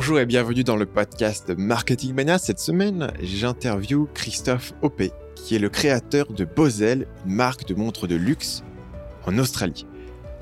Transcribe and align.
Bonjour 0.00 0.20
et 0.20 0.26
bienvenue 0.26 0.62
dans 0.62 0.76
le 0.76 0.86
podcast 0.86 1.50
Marketing 1.58 2.14
Mania. 2.14 2.38
Cette 2.38 2.60
semaine, 2.60 3.10
j'interview 3.20 4.08
Christophe 4.14 4.72
Opé, 4.80 5.10
qui 5.34 5.56
est 5.56 5.58
le 5.58 5.68
créateur 5.68 6.32
de 6.32 6.44
Bozel, 6.44 7.08
une 7.26 7.32
marque 7.32 7.66
de 7.66 7.74
montres 7.74 8.06
de 8.06 8.14
luxe 8.14 8.62
en 9.26 9.36
Australie. 9.38 9.88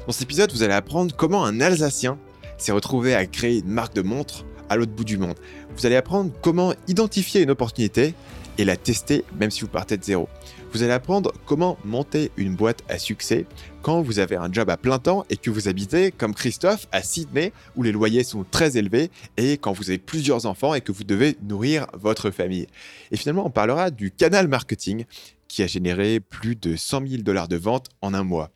Dans 0.06 0.12
cet 0.12 0.24
épisode, 0.24 0.52
vous 0.52 0.62
allez 0.62 0.74
apprendre 0.74 1.16
comment 1.16 1.42
un 1.42 1.62
Alsacien 1.62 2.18
s'est 2.58 2.70
retrouvé 2.70 3.14
à 3.14 3.24
créer 3.24 3.60
une 3.60 3.70
marque 3.70 3.94
de 3.94 4.02
montres 4.02 4.44
à 4.68 4.76
l'autre 4.76 4.92
bout 4.92 5.04
du 5.04 5.16
monde. 5.16 5.38
Vous 5.74 5.86
allez 5.86 5.96
apprendre 5.96 6.32
comment 6.42 6.74
identifier 6.86 7.40
une 7.40 7.50
opportunité 7.50 8.12
et 8.58 8.66
la 8.66 8.76
tester 8.76 9.24
même 9.40 9.50
si 9.50 9.62
vous 9.62 9.68
partez 9.68 9.96
de 9.96 10.04
zéro. 10.04 10.28
Vous 10.76 10.82
allez 10.82 10.92
apprendre 10.92 11.32
comment 11.46 11.78
monter 11.86 12.30
une 12.36 12.54
boîte 12.54 12.82
à 12.90 12.98
succès 12.98 13.46
quand 13.80 14.02
vous 14.02 14.18
avez 14.18 14.36
un 14.36 14.52
job 14.52 14.68
à 14.68 14.76
plein 14.76 14.98
temps 14.98 15.24
et 15.30 15.38
que 15.38 15.48
vous 15.48 15.68
habitez, 15.68 16.12
comme 16.12 16.34
Christophe, 16.34 16.86
à 16.92 17.02
Sydney, 17.02 17.54
où 17.76 17.82
les 17.82 17.92
loyers 17.92 18.24
sont 18.24 18.44
très 18.44 18.76
élevés, 18.76 19.10
et 19.38 19.56
quand 19.56 19.72
vous 19.72 19.88
avez 19.88 19.96
plusieurs 19.96 20.44
enfants 20.44 20.74
et 20.74 20.82
que 20.82 20.92
vous 20.92 21.04
devez 21.04 21.38
nourrir 21.40 21.86
votre 21.94 22.30
famille. 22.30 22.66
Et 23.10 23.16
finalement, 23.16 23.46
on 23.46 23.50
parlera 23.50 23.90
du 23.90 24.10
canal 24.10 24.48
marketing 24.48 25.06
qui 25.48 25.62
a 25.62 25.66
généré 25.66 26.20
plus 26.20 26.56
de 26.56 26.76
100 26.76 27.08
000 27.08 27.22
dollars 27.22 27.48
de 27.48 27.56
ventes 27.56 27.88
en 28.02 28.12
un 28.12 28.22
mois. 28.22 28.50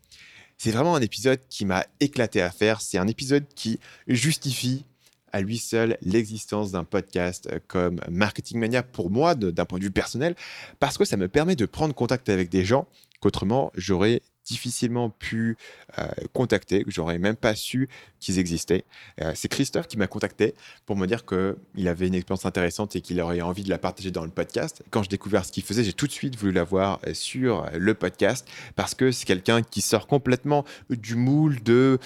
C'est 0.59 0.73
vraiment 0.73 0.97
un 0.97 1.01
épisode 1.01 1.41
qui 1.49 1.65
m'a 1.65 1.87
éclaté 2.01 2.43
à 2.43 2.51
faire. 2.51 2.83
C'est 2.83 2.99
un 2.99 3.09
épisode 3.09 3.47
qui 3.55 3.81
justifie 4.07 4.85
à 5.33 5.41
lui 5.41 5.59
seul 5.59 5.97
l'existence 6.03 6.73
d'un 6.73 6.85
podcast 6.85 7.49
euh, 7.51 7.59
comme 7.67 8.01
Marketing 8.11 8.59
Mania 8.59 8.83
pour 8.83 9.11
moi 9.11 9.35
d'un 9.35 9.65
point 9.65 9.79
de 9.79 9.85
vue 9.85 9.91
personnel 9.91 10.35
parce 10.79 10.99
que 10.99 11.05
ça 11.05 11.17
me 11.17 11.29
permet 11.29 11.57
de 11.57 11.67
prendre 11.67 11.95
contact 11.95 12.29
avec 12.29 12.49
des 12.49 12.65
gens 12.65 12.87
qu'autrement 13.21 13.71
j'aurais 13.75 14.23
difficilement 14.45 15.11
pu 15.11 15.57
euh, 15.99 16.09
contacter, 16.33 16.85
que 16.85 16.91
j'aurais 16.91 17.19
même 17.19 17.37
pas 17.37 17.55
su 17.55 17.89
qu'ils 18.19 18.39
existaient. 18.39 18.85
Euh, 19.21 19.33
c'est 19.35 19.49
Christophe 19.49 19.87
qui 19.87 19.97
m'a 19.97 20.07
contacté 20.07 20.55
pour 20.87 20.97
me 20.97 21.07
dire 21.07 21.25
qu'il 21.25 21.89
avait 21.89 22.07
une 22.07 22.15
expérience 22.15 22.47
intéressante 22.47 22.97
et 22.97 23.01
qu'il 23.01 23.21
aurait 23.21 23.41
envie 23.41 23.63
de 23.63 23.71
la 23.71 23.79
partager 23.79 24.11
dans 24.11 24.25
le 24.25 24.31
podcast. 24.31 24.83
Quand 24.91 25.03
j'ai 25.03 25.09
découvert 25.09 25.45
ce 25.45 25.53
qu'il 25.53 25.63
faisait, 25.63 25.85
j'ai 25.85 25.93
tout 25.93 26.07
de 26.07 26.13
suite 26.13 26.37
voulu 26.37 26.53
l'avoir 26.53 27.01
euh, 27.07 27.15
sur 27.15 27.67
le 27.77 27.95
podcast 27.95 28.47
parce 28.77 28.95
que 28.95 29.11
c'est 29.11 29.27
quelqu'un 29.27 29.63
qui 29.63 29.81
sort 29.81 30.07
complètement 30.07 30.65
du 30.91 31.15
moule 31.15 31.63
de 31.63 31.99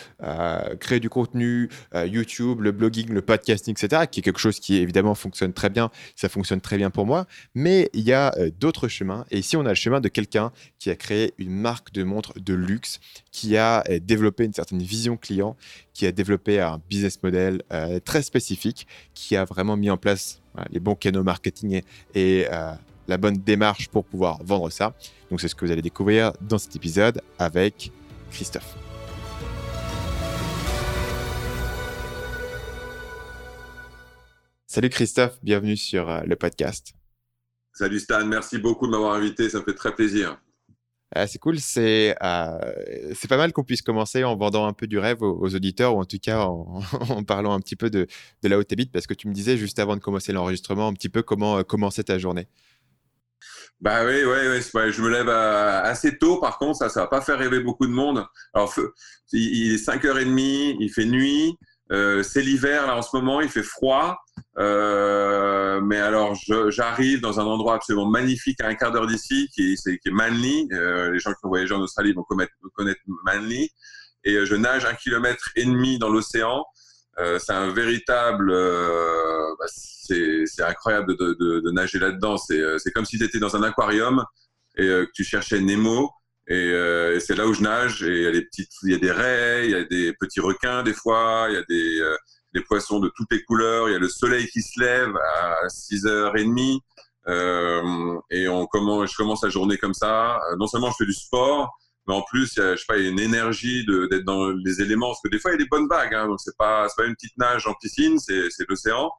créer 0.81 1.01
du 1.01 1.09
contenu, 1.09 1.69
YouTube, 1.95 2.61
le 2.61 2.73
blogging, 2.73 3.09
le 3.11 3.23
podcasting, 3.23 3.75
etc., 3.75 4.05
qui 4.11 4.21
est 4.21 4.23
quelque 4.23 4.39
chose 4.39 4.61
qui 4.61 4.77
évidemment 4.77 5.15
fonctionne 5.15 5.53
très 5.53 5.71
bien. 5.71 5.91
Ça 6.17 6.29
fonctionne 6.29 6.61
très 6.61 6.77
bien 6.77 6.91
pour 6.91 7.07
moi. 7.07 7.27
Mais 7.55 7.91
il 7.93 8.03
y 8.03 8.13
a 8.13 8.35
d'autres 8.59 8.89
chemins. 8.89 9.25
Et 9.31 9.39
ici, 9.39 9.57
on 9.57 9.65
a 9.67 9.71
le 9.71 9.75
chemin 9.75 10.01
de 10.01 10.09
quelqu'un 10.09 10.53
qui 10.79 10.91
a 10.91 10.97
créé 10.97 11.35
une 11.39 11.55
marque 11.55 11.93
de 11.93 12.03
de 12.36 12.55
luxe, 12.55 13.00
qui 13.30 13.56
a 13.56 13.84
euh, 13.89 13.98
développé 14.00 14.44
une 14.44 14.53
certaine 14.53 14.83
vision 14.83 15.17
client, 15.17 15.56
qui 15.92 16.06
a 16.06 16.12
développé 16.12 16.61
un 16.61 16.80
business 16.89 17.22
model 17.22 17.62
euh, 17.72 18.00
très 18.00 18.22
spécifique, 18.22 18.86
qui 19.14 19.36
a 19.36 19.44
vraiment 19.44 19.77
mis 19.77 19.91
en 19.91 19.97
place 19.97 20.41
les 20.70 20.80
bons 20.80 20.95
canaux 20.95 21.25
marketing 21.25 21.83
et, 22.14 22.47
euh, 22.50 22.72
la 23.06 23.19
bonne 23.19 23.36
démarche 23.36 23.89
pour 23.89 24.05
pouvoir 24.05 24.42
vendre 24.42 24.70
ça. 24.70 24.95
Donc 25.30 25.41
c'est 25.41 25.48
ce 25.48 25.55
que 25.55 25.67
vous 25.67 25.72
allez 25.72 25.83
découvrir 25.83 26.33
dans 26.41 26.56
cet 26.56 26.75
épisode 26.75 27.20
avec 27.39 27.92
Christophe. 28.30 28.77
Salut 34.67 34.89
Christophe, 34.89 35.39
bienvenue 35.42 35.77
sur 35.77 36.22
le 36.25 36.34
podcast. 36.34 36.95
Salut 37.75 38.00
Stan, 38.00 38.25
merci 38.25 38.56
beaucoup 38.56 38.86
de 38.86 38.92
m'avoir 38.92 39.14
invité, 39.14 39.50
ça 39.50 39.58
me 39.58 39.64
fait 39.64 39.75
très 39.75 39.95
plaisir. 39.95 40.39
Ah, 41.17 41.29
c'est 41.29 41.39
cool. 41.39 41.61
C'est 41.61 42.17
euh, 42.23 42.59
c'est 43.15 43.29
pas 43.29 43.37
mal 43.37 43.53
qu'on 43.53 43.62
puisse 43.62 43.83
commencer 43.83 44.25
en 44.25 44.37
vendant 44.37 44.67
un 44.67 44.73
peu 44.73 44.89
du 44.89 44.98
rêve 44.98 45.23
aux, 45.23 45.55
auditeurs 45.55 45.95
ou 45.95 46.01
en 46.01 46.05
tout 46.05 46.19
cas 46.19 46.45
en, 46.47 47.23
parlant 47.25 47.53
un 47.53 47.61
petit 47.61 47.77
peu 47.77 47.89
de, 47.89 48.09
de 48.43 48.48
la 48.48 48.59
haute 48.59 48.73
élite 48.73 48.91
parce 48.91 49.07
que 49.07 49.15
tu 49.15 49.29
me 49.29 49.33
disais 49.33 49.57
juste 49.57 49.79
avant 49.79 49.95
de 49.95 50.01
commencer 50.01 50.33
l'enregistrement 50.33 50.89
un 50.89 50.92
petit 50.92 51.09
peu 51.09 51.23
comment 51.23 51.59
euh, 51.59 51.62
commencer 51.62 52.03
ta 52.03 52.19
journée. 52.19 52.48
Bah 53.80 54.05
oui, 54.05 54.25
oui, 54.25 54.61
oui. 54.75 54.92
je 54.92 55.02
me 55.02 55.08
lève 55.08 55.29
euh, 55.29 55.83
assez 55.83 56.19
tôt, 56.19 56.41
par 56.41 56.58
contre, 56.58 56.79
ça, 56.79 56.89
ça 56.89 57.02
va 57.02 57.07
pas 57.07 57.20
faire 57.20 57.39
rêver 57.39 57.61
beaucoup 57.61 57.86
de 57.86 57.92
monde. 57.92 58.25
Alors, 58.52 58.73
il 59.33 59.73
est 59.73 59.86
5h30, 59.86 60.77
il 60.81 60.91
fait 60.91 61.05
nuit, 61.05 61.57
c'est 61.91 62.42
l'hiver 62.42 62.86
là 62.86 62.96
en 62.96 63.02
ce 63.02 63.14
moment, 63.14 63.41
il 63.41 63.48
fait 63.48 63.63
froid. 63.63 64.23
Euh, 64.56 65.80
mais 65.80 65.98
alors, 65.98 66.34
j'arrive 66.68 67.20
dans 67.20 67.40
un 67.40 67.45
endroit 67.45 67.74
absolument 67.74 68.08
magnifique 68.08 68.61
à 68.61 68.68
un 68.68 68.74
quart 68.74 68.92
d'heure 68.92 69.06
d'ici, 69.06 69.48
qui, 69.52 69.72
est, 69.72 70.11
Manly. 70.11 70.68
Euh, 70.72 71.11
les 71.11 71.18
gens 71.18 71.33
qui 71.33 71.45
ont 71.45 71.48
voyagé 71.48 71.74
en 71.74 71.80
Australie 71.80 72.12
vont 72.12 72.24
connaître, 72.24 72.52
Manly. 73.24 73.70
Et 74.24 74.34
euh, 74.34 74.46
je 74.46 74.55
nage 74.55 74.84
un 74.84 74.95
kilomètre 74.95 75.50
et 75.56 75.64
demi 75.64 75.98
dans 75.98 76.08
l'océan. 76.08 76.64
C'est 77.17 77.52
un 77.52 77.72
véritable, 77.72 78.50
bah, 78.52 79.67
c'est 79.68 80.45
incroyable 80.62 81.16
de, 81.16 81.70
nager 81.70 82.01
là-dedans. 82.01 82.36
C'est 82.36 82.90
comme 82.92 83.05
si 83.05 83.18
tu 83.18 83.24
étais 83.24 83.39
dans 83.39 83.55
un 83.55 83.62
aquarium 83.62 84.24
et 84.77 84.83
que 84.83 85.11
tu 85.14 85.22
cherchais 85.22 85.61
Nemo. 85.61 86.11
Et, 86.48 86.70
et 86.70 87.20
c'est 87.20 87.36
là 87.36 87.46
où 87.46 87.55
je 87.55 87.62
nage. 87.62 88.02
Et 88.02 88.16
il 88.16 88.22
y 88.24 88.27
a 88.27 88.33
des 88.33 88.42
petites, 88.42 88.72
il 88.83 88.90
y 88.90 88.95
a 88.95 88.98
des 88.98 89.12
raies, 89.12 89.66
il 89.66 89.70
y 89.70 89.77
a 89.77 89.84
des 89.84 90.12
petits 90.14 90.40
requins 90.40 90.83
des 90.83 90.92
fois, 90.92 91.46
il 91.51 91.55
y 91.55 91.56
a 91.56 91.62
des 91.68 92.02
des 92.55 92.63
poissons 92.63 93.01
de 93.01 93.11
toutes 93.15 93.31
les 93.31 93.42
couleurs. 93.45 93.89
Il 93.89 93.92
y 93.92 93.97
a 93.97 93.98
le 93.98 94.09
soleil 94.09 94.47
qui 94.48 94.63
se 94.63 94.81
lève 94.81 95.15
à 95.17 95.67
6h30. 95.69 96.81
Euh, 97.27 98.19
et 98.31 98.48
on 98.48 98.67
commence, 98.67 99.11
je 99.11 99.17
commence 99.17 99.42
la 99.42 99.48
journée 99.48 99.79
comme 99.79 99.95
ça. 99.95 100.37
Euh, 100.37 100.57
non 100.59 100.67
seulement 100.67 100.91
je 100.91 100.97
fais 100.98 101.07
du 101.07 101.14
sport, 101.14 101.75
mais 102.07 102.14
en 102.14 102.23
plus, 102.23 102.53
il 102.57 102.61
y 102.61 102.63
a, 102.63 102.75
je 102.75 102.81
sais 102.81 102.85
pas, 102.87 102.98
il 102.98 103.05
y 103.05 103.09
a 103.09 103.11
une 103.11 103.20
énergie 103.20 103.87
d'être 103.87 104.25
dans 104.25 104.51
les 104.51 104.83
éléments. 104.83 105.09
Parce 105.09 105.23
que 105.23 105.29
des 105.29 105.39
fois, 105.39 105.53
il 105.53 105.55
y 105.55 105.61
a 105.61 105.63
des 105.64 105.69
bonnes 105.69 105.89
vagues. 105.89 106.14
Hein, 106.14 106.29
donc, 106.29 106.41
c'est 106.41 106.57
pas, 106.57 106.87
pas 106.97 107.05
une 107.07 107.14
petite 107.14 107.37
nage 107.39 107.67
en 107.67 107.75
piscine, 107.75 108.19
c'est 108.19 108.69
l'océan. 108.69 109.11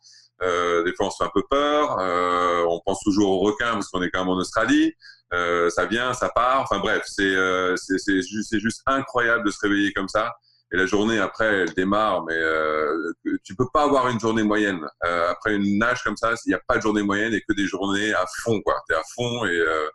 Euh, 0.41 0.84
des 0.84 0.94
fois, 0.94 1.07
on 1.07 1.09
se 1.09 1.18
fait 1.18 1.24
un 1.24 1.31
peu 1.34 1.44
peur. 1.50 1.97
Euh, 2.00 2.66
on 2.68 2.81
pense 2.85 3.00
toujours 3.01 3.31
aux 3.31 3.40
requins 3.40 3.74
parce 3.74 3.88
qu'on 3.90 4.01
est 4.01 4.09
quand 4.09 4.19
même 4.19 4.29
en 4.29 4.38
Australie. 4.38 4.94
Euh, 5.34 5.69
ça 5.69 5.85
vient, 5.85 6.13
ça 6.13 6.29
part. 6.29 6.62
Enfin 6.62 6.79
bref, 6.79 7.03
c'est 7.06 7.24
euh, 7.24 7.75
juste, 7.97 8.57
juste 8.59 8.81
incroyable 8.85 9.45
de 9.45 9.51
se 9.51 9.59
réveiller 9.62 9.94
comme 9.94 10.07
ça. 10.07 10.34
Et 10.73 10.77
la 10.77 10.87
journée 10.87 11.19
après, 11.19 11.45
elle 11.45 11.73
démarre, 11.75 12.25
mais 12.25 12.33
euh, 12.33 13.13
tu 13.43 13.55
peux 13.55 13.67
pas 13.71 13.83
avoir 13.83 14.09
une 14.09 14.19
journée 14.19 14.43
moyenne. 14.43 14.81
Euh, 15.05 15.29
après 15.29 15.55
une 15.55 15.77
nage 15.77 16.03
comme 16.03 16.17
ça, 16.17 16.33
il 16.45 16.49
n'y 16.49 16.55
a 16.55 16.61
pas 16.67 16.77
de 16.77 16.81
journée 16.81 17.03
moyenne 17.03 17.33
et 17.33 17.41
que 17.47 17.53
des 17.53 17.67
journées 17.67 18.13
à 18.13 18.25
fond, 18.43 18.61
quoi. 18.61 18.81
es 18.89 18.93
à 18.95 19.03
fond 19.15 19.45
et, 19.45 19.55
euh, 19.55 19.87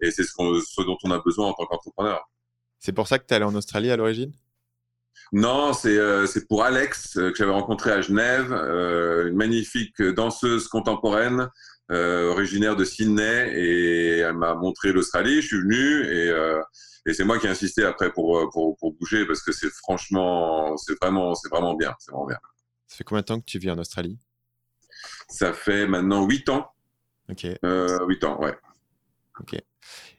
et 0.00 0.12
c'est 0.12 0.22
ce, 0.22 0.30
ce, 0.30 0.82
dont 0.82 0.96
on 1.02 1.10
a 1.10 1.18
besoin 1.18 1.48
en 1.48 1.52
tant 1.52 1.66
qu'entrepreneur. 1.66 2.22
C'est 2.78 2.92
pour 2.92 3.08
ça 3.08 3.18
que 3.18 3.26
tu 3.26 3.32
es 3.32 3.36
allé 3.36 3.44
en 3.44 3.54
Australie 3.56 3.90
à 3.90 3.96
l'origine? 3.96 4.32
Non, 5.32 5.72
c'est 5.72 5.98
euh, 5.98 6.26
pour 6.48 6.62
Alex 6.62 7.14
que 7.14 7.34
j'avais 7.34 7.52
rencontré 7.52 7.90
à 7.90 8.00
Genève, 8.00 8.52
une 8.52 9.36
magnifique 9.36 10.00
danseuse 10.00 10.68
contemporaine 10.68 11.48
originaire 11.90 12.76
de 12.76 12.84
Sydney 12.84 13.52
et 13.52 14.18
elle 14.18 14.36
m'a 14.36 14.54
montré 14.54 14.92
l'Australie. 14.92 15.42
Je 15.42 15.46
suis 15.48 15.60
venu 15.60 16.06
et 16.06 16.32
et 17.06 17.14
c'est 17.14 17.24
moi 17.24 17.38
qui 17.38 17.46
ai 17.46 17.50
insisté 17.50 17.84
après 17.84 18.12
pour, 18.12 18.38
euh, 18.38 18.48
pour, 18.52 18.76
pour 18.76 18.92
bouger 18.92 19.26
parce 19.26 19.42
que 19.42 19.52
c'est 19.52 19.70
franchement, 19.70 20.76
c'est 20.76 20.94
vraiment, 21.00 21.34
c'est 21.34 21.48
vraiment 21.48 21.74
bien. 21.74 21.94
C'est 21.98 22.10
vraiment 22.10 22.26
bien. 22.26 22.38
Ça 22.86 22.96
fait 22.96 23.04
combien 23.04 23.20
de 23.22 23.26
temps 23.26 23.40
que 23.40 23.44
tu 23.46 23.58
vis 23.58 23.70
en 23.70 23.78
Australie? 23.78 24.18
Ça 25.28 25.52
fait 25.52 25.86
maintenant 25.86 26.26
8 26.26 26.48
ans. 26.48 26.70
Ok. 27.30 27.46
Euh, 27.64 28.06
8 28.06 28.24
ans, 28.24 28.40
ouais. 28.40 28.56
Ok. 29.40 29.56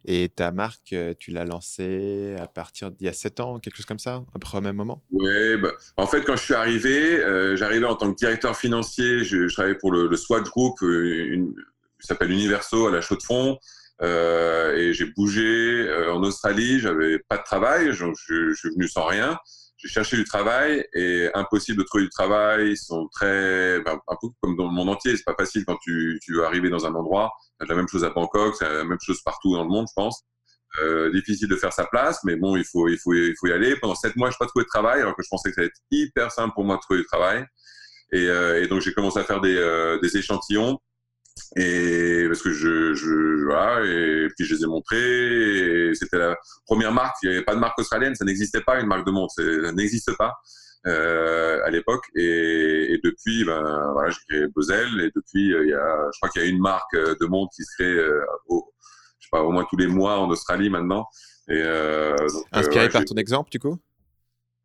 Et 0.03 0.29
ta 0.29 0.51
marque, 0.51 0.94
euh, 0.94 1.13
tu 1.18 1.31
l'as 1.31 1.45
lancée 1.45 2.35
à 2.40 2.47
partir 2.47 2.91
d'il 2.91 3.06
y 3.06 3.09
a 3.09 3.13
7 3.13 3.40
ans, 3.40 3.59
quelque 3.59 3.78
chose 3.78 3.85
comme 3.85 4.00
ça, 4.00 4.16
à 4.16 4.34
peu 4.34 4.40
près 4.40 4.57
au 4.59 4.62
même 4.62 4.75
moment? 4.75 5.03
Oui, 5.12 5.57
bah, 5.57 5.72
en 5.97 6.06
fait, 6.06 6.24
quand 6.24 6.35
je 6.35 6.44
suis 6.44 6.53
arrivé, 6.53 7.24
euh, 7.24 7.56
j'arrivais 7.56 7.85
en 7.85 7.95
tant 7.95 8.12
que 8.12 8.18
directeur 8.18 8.56
financier, 8.56 9.24
je, 9.24 9.47
je 9.47 9.53
travaillais 9.53 9.78
pour 9.78 9.91
le, 9.91 10.07
le 10.07 10.18
Swatch 10.18 10.45
Group, 10.45 10.75
euh, 10.84 11.25
une, 11.29 11.56
qui 12.00 12.07
s'appelle 12.07 12.31
Universo 12.31 12.88
à 12.88 12.91
la 12.91 13.01
Chaux-de-Fonds. 13.01 13.57
Euh, 14.01 14.75
et 14.75 14.94
j'ai 14.94 15.06
bougé 15.06 15.88
euh, 15.88 16.13
en 16.13 16.23
Australie, 16.23 16.79
j'avais 16.79 17.19
pas 17.29 17.38
de 17.38 17.44
travail, 17.44 17.94
je, 17.94 18.06
je, 18.28 18.50
je, 18.50 18.53
suis 18.53 18.69
venu 18.69 18.88
sans 18.88 19.06
rien. 19.06 19.38
J'ai 19.78 19.88
cherché 19.88 20.17
du 20.17 20.25
travail 20.25 20.86
et 20.94 21.30
impossible 21.33 21.80
de 21.80 21.83
trouver 21.83 22.06
du 22.06 22.09
travail. 22.09 22.71
Ils 22.71 22.77
sont 22.77 23.07
très, 23.13 23.80
ben, 23.81 24.00
un 24.07 24.15
peu 24.21 24.27
comme 24.42 24.56
dans 24.57 24.65
le 24.65 24.74
monde 24.74 24.89
entier. 24.89 25.15
C'est 25.15 25.24
pas 25.24 25.36
facile 25.38 25.65
quand 25.65 25.77
tu, 25.81 26.19
tu 26.24 26.33
veux 26.33 26.45
arriver 26.45 26.69
dans 26.69 26.86
un 26.86 26.94
endroit. 26.95 27.31
C'est 27.59 27.68
la 27.68 27.75
même 27.75 27.88
chose 27.88 28.03
à 28.03 28.09
Bangkok, 28.09 28.56
c'est 28.57 28.68
la 28.68 28.83
même 28.83 29.00
chose 29.01 29.21
partout 29.24 29.53
dans 29.53 29.63
le 29.63 29.69
monde, 29.69 29.86
je 29.88 29.94
pense. 29.95 30.24
Euh, 30.81 31.09
difficile 31.12 31.48
de 31.48 31.56
faire 31.56 31.71
sa 31.71 31.86
place, 31.86 32.19
mais 32.25 32.36
bon, 32.36 32.57
il 32.57 32.65
faut, 32.65 32.89
il 32.89 32.98
faut, 32.98 33.13
il 33.13 33.33
faut 33.39 33.48
y 33.48 33.53
aller. 33.53 33.75
Pendant 33.77 33.95
sept 33.95 34.15
mois, 34.18 34.30
je 34.30 34.36
n'ai 34.36 34.39
pas 34.39 34.48
trouvé 34.48 34.63
de 34.63 34.69
travail, 34.69 35.01
alors 35.01 35.15
que 35.15 35.24
je 35.24 35.30
pensais 35.30 35.50
que 35.50 35.56
ça 35.56 35.62
allait 35.62 35.69
être 35.69 35.81
hyper 35.91 36.31
simple 36.31 36.53
pour 36.53 36.65
moi 36.65 36.75
de 36.75 36.81
trouver 36.81 37.00
du 37.00 37.06
travail. 37.06 37.45
Et, 38.12 38.27
euh, 38.27 38.62
et 38.62 38.68
donc, 38.68 38.81
j'ai 38.81 38.94
commencé 38.94 39.19
à 39.19 39.24
faire 39.24 39.39
des, 39.39 39.56
euh, 39.56 40.00
des 40.01 40.18
échantillons 40.18 40.80
et 41.56 42.26
parce 42.28 42.42
que 42.42 42.52
je, 42.52 42.94
je 42.94 43.44
voilà, 43.46 43.86
et 43.86 44.28
puis 44.36 44.46
je 44.46 44.56
les 44.56 44.64
ai 44.64 44.68
montrés. 44.68 45.92
C'était 45.94 46.18
la 46.18 46.38
première 46.66 46.92
marque. 46.92 47.16
Il 47.24 47.30
n'y 47.30 47.36
avait 47.36 47.46
pas 47.46 47.56
de 47.56 47.60
marque 47.60 47.78
australienne, 47.80 48.16
ça 48.16 48.26
n'existait 48.26 48.62
pas 48.62 48.80
une 48.80 48.88
marque 48.88 49.06
de 49.06 49.12
montre, 49.12 49.34
ça 49.36 49.72
n'existe 49.72 50.16
pas 50.18 50.34
euh, 50.88 51.60
à 51.64 51.70
l'époque. 51.70 52.06
Et, 52.16 52.94
et, 52.94 53.00
depuis, 53.04 53.44
ben 53.44 53.92
voilà, 53.94 54.12
j'ai 54.12 54.20
créé 54.28 54.48
Bozel. 54.54 55.02
Et 55.02 55.12
depuis, 55.16 55.50
il 55.50 55.70
y 55.70 55.74
a, 55.74 56.10
je 56.14 56.20
crois 56.20 56.30
qu'il 56.30 56.42
y 56.42 56.46
a 56.46 56.48
une 56.48 56.62
marque 56.62 56.96
de 56.96 57.26
montre 57.26 57.52
qui 57.56 57.64
se 57.64 57.74
crée, 57.76 57.94
euh, 57.94 58.22
au, 58.48 58.72
je 59.20 59.26
sais 59.26 59.30
pas, 59.32 59.42
au 59.42 59.52
moins 59.52 59.66
tous 59.70 59.78
les 59.78 59.88
mois 59.88 60.20
en 60.20 60.30
Australie 60.30 60.70
maintenant. 60.70 61.06
Et 61.48 61.62
euh, 61.62 62.16
donc, 62.18 62.46
Inspiré 62.52 62.80
euh, 62.80 62.88
ouais, 62.88 62.92
par 62.92 63.06
ton 63.06 63.16
exemple, 63.16 63.50
du 63.52 63.60
coup? 63.60 63.78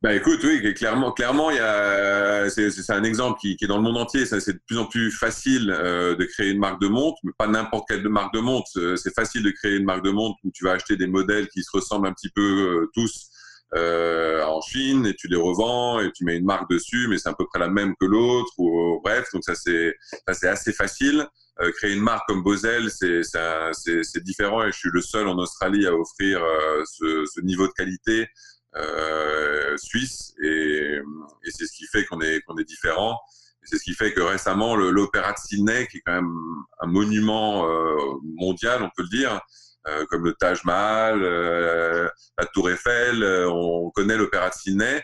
Bah 0.03 0.15
écoute, 0.15 0.41
oui, 0.45 0.73
clairement, 0.73 1.13
clairement, 1.13 1.51
il 1.51 1.59
y 1.59 1.61
a, 1.61 2.49
c'est, 2.49 2.91
un 2.91 3.05
exemple 3.05 3.39
qui, 3.39 3.57
qui, 3.57 3.67
est 3.67 3.69
dans 3.69 3.77
le 3.77 3.83
monde 3.83 3.99
entier. 3.99 4.25
Ça, 4.25 4.41
c'est 4.41 4.55
de 4.55 4.61
plus 4.67 4.79
en 4.79 4.87
plus 4.87 5.11
facile 5.11 5.71
euh, 5.71 6.17
de 6.17 6.25
créer 6.25 6.49
une 6.51 6.59
marque 6.59 6.81
de 6.81 6.89
montre, 6.89 7.19
mais 7.23 7.33
pas 7.37 7.47
n'importe 7.47 7.87
quelle 7.87 8.09
marque 8.09 8.33
de 8.33 8.41
montre. 8.41 8.71
C'est 8.97 9.15
facile 9.15 9.43
de 9.43 9.51
créer 9.51 9.77
une 9.77 9.85
marque 9.85 10.03
de 10.03 10.11
montre 10.11 10.39
où 10.43 10.51
tu 10.55 10.65
vas 10.65 10.73
acheter 10.73 10.97
des 10.97 11.07
modèles 11.07 11.49
qui 11.49 11.63
se 11.63 11.71
ressemblent 11.71 12.07
un 12.07 12.15
petit 12.15 12.31
peu 12.31 12.41
euh, 12.41 12.91
tous 12.95 13.29
euh, 13.75 14.43
en 14.45 14.63
Chine 14.63 15.05
et 15.05 15.15
tu 15.15 15.29
les 15.29 15.37
revends 15.37 16.01
et 16.01 16.11
tu 16.13 16.25
mets 16.25 16.39
une 16.39 16.47
marque 16.47 16.71
dessus, 16.71 17.07
mais 17.09 17.19
c'est 17.19 17.29
à 17.29 17.35
peu 17.35 17.47
près 17.47 17.61
la 17.61 17.69
même 17.69 17.95
que 18.01 18.07
l'autre. 18.07 18.53
Ou 18.57 19.01
bref, 19.05 19.27
donc 19.35 19.45
ça 19.45 19.55
c'est, 19.55 19.95
ça 20.27 20.33
c'est 20.33 20.49
assez 20.49 20.73
facile. 20.73 21.27
Euh, 21.61 21.71
créer 21.73 21.93
une 21.93 22.03
marque 22.03 22.27
comme 22.27 22.43
Bosel, 22.43 22.91
c'est, 22.91 23.21
c'est, 23.23 24.03
c'est 24.03 24.25
différent 24.25 24.65
et 24.65 24.73
je 24.73 24.79
suis 24.79 24.91
le 24.93 25.03
seul 25.03 25.29
en 25.29 25.37
Australie 25.37 25.87
à 25.87 25.95
offrir 25.95 26.43
euh, 26.43 26.83
ce, 26.87 27.27
ce 27.27 27.41
niveau 27.43 27.67
de 27.67 27.73
qualité 27.73 28.29
euh, 28.77 29.77
suisse 29.77 30.35
et, 30.43 30.97
et 31.45 31.51
c'est 31.51 31.67
ce 31.67 31.73
qui 31.73 31.87
fait 31.87 32.05
qu'on 32.05 32.21
est 32.21 32.41
qu'on 32.43 32.57
est 32.59 32.65
différent. 32.65 33.19
C'est 33.63 33.77
ce 33.77 33.83
qui 33.83 33.95
fait 33.95 34.13
que 34.13 34.21
récemment 34.21 34.75
l'Opéra 34.75 35.33
de 35.33 35.39
Sydney, 35.39 35.87
qui 35.89 35.99
est 35.99 36.03
quand 36.07 36.15
même 36.15 36.35
un 36.81 36.87
monument 36.87 37.69
euh, 37.69 37.97
mondial, 38.25 38.83
on 38.83 38.91
peut 38.97 39.03
le 39.03 39.09
dire, 39.09 39.41
euh, 39.89 40.05
comme 40.07 40.25
le 40.25 40.35
Taj 40.35 40.63
Mahal, 40.65 41.23
euh, 41.23 42.09
la 42.39 42.47
Tour 42.47 42.69
Eiffel, 42.69 43.23
euh, 43.23 43.51
on 43.51 43.91
connaît 43.91 44.17
l'Opéra 44.17 44.51
de 44.51 44.55
Sydney, 44.55 45.03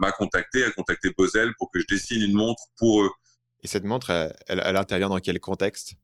m'a 0.00 0.12
contacté, 0.12 0.64
a 0.64 0.70
contacté 0.72 1.10
Bosel 1.16 1.52
pour 1.56 1.70
que 1.70 1.80
je 1.80 1.86
dessine 1.86 2.22
une 2.22 2.34
montre 2.34 2.62
pour 2.78 3.02
eux. 3.02 3.10
Et 3.62 3.68
cette 3.68 3.84
montre, 3.84 4.10
elle, 4.10 4.62
elle, 4.64 4.76
intervient 4.76 5.08
dans 5.08 5.20
quel 5.20 5.38
contexte? 5.38 5.94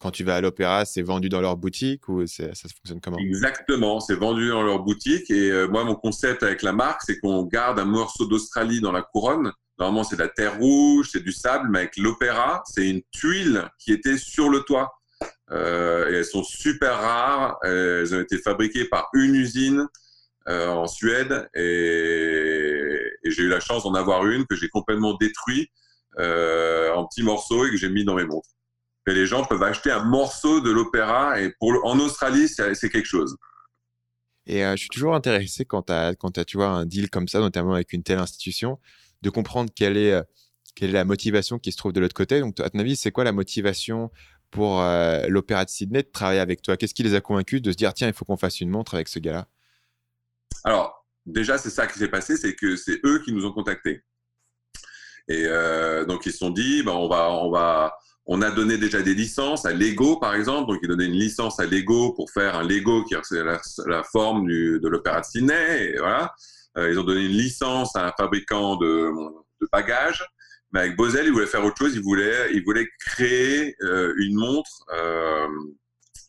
Quand 0.00 0.10
tu 0.10 0.24
vas 0.24 0.36
à 0.36 0.40
l'opéra, 0.40 0.86
c'est 0.86 1.02
vendu 1.02 1.28
dans 1.28 1.42
leur 1.42 1.58
boutique 1.58 2.08
ou 2.08 2.26
ça 2.26 2.46
fonctionne 2.54 3.00
comment? 3.02 3.18
Exactement, 3.18 4.00
c'est 4.00 4.14
vendu 4.14 4.48
dans 4.48 4.62
leur 4.62 4.80
boutique. 4.80 5.30
Et 5.30 5.50
euh, 5.50 5.68
moi, 5.68 5.84
mon 5.84 5.94
concept 5.94 6.42
avec 6.42 6.62
la 6.62 6.72
marque, 6.72 7.02
c'est 7.04 7.18
qu'on 7.18 7.44
garde 7.44 7.78
un 7.78 7.84
morceau 7.84 8.24
d'Australie 8.24 8.80
dans 8.80 8.92
la 8.92 9.02
couronne. 9.02 9.52
Normalement, 9.78 10.02
c'est 10.02 10.16
de 10.16 10.22
la 10.22 10.28
terre 10.28 10.58
rouge, 10.58 11.10
c'est 11.12 11.22
du 11.22 11.32
sable, 11.32 11.68
mais 11.70 11.80
avec 11.80 11.98
l'opéra, 11.98 12.62
c'est 12.64 12.88
une 12.88 13.02
tuile 13.12 13.68
qui 13.78 13.92
était 13.92 14.16
sur 14.16 14.48
le 14.48 14.60
toit. 14.60 14.90
Euh, 15.50 16.10
et 16.10 16.14
elles 16.14 16.24
sont 16.24 16.44
super 16.44 16.98
rares. 16.98 17.58
Elles 17.62 18.14
ont 18.14 18.20
été 18.20 18.38
fabriquées 18.38 18.86
par 18.86 19.10
une 19.12 19.34
usine 19.34 19.86
euh, 20.48 20.68
en 20.68 20.86
Suède. 20.86 21.46
Et, 21.54 23.02
et 23.22 23.30
j'ai 23.30 23.42
eu 23.42 23.48
la 23.48 23.60
chance 23.60 23.82
d'en 23.82 23.94
avoir 23.94 24.26
une 24.26 24.46
que 24.46 24.56
j'ai 24.56 24.70
complètement 24.70 25.14
détruite 25.14 25.70
en 26.16 27.06
petits 27.06 27.22
morceaux 27.22 27.66
et 27.66 27.70
que 27.70 27.76
j'ai 27.76 27.88
mis 27.88 28.04
dans 28.04 28.14
mes 28.14 28.24
montres 28.24 28.48
les 29.06 29.26
gens 29.26 29.44
peuvent 29.44 29.62
acheter 29.62 29.90
un 29.90 30.04
morceau 30.04 30.60
de 30.60 30.70
l'opéra. 30.70 31.40
Et 31.40 31.52
pour, 31.58 31.84
en 31.84 31.98
Australie, 31.98 32.48
c'est 32.48 32.90
quelque 32.90 33.06
chose. 33.06 33.36
Et 34.46 34.64
euh, 34.64 34.72
je 34.72 34.80
suis 34.80 34.88
toujours 34.88 35.14
intéressé 35.14 35.64
quand 35.64 35.82
tu 35.82 35.92
as, 35.92 36.14
quand 36.14 36.36
as, 36.38 36.44
tu 36.44 36.56
vois, 36.56 36.68
un 36.68 36.86
deal 36.86 37.10
comme 37.10 37.28
ça, 37.28 37.40
notamment 37.40 37.74
avec 37.74 37.92
une 37.92 38.02
telle 38.02 38.18
institution, 38.18 38.78
de 39.22 39.30
comprendre 39.30 39.70
quelle 39.74 39.96
est, 39.96 40.12
euh, 40.12 40.22
quelle 40.74 40.90
est 40.90 40.94
la 40.94 41.04
motivation 41.04 41.58
qui 41.58 41.72
se 41.72 41.76
trouve 41.76 41.92
de 41.92 42.00
l'autre 42.00 42.14
côté. 42.14 42.40
Donc, 42.40 42.58
à 42.60 42.70
ton 42.70 42.78
avis, 42.78 42.96
c'est 42.96 43.12
quoi 43.12 43.24
la 43.24 43.32
motivation 43.32 44.10
pour 44.50 44.80
euh, 44.80 45.26
l'Opéra 45.28 45.64
de 45.64 45.70
Sydney 45.70 46.02
de 46.02 46.08
travailler 46.08 46.40
avec 46.40 46.62
toi? 46.62 46.76
Qu'est-ce 46.76 46.94
qui 46.94 47.02
les 47.02 47.14
a 47.14 47.20
convaincus 47.20 47.62
de 47.62 47.70
se 47.70 47.76
dire, 47.76 47.94
tiens, 47.94 48.08
il 48.08 48.14
faut 48.14 48.24
qu'on 48.24 48.36
fasse 48.36 48.60
une 48.60 48.70
montre 48.70 48.94
avec 48.94 49.08
ce 49.08 49.18
gars-là? 49.18 49.46
Alors, 50.64 51.06
déjà, 51.26 51.58
c'est 51.58 51.70
ça 51.70 51.86
qui 51.86 51.98
s'est 51.98 52.08
passé, 52.08 52.36
c'est 52.36 52.54
que 52.54 52.76
c'est 52.76 53.00
eux 53.04 53.22
qui 53.24 53.32
nous 53.32 53.46
ont 53.46 53.52
contactés. 53.52 54.02
Et 55.28 55.44
donc, 56.08 56.26
ils 56.26 56.32
se 56.32 56.38
sont 56.38 56.50
dit, 56.50 56.82
on 56.88 57.08
va, 57.08 57.30
on 57.30 57.52
va, 57.52 57.96
on 58.32 58.42
a 58.42 58.50
donné 58.52 58.78
déjà 58.78 59.02
des 59.02 59.12
licences 59.12 59.66
à 59.66 59.72
Lego, 59.72 60.16
par 60.16 60.36
exemple. 60.36 60.70
Donc, 60.70 60.78
ils 60.84 60.88
donnaient 60.88 61.06
une 61.06 61.18
licence 61.18 61.58
à 61.58 61.66
Lego 61.66 62.12
pour 62.12 62.30
faire 62.30 62.54
un 62.54 62.62
Lego 62.62 63.02
qui 63.02 63.16
a 63.16 63.20
la, 63.86 64.04
forme 64.04 64.46
de 64.46 64.88
l'Opéra 64.88 65.20
de 65.20 65.26
Sydney. 65.26 65.94
Et 65.94 65.98
voilà. 65.98 66.32
Euh, 66.78 66.92
ils 66.92 66.98
ont 67.00 67.02
donné 67.02 67.24
une 67.24 67.32
licence 67.32 67.96
à 67.96 68.06
un 68.06 68.12
fabricant 68.12 68.76
de, 68.76 69.10
bagages. 69.72 70.24
Mais 70.72 70.78
avec 70.78 70.96
Bosel, 70.96 71.26
ils 71.26 71.32
voulaient 71.32 71.46
faire 71.46 71.64
autre 71.64 71.76
chose. 71.76 71.96
Ils 71.96 72.02
voulaient, 72.02 72.52
ils 72.54 72.62
voulaient 72.62 72.86
créer 73.00 73.74
euh, 73.82 74.14
une 74.18 74.36
montre 74.36 74.70
euh, 74.94 75.48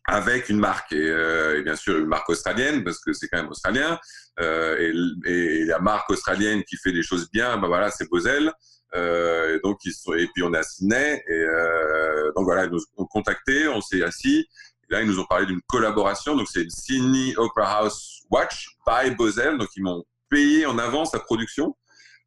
avec 0.06 0.50
une 0.50 0.58
marque. 0.58 0.94
Et, 0.94 1.62
bien 1.62 1.76
sûr, 1.76 2.00
une 2.00 2.08
marque 2.08 2.30
australienne, 2.30 2.84
parce 2.84 2.98
que 2.98 3.14
c'est 3.14 3.28
quand 3.28 3.44
même 3.44 3.52
australien. 3.52 4.00
Et, 4.40 5.66
la 5.66 5.78
marque 5.78 6.10
australienne 6.10 6.64
qui 6.64 6.78
fait 6.78 6.94
des 6.94 7.04
choses 7.04 7.30
bien, 7.30 7.60
ben 7.60 7.68
voilà, 7.68 7.92
c'est 7.92 8.10
Bosel. 8.10 8.52
Euh, 8.94 9.56
et 9.56 9.60
donc 9.64 9.80
et 9.86 10.28
puis 10.34 10.44
on 10.44 10.54
est 10.54 10.58
à 10.58 10.64
Sydney 10.64 11.24
euh, 11.30 12.32
donc 12.36 12.44
voilà 12.44 12.66
ils 12.66 12.72
nous 12.72 12.84
ont 12.98 13.06
contacté, 13.06 13.68
on 13.70 13.80
s'est 13.80 14.04
assis. 14.04 14.46
Et 14.90 14.94
là 14.94 15.02
ils 15.02 15.08
nous 15.08 15.20
ont 15.20 15.26
parlé 15.26 15.46
d'une 15.46 15.62
collaboration. 15.68 16.36
Donc 16.36 16.48
c'est 16.50 16.70
Sydney 16.70 17.34
Opera 17.38 17.80
House 17.80 18.22
Watch 18.30 18.76
by 18.86 19.12
Bosel. 19.16 19.58
Donc 19.58 19.70
ils 19.76 19.84
m'ont 19.84 20.04
payé 20.30 20.66
en 20.66 20.78
avance 20.78 21.14
la 21.14 21.20
production 21.20 21.76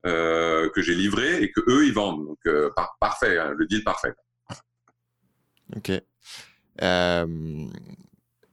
euh, 0.07 0.71
que 0.71 0.83
j'ai 0.83 0.95
livrée 0.95 1.43
et 1.43 1.53
que 1.53 1.61
eux 1.69 1.87
ils 1.87 1.93
vendent. 1.93 2.27
Donc 2.27 2.39
parfait, 3.01 3.39
hein, 3.39 3.53
le 3.57 3.67
deal 3.67 3.85
parfait. 3.85 4.15
Ok. 5.77 5.93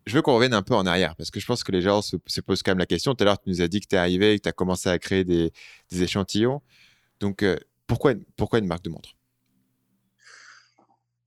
Je 0.08 0.16
veux 0.16 0.24
qu'on 0.24 0.34
revienne 0.36 0.54
un 0.54 0.64
peu 0.64 0.74
en 0.74 0.86
arrière 0.86 1.16
parce 1.16 1.30
que 1.30 1.40
je 1.40 1.46
pense 1.46 1.64
que 1.64 1.72
les 1.72 1.82
gens 1.82 2.02
se, 2.02 2.18
se 2.26 2.42
posent 2.42 2.64
quand 2.64 2.72
même 2.72 2.80
la 2.80 2.86
question. 2.86 3.14
Tout 3.14 3.24
à 3.24 3.26
l'heure, 3.26 3.40
tu 3.40 3.50
nous 3.50 3.62
as 3.62 3.68
dit 3.68 3.80
que 3.80 3.88
tu 3.88 3.96
es 3.96 4.00
arrivé 4.00 4.34
et 4.34 4.38
que 4.38 4.44
tu 4.44 4.50
as 4.50 4.52
commencé 4.52 4.90
à 4.90 4.98
créer 4.98 5.24
des, 5.24 5.54
des 5.92 6.04
échantillons. 6.04 6.62
Donc, 7.20 7.44
pourquoi, 7.92 8.14
pourquoi 8.38 8.60
une 8.60 8.68
marque 8.68 8.86
de 8.86 8.90
montre? 8.90 9.10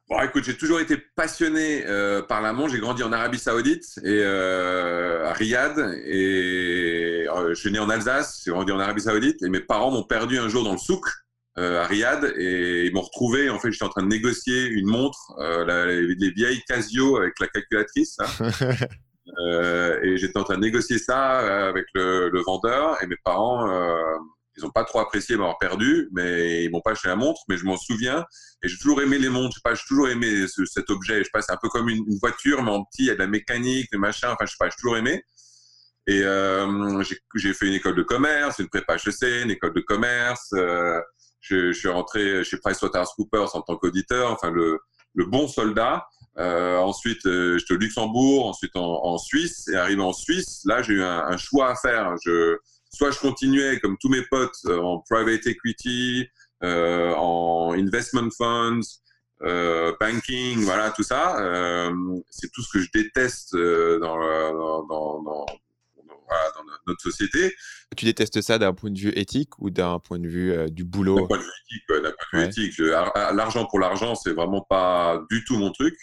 Bon, 0.09 0.19
écoute, 0.23 0.45
j'ai 0.45 0.57
toujours 0.57 0.81
été 0.81 0.97
passionné 0.97 1.85
euh, 1.87 2.23
par 2.23 2.41
la 2.41 2.55
montre. 2.55 2.73
J'ai 2.73 2.79
grandi 2.79 3.03
en 3.03 3.13
Arabie 3.13 3.39
Saoudite 3.39 3.85
et 4.03 4.23
euh, 4.23 5.29
à 5.29 5.35
Riyad. 5.35 5.79
Et 6.07 7.27
euh, 7.29 7.51
je 7.51 7.55
suis 7.61 7.71
né 7.71 7.79
en 7.79 7.91
Alsace, 7.91 8.41
j'ai 8.47 8.51
grandi 8.51 8.73
en 8.73 8.81
Arabie 8.81 9.03
Saoudite. 9.03 9.43
Et 9.43 9.51
mes 9.51 9.61
parents 9.61 9.91
m'ont 9.91 10.05
perdu 10.05 10.39
un 10.39 10.49
jour 10.49 10.65
dans 10.65 10.73
le 10.73 10.79
souk 10.79 11.05
à 11.57 11.85
Riyad 11.85 12.33
et 12.39 12.87
ils 12.87 12.95
m'ont 12.95 13.03
retrouvé. 13.03 13.51
En 13.51 13.59
fait, 13.59 13.71
j'étais 13.71 13.85
en 13.85 13.91
train 13.91 14.03
de 14.03 14.09
négocier 14.09 14.67
une 14.67 14.87
montre, 14.87 15.35
les, 15.67 16.31
vieilles 16.31 16.63
Casio 16.67 17.19
avec 17.19 17.35
la 17.41 17.49
calculatrice. 17.49 18.17
et 20.03 20.17
j'étais 20.17 20.39
en 20.39 20.45
train 20.45 20.57
de 20.57 20.63
négocier 20.63 20.97
ça 20.97 21.69
avec 21.69 21.85
le, 21.95 22.31
le 22.31 22.41
vendeur. 22.41 23.03
Et 23.03 23.07
mes 23.07 23.19
parents 23.23 23.69
ils 24.56 24.62
n'ont 24.62 24.71
pas 24.71 24.85
trop 24.85 25.01
apprécié 25.01 25.37
m'avoir 25.37 25.59
perdu, 25.59 26.09
mais 26.12 26.65
ils 26.65 26.71
m'ont 26.71 26.81
pas 26.81 26.93
acheté 26.93 27.09
la 27.09 27.17
montre. 27.17 27.41
Mais 27.49 27.56
je 27.56 27.65
m'en 27.65 27.77
souviens 27.77 28.25
et 28.62 28.69
j'ai 28.69 28.79
toujours 28.79 29.03
aimé 29.03 29.19
les 29.19 29.29
montres. 29.29 29.53
Je 29.53 29.59
sais 29.59 29.62
pas, 29.65 29.75
j'ai 29.75 29.85
toujours 29.87 30.09
aimé 30.09 30.47
cet 30.67 30.91
objet. 30.91 31.19
Je 31.19 31.25
sais 31.25 31.31
pas, 31.33 31.43
c'est 31.43 31.53
un 31.53 31.59
peu 31.61 31.69
comme 31.69 31.89
une, 31.89 32.05
voiture, 32.21 32.62
mais 32.62 32.71
en 32.71 32.85
petit, 32.85 33.03
il 33.03 33.06
y 33.06 33.11
a 33.11 33.15
de 33.15 33.19
la 33.19 33.27
mécanique, 33.27 33.89
des 33.91 33.99
machins. 33.99 34.29
Enfin, 34.29 34.45
je 34.47 34.51
sais 34.51 34.56
pas, 34.59 34.69
j'ai 34.69 34.77
toujours 34.77 34.97
aimé. 34.97 35.23
Et 36.06 36.23
euh, 36.23 37.03
j'ai 37.35 37.55
fait 37.55 37.67
une 37.67 37.75
école 37.75 37.97
de 37.97 38.03
commerce, 38.03 38.59
une 38.59 38.69
prépa 38.69 38.97
HEC, 38.97 39.45
une 39.45 39.51
école 39.51 39.75
de 39.75 39.81
commerce. 39.81 40.51
Euh, 40.53 41.01
je, 41.41 41.73
je, 41.73 41.79
suis 41.79 41.89
rentré 41.89 42.44
chez 42.44 42.58
PricewaterhouseCoopers 42.58 43.56
en 43.56 43.63
tant 43.63 43.77
qu'auditeur, 43.77 44.31
enfin 44.31 44.51
le, 44.51 44.79
le 45.15 45.25
bon 45.25 45.49
soldat. 45.49 46.06
Euh, 46.39 46.79
ensuite, 46.79 47.25
euh, 47.27 47.58
j'étais 47.58 47.75
au 47.75 47.77
Luxembourg, 47.77 48.46
ensuite 48.46 48.75
en, 48.77 49.05
en, 49.05 49.19
Suisse. 49.19 49.69
Et 49.69 49.77
arrivé 49.77 50.03
en 50.03 50.13
Suisse, 50.13 50.63
là, 50.65 50.82
j'ai 50.82 50.94
eu 50.94 51.03
un, 51.03 51.27
un, 51.27 51.37
choix 51.37 51.70
à 51.70 51.77
faire. 51.77 52.15
Je, 52.25 52.58
soit 52.94 53.10
je 53.10 53.19
continuais 53.19 53.81
comme 53.81 53.96
tous 53.98 54.08
mes 54.08 54.22
potes 54.22 54.58
euh, 54.67 54.79
en 54.79 55.01
private 55.01 55.46
equity, 55.46 56.27
euh, 56.63 57.13
en 57.15 57.72
investment 57.72 58.31
funds, 58.36 59.01
euh, 59.43 59.93
banking, 60.01 60.60
voilà, 60.60 60.91
tout 60.91 61.03
ça. 61.03 61.36
c'est 62.31 62.51
tout 62.53 62.63
ce 62.63 62.72
que 62.72 62.81
je 62.81 62.89
déteste 62.94 63.55
dans, 63.55 65.46
notre 66.86 67.01
société. 67.01 67.55
Tu 67.96 68.05
détestes 68.05 68.41
ça 68.41 68.58
d'un 68.58 68.72
point 68.72 68.91
de 68.91 68.98
vue 68.98 69.13
éthique 69.15 69.58
ou 69.58 69.70
d'un 69.70 69.98
point 69.98 70.19
de 70.19 70.29
vue 70.29 70.70
du 70.70 70.84
boulot? 70.84 71.20
D'un 71.20 71.27
point 71.27 71.39
de 71.39 71.43
vue 71.43 71.48
éthique. 71.70 71.84
D'un 71.89 72.13
point 72.13 72.41
de 72.41 72.44
vue 72.44 72.48
éthique. 72.48 72.79
L'argent 73.34 73.67
pour 73.67 73.79
l'argent, 73.79 74.15
c'est 74.15 74.32
vraiment 74.32 74.63
pas 74.63 75.22
du 75.31 75.44
tout 75.44 75.56
mon 75.56 75.70
truc. 75.70 75.94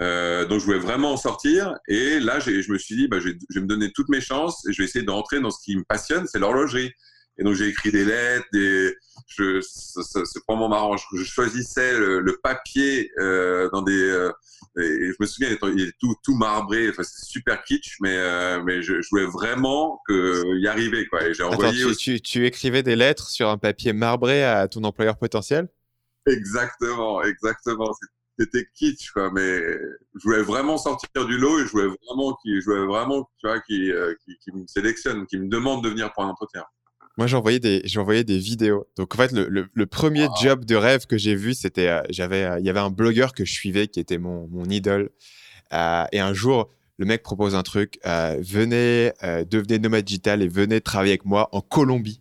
Euh, 0.00 0.44
donc, 0.46 0.60
je 0.60 0.64
voulais 0.66 0.78
vraiment 0.78 1.12
en 1.12 1.16
sortir. 1.16 1.74
Et 1.88 2.20
là, 2.20 2.38
je 2.38 2.70
me 2.70 2.78
suis 2.78 2.96
dit, 2.96 3.08
bah, 3.08 3.18
je, 3.20 3.28
vais, 3.28 3.38
je, 3.50 3.58
vais, 3.58 3.62
me 3.62 3.68
donner 3.68 3.92
toutes 3.92 4.08
mes 4.08 4.20
chances 4.20 4.66
et 4.68 4.72
je 4.72 4.78
vais 4.82 4.84
essayer 4.84 5.04
de 5.04 5.10
rentrer 5.10 5.40
dans 5.40 5.50
ce 5.50 5.62
qui 5.64 5.76
me 5.76 5.84
passionne, 5.84 6.26
c'est 6.26 6.38
l'horlogerie. 6.38 6.92
Et 7.38 7.44
donc, 7.44 7.54
j'ai 7.54 7.68
écrit 7.68 7.92
des 7.92 8.04
lettres, 8.04 8.46
des, 8.52 8.94
je, 9.26 9.60
c'est 9.60 10.40
vraiment 10.48 10.68
marrant. 10.68 10.96
Je, 10.96 11.24
choisissais 11.24 11.98
le, 11.98 12.38
papier 12.42 13.10
euh, 13.18 13.68
dans 13.72 13.82
des. 13.82 13.92
Euh, 13.92 14.32
et 14.78 15.10
je 15.10 15.16
me 15.20 15.26
souviens, 15.26 15.50
il 15.74 15.82
est 15.82 15.92
tout, 16.00 16.14
tout 16.22 16.34
marbré. 16.34 16.88
Enfin, 16.88 17.02
c'est 17.02 17.26
super 17.26 17.62
kitsch, 17.64 17.96
mais, 18.00 18.16
euh, 18.16 18.62
mais 18.64 18.82
je, 18.82 19.00
je, 19.02 19.08
voulais 19.10 19.26
vraiment 19.26 20.00
que, 20.08 20.58
y 20.60 20.66
arriver. 20.66 21.06
Quoi. 21.06 21.26
Et 21.26 21.34
j'ai 21.34 21.42
envoyé. 21.42 21.82
Attends, 21.82 21.90
tu, 21.92 21.96
tu, 21.96 22.20
tu, 22.20 22.46
écrivais 22.46 22.82
des 22.82 22.96
lettres 22.96 23.28
sur 23.28 23.48
un 23.48 23.58
papier 23.58 23.92
marbré 23.92 24.44
à 24.44 24.68
ton 24.68 24.84
employeur 24.84 25.18
potentiel? 25.18 25.68
Exactement, 26.26 27.22
exactement 27.22 27.92
c'était 28.38 28.66
kitsch 28.74 29.10
quoi 29.10 29.30
mais 29.32 29.60
je 30.14 30.22
voulais 30.22 30.42
vraiment 30.42 30.76
sortir 30.76 31.26
du 31.26 31.38
lot 31.38 31.58
et 31.60 31.66
je 31.66 31.70
voulais 31.70 31.88
vraiment 32.06 32.34
qu'il 32.42 32.60
je 32.60 32.64
voulais 32.66 32.86
vraiment 32.86 33.28
tu 33.38 33.46
vois 33.46 33.60
qu'il 33.60 33.90
euh, 33.90 34.14
me 34.52 34.66
sélectionne 34.66 35.26
qu'il 35.26 35.42
me 35.42 35.48
demande 35.48 35.82
de 35.84 35.88
venir 35.88 36.12
pour 36.12 36.24
un 36.24 36.28
entretien. 36.28 36.64
Moi 37.18 37.26
envoyé 37.34 37.58
des 37.58 37.80
des 38.24 38.38
vidéos. 38.38 38.86
Donc 38.96 39.14
en 39.14 39.18
fait 39.18 39.32
le, 39.32 39.68
le, 39.72 39.86
premier 39.86 40.28
job 40.42 40.64
de 40.66 40.76
rêve 40.76 41.06
que 41.06 41.16
j'ai 41.16 41.34
vu 41.34 41.54
c'était 41.54 41.88
euh, 41.88 42.02
j'avais 42.10 42.44
euh, 42.44 42.58
il 42.58 42.66
y 42.66 42.70
avait 42.70 42.80
un 42.80 42.90
blogueur 42.90 43.32
que 43.32 43.44
je 43.44 43.52
suivais 43.52 43.88
qui 43.88 44.00
était 44.00 44.18
mon 44.18 44.48
mon 44.48 44.64
idole. 44.64 45.10
Et 45.72 46.20
un 46.20 46.32
jour 46.32 46.70
le 46.98 47.06
mec 47.06 47.22
propose 47.22 47.54
un 47.54 47.62
truc 47.62 47.98
venez 48.04 49.12
devenez 49.22 49.78
nomade 49.78 50.04
digital 50.04 50.42
et 50.42 50.48
venez 50.48 50.80
travailler 50.80 51.12
avec 51.12 51.24
moi 51.24 51.48
en 51.52 51.60
Colombie 51.60 52.20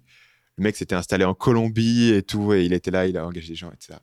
le 0.58 0.64
mec 0.64 0.76
s'était 0.76 0.96
installé 0.96 1.26
en 1.26 1.34
Colombie 1.34 2.14
et 2.14 2.24
tout, 2.24 2.54
et 2.54 2.64
il 2.64 2.74
était 2.74 2.92
là, 2.92 3.08
il 3.08 3.18
a 3.18 3.26
engagé 3.26 3.50
des 3.50 3.56
gens, 3.56 3.72
etc. 3.72 4.00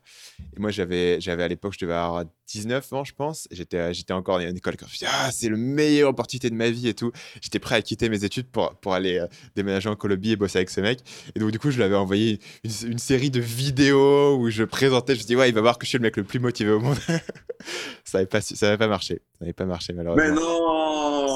Et 0.55 0.59
moi, 0.59 0.69
j'avais, 0.69 1.19
j'avais 1.19 1.43
à 1.43 1.47
l'époque, 1.47 1.73
je 1.73 1.83
devais 1.83 1.93
avoir 1.93 2.25
19 2.47 2.93
ans, 2.93 3.03
je 3.03 3.13
pense, 3.13 3.47
j'étais, 3.49 3.93
j'étais 3.93 4.13
encore 4.13 4.35
en 4.35 4.39
école. 4.39 4.75
Je 4.79 4.85
me 4.85 4.89
suis 4.89 4.99
dit, 4.99 5.05
ah, 5.07 5.31
c'est 5.31 5.49
le 5.49 5.57
meilleure 5.57 6.09
opportunité 6.09 6.49
de 6.51 6.55
ma 6.55 6.69
vie 6.69 6.87
et 6.87 6.93
tout. 6.93 7.11
J'étais 7.41 7.57
prêt 7.57 7.75
à 7.75 7.81
quitter 7.81 8.09
mes 8.09 8.23
études 8.23 8.47
pour, 8.47 8.75
pour 8.75 8.93
aller 8.93 9.17
euh, 9.17 9.27
déménager 9.55 9.89
en 9.89 9.95
Colombie 9.95 10.31
et 10.31 10.35
bosser 10.35 10.59
avec 10.59 10.69
ce 10.69 10.81
mec. 10.81 10.99
Et 11.35 11.39
donc, 11.39 11.51
du 11.51 11.57
coup, 11.57 11.71
je 11.71 11.77
lui 11.77 11.83
avais 11.83 11.95
envoyé 11.95 12.39
une, 12.63 12.99
série 12.99 13.31
de 13.31 13.39
vidéos 13.39 14.37
où 14.37 14.49
je 14.49 14.63
présentais, 14.63 15.15
je 15.15 15.21
me 15.21 15.25
dis, 15.25 15.35
ouais, 15.35 15.49
il 15.49 15.55
va 15.55 15.61
voir 15.61 15.79
que 15.79 15.85
je 15.85 15.89
suis 15.89 15.97
le 15.97 16.03
mec 16.03 16.15
le 16.17 16.23
plus 16.23 16.39
motivé 16.39 16.71
au 16.71 16.79
monde. 16.79 16.97
ça 18.03 18.19
n'avait 18.19 18.27
pas, 18.27 18.41
ça 18.41 18.77
pas 18.77 18.87
marché. 18.87 19.21
Ça 19.39 19.45
n'avait 19.45 19.53
pas 19.53 19.65
marché, 19.65 19.93
malheureusement. 19.93 20.23
Mais 20.23 20.39
non! 20.39 21.32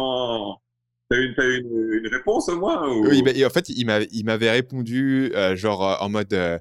T'as 1.10 1.18
eu, 1.18 1.34
une, 1.38 2.04
une, 2.04 2.08
réponse 2.08 2.50
au 2.50 2.60
moins 2.60 2.86
Oui, 2.90 3.24
et 3.34 3.46
en 3.46 3.50
fait, 3.50 3.70
il 3.70 3.86
m'avait 3.86 4.52
répondu, 4.52 5.32
euh, 5.36 5.56
genre 5.56 5.88
euh, 5.88 5.96
en 6.02 6.10
mode 6.10 6.34
euh, 6.34 6.60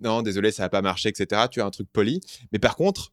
non, 0.00 0.22
désolé, 0.22 0.52
ça 0.52 0.62
n'a 0.62 0.68
pas 0.68 0.80
marché, 0.80 1.08
etc. 1.08 1.42
Tu 1.50 1.60
as 1.60 1.66
un 1.66 1.70
truc 1.70 1.88
poli. 1.92 2.20
Mais 2.52 2.58
par 2.58 2.76
contre, 2.76 3.12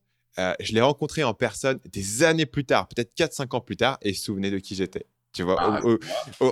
je 0.59 0.73
l'ai 0.73 0.81
rencontré 0.81 1.23
en 1.23 1.33
personne 1.33 1.79
des 1.91 2.23
années 2.23 2.45
plus 2.45 2.63
tard, 2.63 2.87
peut-être 2.87 3.11
4-5 3.17 3.55
ans 3.55 3.59
plus 3.59 3.75
tard, 3.75 3.97
et 4.03 4.13
souvenez 4.13 4.51
de 4.51 4.59
qui 4.59 4.75
j'étais. 4.75 5.07
Tu 5.33 5.41
vois, 5.43 5.57
ah, 5.59 5.81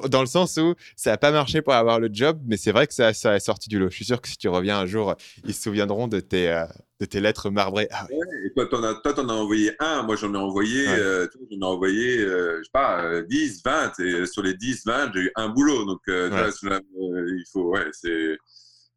dans 0.09 0.21
le 0.21 0.27
sens 0.27 0.57
où 0.57 0.73
ça 0.95 1.11
n'a 1.11 1.17
pas 1.17 1.31
marché 1.31 1.61
pour 1.61 1.73
avoir 1.73 1.99
le 1.99 2.09
job, 2.11 2.41
mais 2.45 2.57
c'est 2.57 2.71
vrai 2.71 2.87
que 2.87 2.93
ça, 2.93 3.13
ça 3.13 3.31
a 3.31 3.39
sorti 3.39 3.69
du 3.69 3.77
lot. 3.77 3.89
Je 3.89 3.95
suis 3.95 4.05
sûr 4.05 4.19
que 4.21 4.27
si 4.27 4.37
tu 4.37 4.49
reviens 4.49 4.79
un 4.79 4.85
jour, 4.87 5.15
ils 5.45 5.53
se 5.53 5.61
souviendront 5.61 6.07
de 6.07 6.19
tes, 6.19 6.65
de 6.99 7.05
tes 7.05 7.19
lettres 7.19 7.49
marbrées. 7.49 7.87
Ah 7.91 8.07
et 8.45 8.53
toi, 8.53 8.67
tu 8.67 8.75
en, 8.75 8.83
as 9.29 9.33
envoyé 9.33 9.75
un. 9.79 10.03
Moi, 10.03 10.15
j'en 10.15 10.33
ai 10.33 10.37
envoyé, 10.37 10.87
euh, 10.87 11.27
j'en 11.51 11.59
ai 11.59 11.71
envoyé 11.71 12.19
euh, 12.19 12.59
je 12.59 12.63
sais 12.63 12.69
pas, 12.71 13.21
10, 13.21 13.61
euh, 13.67 13.69
20. 13.69 13.99
Et 13.99 14.25
sur 14.25 14.41
les 14.43 14.53
10, 14.53 14.85
20, 14.85 15.11
j'ai 15.13 15.21
eu 15.21 15.31
un 15.35 15.49
boulot. 15.49 15.85
Donc, 15.85 15.99
il 16.07 17.43
faut, 17.51 17.71
ouais, 17.71 17.87
c'est. 17.91 18.37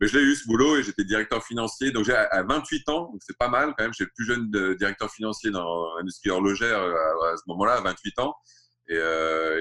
Mais 0.01 0.07
je 0.07 0.17
l'ai 0.17 0.25
eu 0.25 0.37
ce 0.37 0.47
boulot 0.47 0.77
et 0.77 0.85
j'étais 0.85 1.03
directeur 1.03 1.45
financier. 1.45 1.91
Donc, 1.91 2.05
j'ai 2.05 2.15
à 2.15 2.45
28 2.45 2.89
ans, 2.89 3.11
donc 3.11 3.21
c'est 3.21 3.37
pas 3.37 3.49
mal 3.49 3.75
quand 3.77 3.83
même. 3.83 3.93
J'ai 3.93 4.05
le 4.05 4.11
plus 4.15 4.25
jeune 4.25 4.49
de, 4.49 4.75
directeur 4.75 5.11
financier 5.11 5.51
dans 5.51 5.97
l'industrie 5.97 6.31
horlogère 6.31 6.81
à, 6.81 7.37
ce 7.37 7.43
moment-là, 7.49 7.75
à 7.75 7.81
28 7.81 8.21
ans. 8.21 8.33
Et 8.89 8.97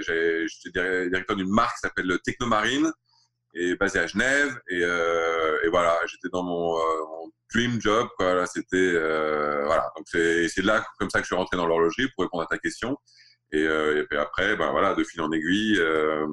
j'étais 0.05 1.09
directeur 1.09 1.35
d'une 1.35 1.49
marque 1.49 1.73
qui 1.73 1.79
s'appelle 1.79 2.19
Technomarine 2.23 2.91
et 3.55 3.75
basé 3.77 3.97
à 3.97 4.05
Genève. 4.05 4.55
Et, 4.69 4.81
et 4.81 5.69
voilà, 5.71 5.97
j'étais 6.05 6.29
dans 6.31 6.43
mon, 6.43 6.77
mon 6.77 7.31
dream 7.53 7.81
job. 7.81 8.07
C'était 8.53 8.75
euh, 8.77 9.63
voilà. 9.65 9.91
Donc 9.95 10.07
c'est 10.07 10.63
là 10.63 10.85
comme 10.99 11.09
ça 11.09 11.19
que 11.19 11.23
je 11.23 11.27
suis 11.27 11.35
rentré 11.35 11.57
dans 11.57 11.67
l'horlogerie 11.67 12.07
pour 12.15 12.23
répondre 12.23 12.43
à 12.43 12.47
ta 12.47 12.57
question. 12.57 12.97
Et, 13.51 13.61
euh, 13.61 14.01
et 14.01 14.05
puis 14.05 14.17
après, 14.17 14.57
ben 14.57 14.71
voilà, 14.71 14.93
de 14.93 15.03
fil 15.03 15.21
en 15.21 15.31
aiguille, 15.31 15.77
euh, 15.79 16.27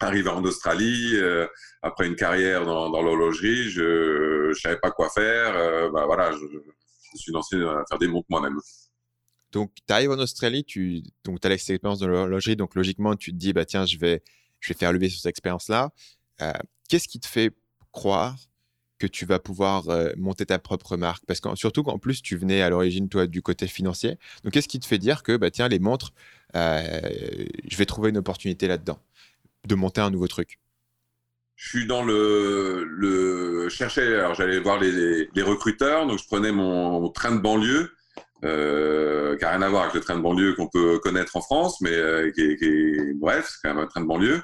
arrivé 0.00 0.28
en 0.28 0.44
Australie, 0.44 1.16
après 1.82 2.06
une 2.06 2.16
carrière 2.16 2.64
dans, 2.64 2.90
dans 2.90 3.02
l'horlogerie, 3.02 3.70
je, 3.70 4.48
ne 4.48 4.52
savais 4.54 4.78
pas 4.78 4.90
quoi 4.90 5.08
faire. 5.08 5.52
ben 5.90 6.06
voilà, 6.06 6.32
je, 6.32 6.38
je, 6.38 7.18
suis 7.18 7.32
lancé 7.32 7.56
à 7.56 7.84
faire 7.88 7.98
des 7.98 8.08
montres 8.08 8.26
moi-même. 8.28 8.58
Donc, 9.52 9.72
tu 9.74 9.92
arrives 9.92 10.10
en 10.10 10.18
Australie, 10.18 10.64
tu 10.64 11.02
donc, 11.24 11.44
as 11.44 11.48
l'expérience 11.48 12.00
de 12.00 12.06
l'horlogerie, 12.06 12.56
donc 12.56 12.74
logiquement, 12.74 13.14
tu 13.14 13.30
te 13.30 13.36
dis, 13.36 13.52
bah, 13.52 13.64
tiens, 13.64 13.86
je 13.86 13.98
vais, 13.98 14.22
je 14.60 14.72
vais 14.72 14.78
faire 14.78 14.92
lever 14.92 15.08
sur 15.08 15.20
cette 15.20 15.30
expérience-là. 15.30 15.90
Qu'est-ce 16.88 17.08
qui 17.08 17.20
te 17.20 17.26
fait 17.26 17.52
croire 17.92 18.36
que 18.98 19.06
tu 19.06 19.26
vas 19.26 19.38
pouvoir 19.38 19.88
euh, 19.88 20.10
monter 20.16 20.46
ta 20.46 20.58
propre 20.58 20.96
marque 20.96 21.24
Parce 21.26 21.40
que 21.40 21.54
surtout 21.56 21.82
qu'en 21.82 21.98
plus, 21.98 22.22
tu 22.22 22.36
venais 22.36 22.62
à 22.62 22.70
l'origine, 22.70 23.08
toi, 23.08 23.26
du 23.26 23.42
côté 23.42 23.66
financier. 23.66 24.18
Donc, 24.42 24.52
qu'est-ce 24.52 24.68
qui 24.68 24.80
te 24.80 24.86
fait 24.86 24.98
dire 24.98 25.22
que, 25.22 25.36
bah, 25.36 25.50
tiens, 25.50 25.68
les 25.68 25.78
montres, 25.78 26.12
euh, 26.56 27.00
je 27.68 27.76
vais 27.76 27.86
trouver 27.86 28.10
une 28.10 28.18
opportunité 28.18 28.68
là-dedans, 28.68 28.98
de 29.66 29.74
monter 29.74 30.00
un 30.00 30.10
nouveau 30.10 30.28
truc? 30.28 30.58
Je 31.56 31.68
suis 31.68 31.86
dans 31.86 32.02
le, 32.02 32.84
le 32.84 33.68
chercher. 33.68 34.16
Alors 34.16 34.34
j'allais 34.34 34.58
voir 34.58 34.80
les, 34.80 35.28
recruteurs, 35.42 36.06
donc 36.06 36.18
je 36.18 36.26
prenais 36.26 36.50
mon, 36.50 37.08
train 37.10 37.32
de 37.32 37.40
banlieue, 37.40 37.92
euh, 38.44 39.36
qui 39.36 39.44
n'a 39.44 39.50
rien 39.50 39.62
à 39.62 39.68
voir 39.68 39.82
avec 39.84 39.94
le 39.94 40.00
train 40.00 40.16
de 40.16 40.20
banlieue 40.20 40.54
qu'on 40.54 40.66
peut 40.68 40.98
connaître 40.98 41.36
en 41.36 41.40
France, 41.40 41.80
mais 41.80 41.96
qui, 42.34 42.56
qui, 42.56 42.96
bref, 43.14 43.48
c'est 43.48 43.58
quand 43.62 43.74
même 43.74 43.84
un 43.84 43.86
train 43.86 44.00
de 44.00 44.06
banlieue 44.06 44.42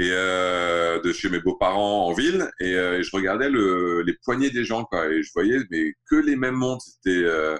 et 0.00 0.10
euh, 0.12 1.00
de 1.00 1.12
chez 1.12 1.28
mes 1.28 1.40
beaux-parents 1.40 2.06
en 2.06 2.12
ville. 2.12 2.48
Et, 2.60 2.74
euh, 2.74 3.02
je 3.02 3.10
regardais 3.12 3.50
le, 3.50 4.02
les 4.02 4.14
poignées 4.24 4.50
des 4.50 4.64
gens 4.64 4.88
et 5.10 5.22
je 5.22 5.30
voyais 5.34 5.58
mais 5.70 5.94
que 6.08 6.16
les 6.16 6.36
mêmes 6.36 6.54
montres. 6.54 6.84
C'était 6.84 7.24
euh, 7.24 7.58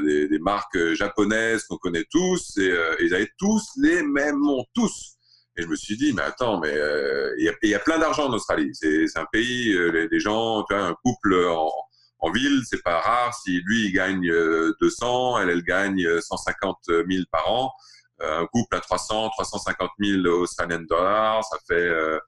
des, 0.00 0.38
marques 0.38 0.92
japonaises 0.92 1.64
qu'on 1.64 1.78
connaît 1.78 2.04
tous. 2.10 2.58
Et, 2.58 2.74
ils 3.00 3.14
avaient 3.14 3.30
tous 3.38 3.62
les 3.78 4.02
mêmes 4.02 4.36
montres. 4.36 4.70
Tous. 4.74 5.16
Et 5.56 5.62
je 5.62 5.68
me 5.68 5.76
suis 5.76 5.96
dit 5.96 6.12
mais 6.12 6.22
attends 6.22 6.60
mais 6.60 6.74
il 7.38 7.54
y 7.62 7.74
a, 7.74 7.78
plein 7.78 7.98
d'argent 7.98 8.28
en 8.28 8.34
Australie. 8.34 8.70
C'est 8.74 9.16
un 9.16 9.26
pays 9.32 9.72
les, 9.72 10.20
gens 10.20 10.64
un 10.68 10.94
couple 11.02 11.34
en, 11.46 11.72
en 12.18 12.30
ville 12.30 12.60
c'est 12.66 12.82
pas 12.82 13.00
rare. 13.00 13.34
Si 13.34 13.62
lui 13.64 13.86
il 13.86 13.92
gagne 13.92 14.30
200 14.82 15.38
elle 15.38 15.62
gagne 15.62 16.20
150 16.20 16.76
000 16.88 17.06
par 17.32 17.50
an 17.50 17.72
un 18.20 18.46
couple 18.46 18.76
à 18.76 18.80
300, 18.80 19.30
350 19.30 19.90
000 20.00 20.26
Australian 20.26 20.82
dollars, 20.88 21.44
ça 21.44 21.58
fait 21.66 21.74
euh, 21.74 22.18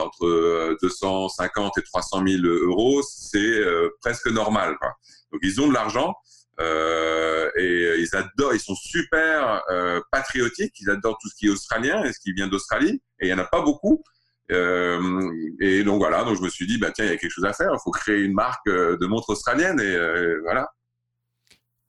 entre 0.00 0.76
250 0.80 1.78
et 1.78 1.82
300 1.82 2.22
000 2.26 2.42
euros, 2.44 3.02
c'est 3.02 3.38
euh, 3.38 3.90
presque 4.00 4.28
normal. 4.28 4.76
Quoi. 4.78 4.92
Donc 5.32 5.40
ils 5.42 5.60
ont 5.60 5.68
de 5.68 5.74
l'argent 5.74 6.14
euh, 6.60 7.50
et 7.56 7.96
ils 7.98 8.16
adorent, 8.16 8.54
ils 8.54 8.60
sont 8.60 8.74
super 8.74 9.62
euh, 9.70 10.00
patriotiques, 10.10 10.74
ils 10.80 10.90
adorent 10.90 11.18
tout 11.20 11.28
ce 11.28 11.34
qui 11.34 11.46
est 11.46 11.50
australien 11.50 12.04
et 12.04 12.12
ce 12.12 12.20
qui 12.20 12.32
vient 12.32 12.46
d'Australie 12.46 13.02
et 13.20 13.26
il 13.26 13.28
y 13.28 13.34
en 13.34 13.38
a 13.38 13.44
pas 13.44 13.62
beaucoup. 13.62 14.02
Euh, 14.50 15.30
et 15.60 15.82
donc 15.82 15.98
voilà, 15.98 16.24
donc 16.24 16.36
je 16.36 16.42
me 16.42 16.48
suis 16.48 16.66
dit 16.66 16.78
bah 16.78 16.90
tiens 16.92 17.06
il 17.06 17.10
y 17.10 17.14
a 17.14 17.16
quelque 17.16 17.30
chose 17.30 17.44
à 17.44 17.52
faire, 17.52 17.70
il 17.72 17.78
faut 17.82 17.90
créer 17.90 18.20
une 18.20 18.34
marque 18.34 18.68
de 18.68 19.06
montres 19.06 19.30
australienne 19.30 19.80
et 19.80 19.96
voilà 20.42 20.68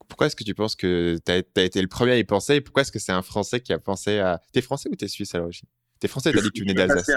pourquoi 0.07 0.27
est-ce 0.27 0.35
que 0.35 0.43
tu 0.43 0.53
penses 0.53 0.75
que 0.75 1.17
tu 1.25 1.31
as, 1.31 1.63
été 1.63 1.81
le 1.81 1.87
premier 1.87 2.13
à 2.13 2.17
y 2.17 2.23
penser 2.23 2.55
et 2.55 2.61
pourquoi 2.61 2.81
est-ce 2.81 2.91
que 2.91 2.99
c'est 2.99 3.11
un 3.11 3.21
Français 3.21 3.61
qui 3.61 3.73
a 3.73 3.79
pensé 3.79 4.19
à... 4.19 4.41
T'es 4.51 4.61
Français 4.61 4.89
ou 4.91 4.95
t'es 4.95 5.07
Suisse 5.07 5.33
à 5.35 5.39
l'origine? 5.39 5.67
T'es 5.99 6.07
Français, 6.07 6.31
t'as 6.33 6.41
dit 6.41 6.49
que 6.49 6.53
tu 6.53 6.61
venais 6.61 6.73
d'Alsace. 6.73 7.09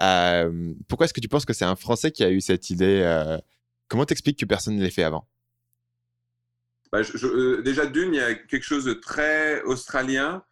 Euh, 0.00 0.72
pourquoi 0.86 1.06
est-ce 1.06 1.14
que 1.14 1.20
tu 1.20 1.28
penses 1.28 1.44
que 1.44 1.52
c'est 1.52 1.64
un 1.64 1.76
Français 1.76 2.12
qui 2.12 2.22
a 2.22 2.30
eu 2.30 2.40
cette 2.40 2.70
idée 2.70 3.02
euh... 3.04 3.38
Comment 3.88 4.04
t'expliques 4.04 4.38
que 4.38 4.44
personne 4.44 4.76
ne 4.76 4.82
l'ait 4.82 4.90
fait 4.90 5.02
avant? 5.02 5.26
Bah, 6.92 7.00
euh, 7.00 7.62
Déjà 7.62 7.86
d'une, 7.86 8.14
il 8.14 8.18
y 8.18 8.22
a 8.22 8.34
quelque 8.34 8.64
chose 8.64 8.84
de 8.84 8.92
très 8.92 9.62
australien. 9.62 10.42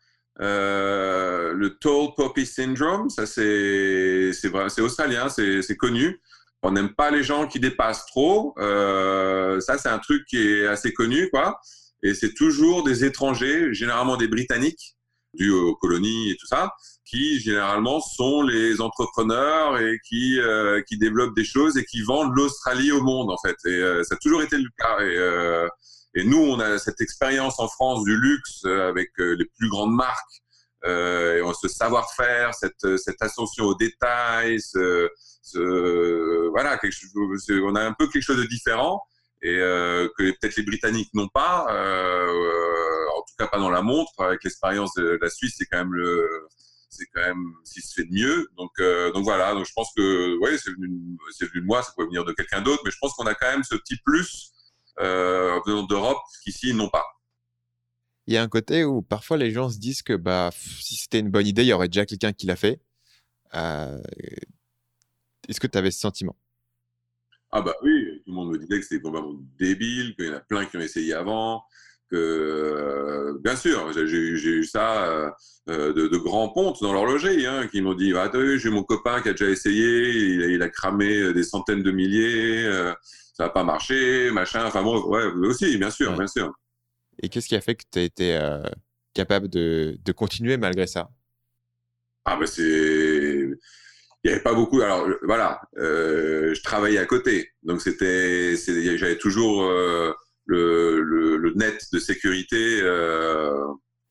Euh, 0.40 1.52
le 1.54 1.78
Tall 1.78 2.08
Poppy 2.14 2.44
Syndrome, 2.44 3.08
ça 3.08 3.24
c'est 3.24 4.32
australien, 4.80 5.28
c'est 5.28 5.76
connu 5.76 6.20
on 6.62 6.72
n'aime 6.72 6.94
pas 6.94 7.10
les 7.10 7.22
gens 7.22 7.46
qui 7.46 7.60
dépassent 7.60 8.06
trop. 8.06 8.54
Euh, 8.58 9.60
ça, 9.60 9.78
c'est 9.78 9.88
un 9.88 9.98
truc 9.98 10.24
qui 10.26 10.38
est 10.38 10.66
assez 10.66 10.92
connu, 10.92 11.28
quoi. 11.30 11.60
Et 12.02 12.14
c'est 12.14 12.34
toujours 12.34 12.84
des 12.84 13.04
étrangers, 13.04 13.72
généralement 13.72 14.16
des 14.16 14.28
Britanniques, 14.28 14.96
dus 15.34 15.50
aux 15.50 15.74
colonies 15.76 16.30
et 16.30 16.36
tout 16.36 16.46
ça, 16.46 16.72
qui 17.04 17.40
généralement 17.40 18.00
sont 18.00 18.42
les 18.42 18.80
entrepreneurs 18.80 19.78
et 19.78 19.98
qui 20.08 20.38
euh, 20.40 20.82
qui 20.88 20.98
développent 20.98 21.36
des 21.36 21.44
choses 21.44 21.76
et 21.76 21.84
qui 21.84 22.02
vendent 22.02 22.34
l'Australie 22.34 22.92
au 22.92 23.02
monde, 23.02 23.30
en 23.30 23.38
fait. 23.38 23.56
Et 23.66 23.74
euh, 23.74 24.02
ça 24.02 24.14
a 24.14 24.18
toujours 24.18 24.42
été 24.42 24.56
le 24.58 24.68
cas. 24.76 25.00
Et, 25.00 26.20
et 26.20 26.24
nous, 26.24 26.38
on 26.38 26.58
a 26.60 26.78
cette 26.78 27.00
expérience 27.00 27.60
en 27.60 27.68
France 27.68 28.02
du 28.04 28.16
luxe 28.16 28.64
avec 28.64 29.10
les 29.18 29.44
plus 29.58 29.68
grandes 29.68 29.94
marques. 29.94 30.42
Euh, 30.86 31.52
ce 31.60 31.68
savoir-faire, 31.68 32.54
cette, 32.54 32.96
cette 32.96 33.20
attention 33.20 33.64
aux 33.64 33.74
détails, 33.74 34.60
ce, 34.60 35.08
voilà, 36.50 36.78
on 37.64 37.74
a 37.74 37.82
un 37.82 37.92
peu 37.92 38.08
quelque 38.08 38.22
chose 38.22 38.38
de 38.38 38.44
différent 38.44 39.02
et 39.42 39.58
euh, 39.58 40.08
que 40.16 40.30
peut-être 40.30 40.56
les 40.56 40.62
Britanniques 40.64 41.12
n'ont 41.14 41.28
pas, 41.28 41.66
euh, 41.70 43.06
en 43.16 43.20
tout 43.22 43.34
cas 43.38 43.46
pas 43.46 43.58
dans 43.58 43.70
la 43.70 43.82
montre. 43.82 44.12
Avec 44.18 44.44
l'expérience 44.44 44.94
de 44.94 45.18
la 45.20 45.30
Suisse, 45.30 45.54
c'est 45.58 45.66
quand 45.66 45.78
même 45.78 45.92
le, 45.92 46.28
c'est 46.88 47.06
quand 47.14 47.22
même 47.22 47.52
qui 47.64 47.80
se 47.80 47.94
fait 47.94 48.04
de 48.04 48.12
mieux. 48.12 48.48
Donc, 48.56 48.70
euh, 48.80 49.12
voilà. 49.16 49.54
Donc 49.54 49.66
je 49.66 49.72
pense 49.74 49.90
que, 49.96 50.38
ouais, 50.38 50.56
c'est 50.58 50.70
venu, 50.70 50.88
de 50.88 51.66
moi, 51.66 51.82
ça 51.82 51.92
peut 51.96 52.04
venir 52.04 52.24
de 52.24 52.32
quelqu'un 52.32 52.60
d'autre, 52.60 52.82
mais 52.84 52.90
je 52.90 52.98
pense 53.00 53.12
qu'on 53.14 53.26
a 53.26 53.34
quand 53.34 53.50
même 53.50 53.64
ce 53.64 53.76
petit 53.76 53.96
plus 54.04 54.52
euh, 55.00 55.60
d'Europe 55.88 56.18
qu'ici 56.42 56.70
ils 56.70 56.76
n'ont 56.76 56.88
pas. 56.88 57.04
Il 58.26 58.34
y 58.34 58.36
a 58.36 58.42
un 58.42 58.48
côté 58.48 58.84
où 58.84 59.02
parfois 59.02 59.36
les 59.36 59.52
gens 59.52 59.68
se 59.70 59.78
disent 59.78 60.02
que 60.02 60.14
bah 60.14 60.50
si 60.52 60.96
c'était 60.96 61.20
une 61.20 61.30
bonne 61.30 61.46
idée, 61.46 61.62
il 61.62 61.68
y 61.68 61.72
aurait 61.72 61.88
déjà 61.88 62.04
quelqu'un 62.06 62.32
qui 62.32 62.46
l'a 62.46 62.56
fait. 62.56 62.80
Euh, 63.54 64.00
est-ce 65.48 65.60
que 65.60 65.68
tu 65.68 65.78
avais 65.78 65.92
ce 65.92 66.00
sentiment? 66.00 66.36
Ah 67.52 67.62
bah 67.62 67.74
oui, 67.82 68.22
tout 68.24 68.30
le 68.30 68.34
monde 68.34 68.50
me 68.50 68.58
disait 68.58 68.80
que 68.80 68.86
c'était 68.86 69.00
complètement 69.00 69.38
débile, 69.58 70.14
qu'il 70.16 70.26
y 70.26 70.30
en 70.30 70.34
a 70.34 70.40
plein 70.40 70.66
qui 70.66 70.76
ont 70.76 70.80
essayé 70.80 71.14
avant, 71.14 71.62
que 72.10 72.16
euh, 72.16 73.38
bien 73.44 73.54
sûr, 73.54 73.92
j'ai 73.92 74.02
eu 74.02 74.64
ça 74.64 75.32
euh, 75.68 75.92
de, 75.92 76.16
grands 76.16 76.48
pontes 76.48 76.82
dans 76.82 76.92
l'horlogerie 76.92 77.46
hein, 77.46 77.68
qui 77.68 77.80
m'ont 77.80 77.94
dit 77.94 78.12
ah, 78.16 78.28
j'ai 78.56 78.70
mon 78.70 78.82
copain 78.82 79.22
qui 79.22 79.28
a 79.28 79.32
déjà 79.32 79.48
essayé, 79.48 80.52
il, 80.52 80.62
a 80.62 80.68
cramé 80.68 81.32
des 81.32 81.44
centaines 81.44 81.84
de 81.84 81.92
milliers, 81.92 82.68
ça 83.34 83.44
n'a 83.44 83.50
pas 83.50 83.62
marché, 83.62 84.32
machin. 84.32 84.64
Enfin 84.66 84.82
bon, 84.82 85.00
ouais, 85.06 85.26
aussi, 85.46 85.78
bien 85.78 85.90
sûr, 85.90 86.12
bien 86.16 86.26
sûr. 86.26 86.52
Et 87.22 87.28
qu'est-ce 87.28 87.48
qui 87.48 87.56
a 87.56 87.60
fait 87.60 87.74
que 87.74 87.84
tu 87.90 87.98
as 87.98 88.02
été 88.02 88.38
capable 89.14 89.48
de, 89.48 89.98
de 90.04 90.12
continuer 90.12 90.56
malgré 90.56 90.86
ça? 90.86 91.10
Ah 92.24 92.36
bah 92.36 92.46
c'est 92.46 92.62
il 92.62 94.30
n'y 94.30 94.32
avait 94.32 94.42
pas 94.42 94.54
beaucoup. 94.54 94.80
Alors 94.80 95.06
voilà, 95.22 95.60
je 95.76 96.62
travaillais 96.62 96.98
à 96.98 97.06
côté, 97.06 97.52
donc 97.62 97.80
c'était, 97.80 98.56
j'avais 98.96 99.18
toujours 99.18 99.62
le, 99.62 101.00
le, 101.00 101.52
net 101.54 101.86
de 101.92 101.98
sécurité. 101.98 102.82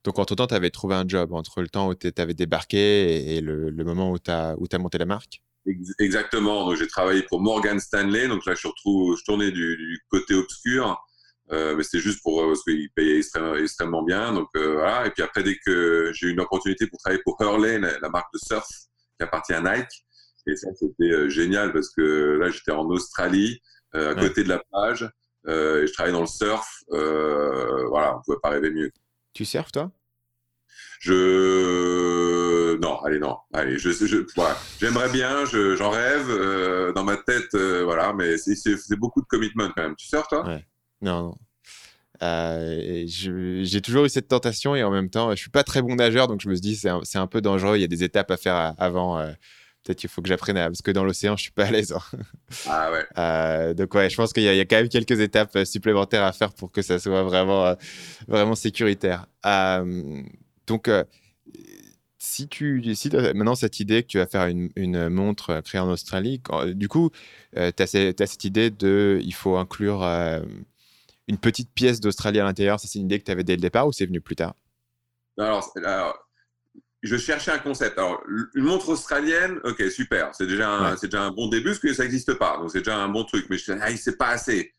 Donc, 0.05 0.19
entre 0.19 0.35
temps, 0.35 0.45
tu 0.45 0.53
avais 0.53 0.69
trouvé 0.69 0.93
un 0.93 1.07
job 1.07 1.33
entre 1.33 1.61
le 1.61 1.67
temps 1.67 1.89
où 1.89 1.95
tu 1.95 2.11
avais 2.17 2.35
débarqué 2.35 3.35
et, 3.35 3.41
le, 3.41 3.71
moment 3.83 4.11
où 4.11 4.19
tu 4.19 4.29
as, 4.29 4.55
as, 4.71 4.77
monté 4.77 4.99
la 4.99 5.05
marque? 5.05 5.41
Exactement. 5.97 6.75
J'ai 6.75 6.87
travaillé 6.87 7.23
pour 7.23 7.41
Morgan 7.41 7.79
Stanley. 7.79 8.27
Donc 8.27 8.45
là, 8.45 8.53
je, 8.53 8.67
retrouve, 8.67 9.17
je 9.17 9.23
tournais 9.23 9.51
du, 9.51 9.99
côté 10.09 10.35
obscur. 10.35 11.03
Euh, 11.51 11.75
mais 11.75 11.83
c'était 11.83 11.99
juste 11.99 12.23
pour 12.23 12.41
euh, 12.41 12.47
parce 12.47 12.63
qu'ils 12.63 12.89
payaient 12.95 13.19
extrêmement, 13.19 14.03
bien. 14.03 14.33
Donc 14.33 14.49
euh, 14.55 14.73
voilà. 14.73 15.05
Et 15.05 15.11
puis 15.11 15.23
après, 15.23 15.43
dès 15.43 15.57
que 15.57 16.11
j'ai 16.13 16.27
eu 16.27 16.31
une 16.31 16.39
opportunité 16.39 16.87
pour 16.87 16.99
travailler 16.99 17.21
pour 17.23 17.37
Hurley, 17.39 17.79
la, 17.79 18.09
marque 18.09 18.33
de 18.33 18.39
surf 18.39 18.67
qui 18.67 19.23
appartient 19.23 19.53
à 19.53 19.61
Nike, 19.61 20.05
et 20.47 20.55
ça 20.55 20.69
c'était 20.75 21.29
génial 21.29 21.71
parce 21.71 21.89
que 21.89 22.37
là 22.39 22.49
j'étais 22.49 22.71
en 22.71 22.85
Australie, 22.85 23.61
à 23.93 24.13
côté 24.15 24.43
de 24.43 24.49
la 24.49 24.61
plage, 24.71 25.03
et 25.47 25.87
je 25.87 25.93
travaillais 25.93 26.13
dans 26.13 26.21
le 26.21 26.27
surf. 26.27 26.67
voilà, 26.89 28.17
on 28.17 28.21
pouvait 28.23 28.39
pas 28.41 28.49
rêver 28.49 28.71
mieux. 28.71 28.91
Tu 29.33 29.45
surfes, 29.45 29.71
toi? 29.71 29.91
Je. 30.99 32.77
Non, 32.81 32.99
allez, 33.03 33.19
non. 33.19 33.37
Allez, 33.53 33.77
je, 33.77 33.91
je 33.91 34.25
voilà. 34.35 34.57
j'aimerais 34.79 35.09
bien, 35.09 35.45
j'en 35.45 35.89
rêve 35.89 36.29
euh, 36.29 36.93
dans 36.93 37.03
ma 37.03 37.17
tête, 37.17 37.53
euh, 37.53 37.83
voilà, 37.83 38.13
mais 38.13 38.37
c'est 38.37 38.95
beaucoup 38.95 39.21
de 39.21 39.27
commitment 39.27 39.69
quand 39.75 39.83
même. 39.83 39.95
Tu 39.95 40.07
surfes, 40.07 40.27
toi? 40.27 40.45
Ouais. 40.45 40.65
Non, 41.01 41.23
non. 41.23 41.37
Euh, 42.23 43.03
j'ai 43.05 43.81
toujours 43.81 44.05
eu 44.05 44.09
cette 44.09 44.29
tentation 44.29 44.75
et 44.75 44.83
en 44.83 44.91
même 44.91 45.09
temps, 45.09 45.31
je 45.31 45.35
suis 45.35 45.49
pas 45.49 45.63
très 45.63 45.81
bon 45.81 45.95
nageur, 45.95 46.27
donc 46.27 46.39
je 46.41 46.47
me 46.47 46.55
dis 46.55 46.75
c'est 46.75 46.89
un, 46.89 47.01
un, 47.15 47.27
peu 47.27 47.41
dangereux. 47.41 47.77
Il 47.77 47.81
y 47.81 47.83
a 47.83 47.87
des 47.87 48.03
étapes 48.03 48.31
à 48.31 48.37
faire 48.37 48.73
avant. 48.77 49.33
Peut-être 49.85 49.99
qu'il 49.99 50.09
faut 50.09 50.23
que 50.23 50.27
j'apprenne 50.27 50.57
à... 50.57 50.65
Parce 50.65 50.81
que 50.81 50.89
dans 50.89 51.03
l'océan, 51.03 51.37
je 51.37 51.43
suis 51.43 51.51
pas 51.51 51.65
à 51.65 51.71
l'aise. 51.71 51.93
Hein. 51.93 52.17
Ah 52.67 52.91
ouais. 52.91 53.05
Euh, 53.17 53.73
donc 53.73 53.93
ouais, 53.93 54.09
je 54.09 54.15
pense 54.15 54.33
qu'il 54.33 54.43
y, 54.43 54.49
a 54.49 54.65
quand 54.65 54.77
même 54.77 54.89
quelques 54.89 55.19
étapes 55.19 55.55
euh, 55.55 55.65
supplémentaires 55.65 56.23
à 56.23 56.33
faire 56.33 56.53
pour 56.53 56.71
que 56.71 56.81
ça 56.81 56.97
soit 56.99 57.23
vraiment, 57.23 57.65
euh, 57.65 57.75
vraiment 58.27 58.55
sécuritaire. 58.55 59.27
donc, 60.65 60.89
si 62.17 62.47
tu 62.47 62.95
si 62.95 63.15
as 63.15 63.33
maintenant 63.33 63.53
cette 63.53 63.79
idée 63.79 64.01
que 64.01 64.07
tu 64.07 64.17
vas 64.17 64.25
faire 64.25 64.47
une, 64.47 64.69
une 64.75 65.09
montre 65.09 65.61
créée 65.61 65.79
en 65.79 65.89
Australie, 65.89 66.41
du 66.73 66.87
coup, 66.87 67.11
tu 67.53 67.59
as, 67.59 67.73
as, 67.77 68.25
cette 68.25 68.43
idée 68.43 68.71
de 68.71 69.19
il 69.23 69.33
faut 69.33 69.57
inclure 69.57 70.03
une 71.27 71.37
petite 71.37 71.71
pièce 71.73 71.99
d'Australie 71.99 72.39
à 72.39 72.43
l'intérieur. 72.43 72.79
Ça, 72.79 72.87
c'est 72.87 72.99
une 72.99 73.05
idée 73.05 73.19
que 73.19 73.25
tu 73.25 73.31
avais 73.31 73.43
dès 73.43 73.55
le 73.55 73.61
départ 73.61 73.87
ou 73.87 73.91
c'est 73.91 74.05
venu 74.05 74.21
plus 74.21 74.35
tard? 74.35 74.55
Alors, 75.37 75.71
alors, 75.83 76.17
je 77.01 77.17
cherchais 77.17 77.51
un 77.51 77.59
concept. 77.59 77.97
Alors, 77.97 78.21
une 78.55 78.63
montre 78.63 78.89
australienne, 78.89 79.59
ok, 79.63 79.83
super, 79.91 80.33
c'est 80.33 80.47
déjà, 80.47 80.69
un, 80.69 80.95
déjà 80.95 81.23
un 81.23 81.31
bon 81.31 81.47
début 81.49 81.69
parce 81.69 81.79
que 81.79 81.93
ça 81.93 82.03
n'existe 82.03 82.33
pas, 82.35 82.57
donc 82.57 82.71
c'est 82.71 82.79
déjà 82.79 82.97
un 82.97 83.09
bon 83.09 83.23
truc. 83.23 83.47
Mais 83.49 83.57
je 83.57 83.71
disais, 83.71 83.79
ah, 83.81 83.95
c'est 83.97 84.17
pas 84.17 84.29
assez. 84.29 84.73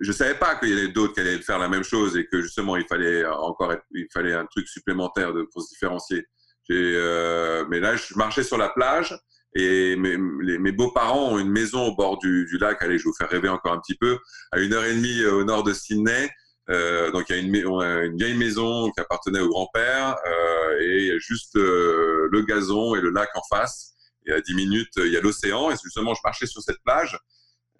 Je 0.00 0.12
savais 0.12 0.36
pas 0.36 0.56
qu'il 0.56 0.70
y 0.70 0.72
avait 0.72 0.88
d'autres 0.88 1.14
qui 1.14 1.20
allaient 1.20 1.42
faire 1.42 1.58
la 1.58 1.68
même 1.68 1.82
chose 1.82 2.16
et 2.16 2.26
que 2.26 2.40
justement 2.40 2.76
il 2.76 2.86
fallait 2.86 3.26
encore, 3.26 3.74
il 3.90 4.06
fallait 4.12 4.32
un 4.32 4.46
truc 4.46 4.66
supplémentaire 4.66 5.34
de, 5.34 5.42
pour 5.52 5.62
se 5.62 5.68
différencier. 5.68 6.24
Euh, 6.70 7.64
mais 7.68 7.80
là, 7.80 7.96
je 7.96 8.14
marchais 8.14 8.44
sur 8.44 8.56
la 8.56 8.68
plage 8.68 9.14
et 9.54 9.96
mes, 9.96 10.16
mes 10.16 10.72
beaux-parents 10.72 11.32
ont 11.32 11.38
une 11.38 11.50
maison 11.50 11.88
au 11.88 11.94
bord 11.96 12.18
du, 12.18 12.46
du, 12.46 12.58
lac. 12.58 12.82
Allez, 12.82 12.98
je 12.98 13.04
vais 13.04 13.10
vous 13.10 13.16
faire 13.16 13.28
rêver 13.28 13.48
encore 13.48 13.72
un 13.72 13.80
petit 13.80 13.96
peu. 13.96 14.18
À 14.52 14.60
une 14.60 14.72
heure 14.72 14.84
et 14.84 14.94
demie 14.94 15.20
euh, 15.22 15.34
au 15.34 15.44
nord 15.44 15.64
de 15.64 15.72
Sydney, 15.72 16.30
euh, 16.70 17.10
donc 17.10 17.28
il 17.28 17.36
y 17.36 17.38
a 17.38 17.42
une, 17.42 17.54
une, 17.54 18.16
vieille 18.16 18.36
maison 18.36 18.90
qui 18.90 19.00
appartenait 19.00 19.40
au 19.40 19.48
grand-père 19.48 20.16
euh, 20.24 20.80
et 20.80 20.98
il 20.98 21.06
y 21.06 21.10
a 21.10 21.18
juste 21.18 21.56
euh, 21.56 22.28
le 22.30 22.42
gazon 22.42 22.94
et 22.94 23.00
le 23.00 23.10
lac 23.10 23.28
en 23.34 23.42
face. 23.50 23.94
Et 24.26 24.32
à 24.32 24.40
10 24.40 24.54
minutes, 24.54 24.92
il 24.98 25.08
y 25.08 25.16
a 25.16 25.20
l'océan. 25.20 25.70
Et 25.70 25.74
justement, 25.82 26.14
je 26.14 26.20
marchais 26.22 26.46
sur 26.46 26.62
cette 26.62 26.80
plage 26.84 27.18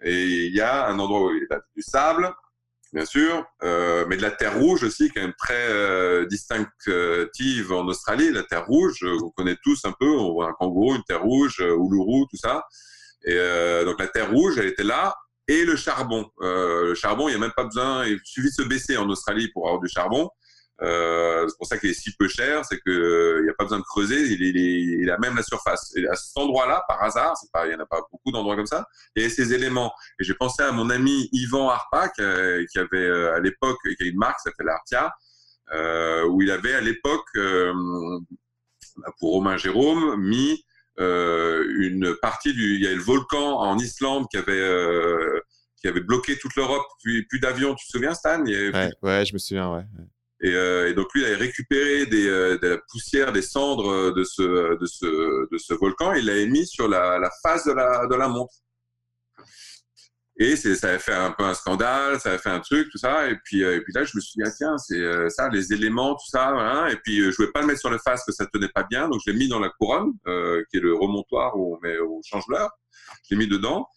et 0.01 0.45
il 0.47 0.55
y 0.55 0.61
a 0.61 0.87
un 0.87 0.99
endroit 0.99 1.27
où 1.27 1.31
il 1.31 1.47
y 1.49 1.53
a 1.53 1.61
du 1.75 1.83
sable, 1.83 2.33
bien 2.93 3.05
sûr, 3.05 3.45
euh, 3.63 4.05
mais 4.07 4.17
de 4.17 4.21
la 4.21 4.31
terre 4.31 4.57
rouge 4.57 4.83
aussi, 4.83 5.09
quand 5.09 5.21
même 5.21 5.33
très 5.37 5.69
euh, 5.69 6.25
distinctive 6.25 7.71
en 7.71 7.85
Australie. 7.87 8.31
La 8.31 8.43
terre 8.43 8.65
rouge, 8.65 9.03
on 9.03 9.29
connaît 9.29 9.57
tous 9.63 9.85
un 9.85 9.93
peu. 9.99 10.09
On 10.09 10.33
voit 10.33 10.49
un 10.49 10.53
kangourou, 10.53 10.95
une 10.95 11.03
terre 11.03 11.23
rouge, 11.23 11.59
Uluru, 11.59 12.25
tout 12.29 12.37
ça. 12.37 12.63
Et 13.23 13.37
donc 13.85 13.99
la 13.99 14.07
terre 14.07 14.31
rouge, 14.31 14.57
elle 14.57 14.65
était 14.65 14.83
là 14.83 15.15
et 15.51 15.65
le 15.65 15.75
charbon. 15.75 16.29
Euh, 16.41 16.89
le 16.89 16.95
charbon, 16.95 17.27
il 17.27 17.31
n'y 17.31 17.35
a 17.35 17.39
même 17.39 17.53
pas 17.55 17.65
besoin, 17.65 18.05
il 18.05 18.19
suffit 18.23 18.49
de 18.49 18.63
se 18.63 18.67
baisser 18.67 18.97
en 18.97 19.09
Australie 19.09 19.49
pour 19.51 19.67
avoir 19.67 19.81
du 19.81 19.89
charbon. 19.89 20.29
Euh, 20.81 21.47
c'est 21.47 21.57
pour 21.57 21.67
ça 21.67 21.77
qu'il 21.77 21.91
est 21.91 21.93
si 21.93 22.11
peu 22.17 22.27
cher, 22.27 22.65
c'est 22.65 22.79
qu'il 22.81 23.43
n'y 23.43 23.49
a 23.49 23.53
pas 23.53 23.65
besoin 23.65 23.79
de 23.79 23.83
creuser, 23.83 24.23
il, 24.23 25.09
a 25.11 25.17
même 25.19 25.35
la 25.35 25.43
surface. 25.43 25.93
Et 25.95 26.07
à 26.07 26.15
cet 26.15 26.35
endroit-là, 26.37 26.83
par 26.87 27.03
hasard, 27.03 27.35
il 27.65 27.69
n'y 27.69 27.75
en 27.75 27.79
a 27.79 27.85
pas 27.85 28.01
beaucoup 28.11 28.31
d'endroits 28.31 28.55
comme 28.55 28.65
ça, 28.65 28.87
il 29.15 29.23
y 29.23 29.25
a 29.25 29.29
ces 29.29 29.53
éléments. 29.53 29.93
Et 30.19 30.23
j'ai 30.23 30.33
pensé 30.33 30.63
à 30.63 30.71
mon 30.71 30.89
ami 30.89 31.29
Yvan 31.31 31.69
Harpa, 31.69 32.09
qui, 32.09 32.23
qui 32.71 32.79
avait 32.79 32.97
euh, 32.97 33.35
à 33.35 33.39
l'époque, 33.39 33.77
qui 33.83 34.03
a 34.03 34.07
une 34.07 34.17
marque, 34.17 34.39
ça 34.39 34.49
s'appelle 34.49 34.69
Artia, 34.69 35.13
euh, 35.73 36.25
où 36.25 36.41
il 36.41 36.49
avait 36.49 36.73
à 36.73 36.81
l'époque, 36.81 37.27
euh, 37.35 37.73
pour 39.19 39.33
Romain 39.33 39.57
Jérôme, 39.57 40.19
mis 40.19 40.65
euh, 40.99 41.65
une 41.79 42.15
partie 42.21 42.53
du, 42.53 42.75
il 42.75 42.81
y 42.81 42.87
a 42.87 42.93
le 42.93 43.01
volcan 43.01 43.59
en 43.59 43.77
Islande 43.77 44.25
qui 44.29 44.37
avait 44.37 44.59
euh, 44.59 45.39
qui 45.77 45.87
avait 45.87 46.01
bloqué 46.01 46.37
toute 46.37 46.55
l'Europe, 46.55 46.85
puis 47.03 47.25
plus 47.25 47.39
d'avions. 47.39 47.73
Tu 47.75 47.85
te 47.85 47.91
souviens, 47.91 48.13
Stan? 48.13 48.43
Ouais, 49.01 49.25
je 49.25 49.33
me 49.33 49.39
souviens, 49.39 49.73
ouais. 49.73 49.83
Et, 50.43 50.55
euh, 50.55 50.89
et, 50.89 50.93
donc 50.93 51.07
lui, 51.13 51.21
il 51.21 51.25
avait 51.25 51.35
récupéré 51.35 52.07
des, 52.07 52.25
de 52.25 52.67
la 52.67 52.77
poussière, 52.89 53.31
des 53.31 53.43
cendres 53.43 54.11
de 54.11 54.23
ce, 54.23 55.73
volcan 55.75 56.13
et 56.13 56.19
il 56.19 56.25
l'avait 56.25 56.47
mis 56.47 56.65
sur 56.65 56.87
la, 56.87 57.29
face 57.43 57.65
de 57.65 57.73
la, 58.15 58.27
montre. 58.27 58.53
Et 60.37 60.55
ça 60.55 60.87
avait 60.87 60.97
fait 60.97 61.13
un 61.13 61.31
peu 61.31 61.43
un 61.43 61.53
scandale, 61.53 62.19
ça 62.19 62.29
avait 62.29 62.39
fait 62.39 62.49
un 62.49 62.61
truc, 62.61 62.89
tout 62.89 62.97
ça. 62.97 63.29
Et 63.29 63.35
puis, 63.43 63.63
euh, 63.63 63.79
là, 63.93 64.03
je 64.03 64.15
me 64.15 64.21
suis 64.21 64.33
dit, 64.37 64.43
ah, 64.43 64.49
tiens, 64.49 64.75
c'est 64.79 64.97
euh, 64.97 65.29
ça, 65.29 65.49
les 65.49 65.71
éléments, 65.71 66.15
tout 66.15 66.29
ça. 66.29 66.51
Voilà. 66.51 66.91
Et 66.91 66.95
puis, 66.95 67.19
euh, 67.19 67.25
je 67.25 67.29
ne 67.29 67.35
voulais 67.35 67.51
pas 67.51 67.61
le 67.61 67.67
mettre 67.67 67.81
sur 67.81 67.91
le 67.91 67.99
face, 67.99 68.23
que 68.25 68.31
ça 68.31 68.47
tenait 68.47 68.69
pas 68.69 68.81
bien. 68.89 69.07
Donc, 69.07 69.21
je 69.23 69.31
l'ai 69.31 69.37
mis 69.37 69.47
dans 69.47 69.59
la 69.59 69.69
couronne, 69.69 70.13
qui 70.71 70.77
est 70.77 70.79
le 70.79 70.95
remontoir 70.95 71.55
où 71.55 71.75
on, 71.75 71.79
met, 71.81 71.99
où 71.99 72.17
on 72.17 72.21
change 72.23 72.45
l'heure. 72.49 72.71
Je 73.29 73.35
l'ai 73.35 73.37
mis 73.37 73.47
dedans. 73.47 73.87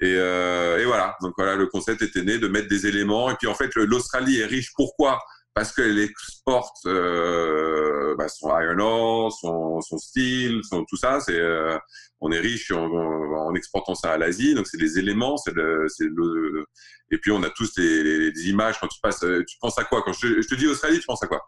Et, 0.00 0.12
et, 0.12 0.84
voilà. 0.84 1.16
Donc, 1.22 1.32
voilà, 1.38 1.56
le 1.56 1.68
concept 1.68 2.02
était 2.02 2.22
né 2.22 2.36
de 2.36 2.48
mettre 2.48 2.68
des 2.68 2.86
éléments. 2.86 3.30
Et 3.30 3.36
puis, 3.36 3.46
en 3.46 3.54
fait, 3.54 3.74
l'Australie 3.76 4.40
est 4.40 4.46
riche. 4.46 4.72
Pourquoi? 4.74 5.18
Parce 5.54 5.72
qu'elle 5.72 6.00
exporte 6.00 6.84
euh, 6.86 8.16
bah, 8.18 8.28
son 8.28 8.48
iron 8.48 8.78
ore, 8.80 9.32
son, 9.32 9.80
son 9.80 9.98
steel, 9.98 10.60
son, 10.68 10.84
tout 10.84 10.96
ça. 10.96 11.20
C'est, 11.20 11.38
euh, 11.38 11.78
on 12.20 12.32
est 12.32 12.40
riche 12.40 12.72
en, 12.72 12.84
en, 12.84 13.54
exportant 13.54 13.94
ça 13.94 14.12
à 14.12 14.18
l'Asie, 14.18 14.54
donc 14.54 14.66
c'est 14.66 14.78
des 14.78 14.98
éléments. 14.98 15.36
C'est 15.36 15.54
le, 15.54 15.86
le, 16.00 16.66
et 17.10 17.18
puis 17.18 17.30
on 17.30 17.42
a 17.44 17.50
tous 17.50 17.76
les, 17.76 18.30
les, 18.30 18.48
images 18.48 18.80
quand 18.80 18.88
tu 18.88 18.98
passes. 19.00 19.22
Euh, 19.22 19.44
tu 19.46 19.56
penses 19.60 19.78
à 19.78 19.84
quoi? 19.84 20.02
Quand 20.02 20.12
je, 20.12 20.42
je, 20.42 20.48
te 20.48 20.56
dis 20.56 20.66
Australie, 20.66 20.98
tu 20.98 21.06
penses 21.06 21.22
à 21.22 21.28
quoi? 21.28 21.40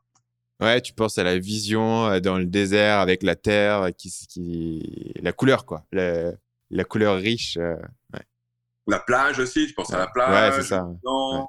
Ouais, 0.60 0.80
tu 0.80 0.94
penses 0.94 1.18
à 1.18 1.24
la 1.24 1.38
vision 1.38 2.06
euh, 2.06 2.20
dans 2.20 2.38
le 2.38 2.46
désert 2.46 3.00
avec 3.00 3.24
la 3.24 3.34
terre, 3.34 3.88
qui, 3.98 4.10
qui 4.28 5.12
la 5.20 5.32
couleur 5.32 5.66
quoi, 5.66 5.84
la, 5.90 6.32
la 6.70 6.84
couleur 6.84 7.16
riche. 7.16 7.56
Euh, 7.56 7.74
ouais. 8.14 8.22
La 8.86 9.00
plage 9.00 9.40
aussi, 9.40 9.66
tu 9.66 9.74
penses 9.74 9.92
à 9.92 9.98
la 9.98 10.06
plage. 10.06 10.54
Ouais, 10.54 10.62
c'est 10.62 10.68
ça. 10.68 10.84
Ouais. 10.84 11.42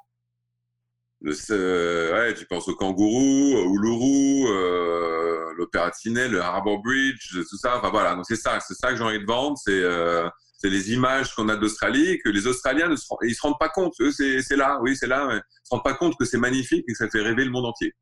Ouais, 1.22 2.34
tu 2.36 2.46
penses 2.46 2.68
au 2.68 2.76
kangourou, 2.76 3.56
au 3.56 3.76
Uluru, 3.76 4.48
euh, 4.48 5.54
l'Opéra 5.58 5.92
le 6.06 6.40
Harbour 6.40 6.82
Bridge, 6.84 7.32
tout 7.50 7.58
ça. 7.58 7.78
Enfin 7.78 7.90
voilà, 7.90 8.16
donc 8.16 8.26
c'est 8.28 8.36
ça, 8.36 8.60
c'est 8.60 8.76
ça 8.76 8.92
que 8.92 8.98
j'ai 8.98 9.04
envie 9.04 9.20
de 9.20 9.26
vendre, 9.26 9.58
c'est 9.58 9.82
euh, 9.82 10.30
c'est 10.60 10.70
les 10.70 10.92
images 10.92 11.34
qu'on 11.36 11.50
a 11.50 11.56
d'Australie 11.56 12.10
et 12.10 12.20
que 12.20 12.30
les 12.30 12.48
Australiens 12.48 12.88
ne 12.88 12.96
se, 12.96 13.06
ils 13.24 13.36
se 13.36 13.42
rendent 13.42 13.60
pas 13.60 13.70
compte. 13.70 13.94
Eux, 14.00 14.12
c'est 14.12 14.56
là, 14.56 14.80
oui, 14.82 14.96
c'est 14.96 15.08
là, 15.08 15.28
mais 15.28 15.38
ils 15.38 15.68
se 15.68 15.70
rendent 15.72 15.84
pas 15.84 15.94
compte 15.94 16.16
que 16.18 16.26
c'est 16.26 16.38
magnifique 16.38 16.84
et 16.88 16.92
que 16.92 16.98
ça 16.98 17.10
fait 17.10 17.22
rêver 17.22 17.46
le 17.46 17.52
monde 17.52 17.66
entier. 17.66 17.94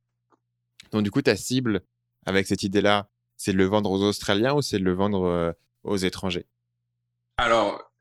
Donc 0.91 1.03
du 1.03 1.11
coup, 1.11 1.21
ta 1.21 1.35
cible 1.35 1.81
avec 2.25 2.47
cette 2.47 2.63
idée-là, 2.63 3.09
c'est 3.37 3.53
de 3.53 3.57
le 3.57 3.65
vendre 3.65 3.91
aux 3.91 4.01
Australiens 4.01 4.53
ou 4.53 4.61
c'est 4.61 4.79
de 4.79 4.83
le 4.83 4.93
vendre 4.93 5.25
euh, 5.25 5.51
aux 5.83 5.97
étrangers? 5.97 6.47
Alors, 7.37 7.91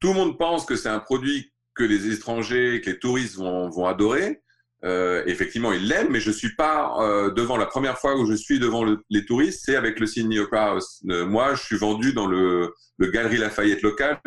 tout 0.00 0.08
le 0.08 0.14
monde 0.14 0.38
pense 0.38 0.64
que 0.64 0.76
c'est 0.76 0.88
un 0.88 0.98
produit 0.98 1.52
que 1.74 1.84
les 1.84 2.12
étrangers, 2.12 2.80
que 2.80 2.90
les 2.90 2.98
touristes 2.98 3.36
vont, 3.36 3.70
vont 3.70 3.86
adorer. 3.86 4.42
Euh, 4.84 5.22
effectivement, 5.26 5.72
ils 5.72 5.86
l'aiment, 5.86 6.10
mais 6.10 6.18
je 6.18 6.30
suis 6.32 6.56
pas 6.56 6.96
euh, 7.00 7.30
devant 7.30 7.56
la 7.56 7.66
première 7.66 7.98
fois 7.98 8.16
où 8.16 8.26
je 8.26 8.34
suis 8.34 8.58
devant 8.58 8.82
le, 8.82 8.98
les 9.10 9.24
touristes, 9.24 9.62
c'est 9.64 9.76
avec 9.76 10.00
le 10.00 10.06
Sydney 10.06 10.40
Opera 10.40 10.72
House. 10.72 11.00
Euh, 11.08 11.24
moi, 11.24 11.54
je 11.54 11.62
suis 11.62 11.76
vendu 11.76 12.12
dans 12.12 12.26
le, 12.26 12.74
le 12.98 13.10
Galerie 13.10 13.38
Lafayette 13.38 13.82
local. 13.82 14.18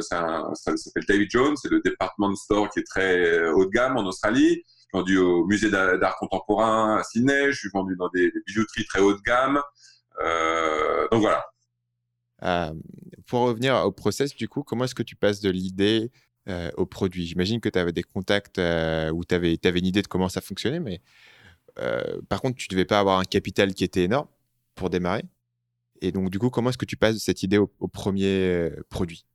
Ça, 0.00 0.48
s'appelle 0.54 1.04
David 1.06 1.30
Jones, 1.30 1.54
c'est 1.56 1.70
le 1.70 1.82
department 1.84 2.34
store 2.34 2.70
qui 2.70 2.80
est 2.80 2.86
très 2.86 3.50
haut 3.50 3.66
de 3.66 3.70
gamme 3.70 3.98
en 3.98 4.06
Australie. 4.06 4.62
Je 4.64 4.80
suis 4.80 4.88
vendu 4.94 5.18
au 5.18 5.46
musée 5.46 5.70
d'art 5.70 6.16
contemporain 6.16 6.96
à 6.96 7.02
Sydney. 7.02 7.52
Je 7.52 7.58
suis 7.58 7.70
vendu 7.72 7.94
dans 7.96 8.08
des, 8.08 8.32
bijouteries 8.46 8.86
très 8.86 9.00
haut 9.00 9.12
de 9.12 9.20
gamme. 9.20 9.60
Donc 11.12 11.20
voilà. 11.20 11.44
Pour 13.26 13.40
revenir 13.40 13.74
au 13.84 13.92
process, 13.92 14.34
du 14.34 14.48
coup, 14.48 14.62
comment 14.62 14.84
est-ce 14.84 14.94
que 14.94 15.02
tu 15.02 15.14
passes 15.14 15.40
de 15.40 15.50
l'idée 15.50 16.10
euh, 16.48 16.70
au 16.76 16.86
produit. 16.86 17.26
J'imagine 17.26 17.60
que 17.60 17.68
tu 17.68 17.78
avais 17.78 17.92
des 17.92 18.02
contacts 18.02 18.58
euh, 18.58 19.10
où 19.10 19.24
tu 19.24 19.34
avais, 19.34 19.54
une 19.62 19.86
idée 19.86 20.02
de 20.02 20.06
comment 20.06 20.28
ça 20.28 20.40
fonctionnait, 20.40 20.80
mais 20.80 21.02
euh, 21.78 22.20
par 22.28 22.40
contre, 22.40 22.56
tu 22.56 22.68
devais 22.68 22.86
pas 22.86 22.98
avoir 22.98 23.18
un 23.18 23.24
capital 23.24 23.74
qui 23.74 23.84
était 23.84 24.04
énorme 24.04 24.26
pour 24.74 24.88
démarrer. 24.90 25.24
Et 26.00 26.12
donc, 26.12 26.30
du 26.30 26.38
coup, 26.38 26.48
comment 26.48 26.70
est-ce 26.70 26.78
que 26.78 26.86
tu 26.86 26.96
passes 26.96 27.14
de 27.14 27.20
cette 27.20 27.42
idée 27.42 27.58
au, 27.58 27.66
premier 27.88 28.70
produit? 28.88 29.26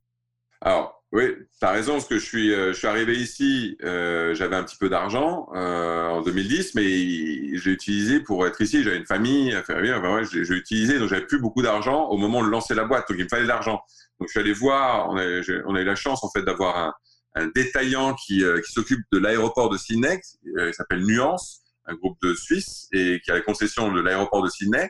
Alors, 0.60 0.95
oui, 1.16 1.34
tu 1.58 1.66
as 1.66 1.70
raison, 1.70 1.94
parce 1.94 2.06
que 2.06 2.18
je 2.18 2.24
suis, 2.24 2.50
je 2.50 2.72
suis 2.72 2.86
arrivé 2.86 3.16
ici, 3.16 3.76
j'avais 3.80 4.56
un 4.56 4.62
petit 4.62 4.76
peu 4.76 4.88
d'argent 4.88 5.48
en 5.52 6.20
2010, 6.20 6.74
mais 6.74 6.84
j'ai 6.84 7.70
utilisé 7.70 8.20
pour 8.20 8.46
être 8.46 8.60
ici, 8.60 8.82
j'avais 8.82 8.98
une 8.98 9.06
famille 9.06 9.54
à 9.54 9.62
faire 9.62 9.80
vivre, 9.80 9.98
enfin, 9.98 10.14
ouais, 10.14 10.24
j'ai 10.24 10.54
utilisé, 10.54 10.98
donc 10.98 11.08
j'avais 11.08 11.26
plus 11.26 11.40
beaucoup 11.40 11.62
d'argent 11.62 12.04
au 12.08 12.16
moment 12.16 12.44
de 12.44 12.48
lancer 12.50 12.74
la 12.74 12.84
boîte, 12.84 13.08
donc 13.08 13.18
il 13.18 13.24
me 13.24 13.28
fallait 13.28 13.44
de 13.44 13.48
l'argent. 13.48 13.80
Donc 14.20 14.28
je 14.28 14.32
suis 14.32 14.40
allé 14.40 14.52
voir, 14.52 15.08
on 15.10 15.16
a, 15.16 15.22
on 15.66 15.74
a 15.74 15.80
eu 15.80 15.84
la 15.84 15.96
chance 15.96 16.22
en 16.22 16.30
fait 16.30 16.42
d'avoir 16.42 16.76
un, 16.76 16.94
un 17.36 17.48
détaillant 17.54 18.14
qui, 18.14 18.42
euh, 18.42 18.60
qui 18.60 18.72
s'occupe 18.72 19.02
de 19.12 19.18
l'aéroport 19.18 19.68
de 19.68 19.76
Sydney, 19.76 20.20
euh, 20.58 20.68
il 20.68 20.74
s'appelle 20.74 21.04
Nuance, 21.04 21.62
un 21.84 21.94
groupe 21.94 22.16
de 22.22 22.34
Suisse, 22.34 22.88
et 22.92 23.20
qui 23.22 23.30
a 23.30 23.34
la 23.34 23.42
concession 23.42 23.92
de 23.92 24.00
l'aéroport 24.00 24.42
de 24.42 24.48
Sydney, 24.48 24.88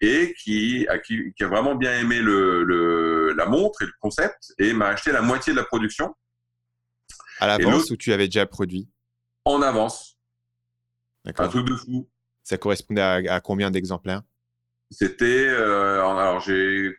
et 0.00 0.34
qui 0.34 0.86
a, 0.88 0.98
qui, 0.98 1.32
a 1.40 1.46
vraiment 1.46 1.74
bien 1.74 1.98
aimé 1.98 2.20
le, 2.20 2.64
le, 2.64 3.32
la 3.34 3.46
montre 3.46 3.82
et 3.82 3.86
le 3.86 3.92
concept, 4.00 4.54
et 4.58 4.72
m'a 4.72 4.88
acheté 4.88 5.12
la 5.12 5.22
moitié 5.22 5.52
de 5.52 5.58
la 5.58 5.64
production. 5.64 6.14
À 7.38 7.46
l'avance 7.46 7.90
ou 7.90 7.96
tu 7.96 8.12
avais 8.12 8.26
déjà 8.26 8.46
produit? 8.46 8.88
En 9.44 9.62
avance. 9.62 10.18
Un 11.24 11.48
truc 11.48 11.66
de 11.66 11.74
fou. 11.74 12.08
Ça 12.44 12.56
correspondait 12.56 13.28
à, 13.28 13.40
combien 13.40 13.70
d'exemplaires? 13.70 14.22
C'était, 14.90 15.46
euh, 15.46 16.00
alors 16.00 16.40
j'ai 16.40 16.96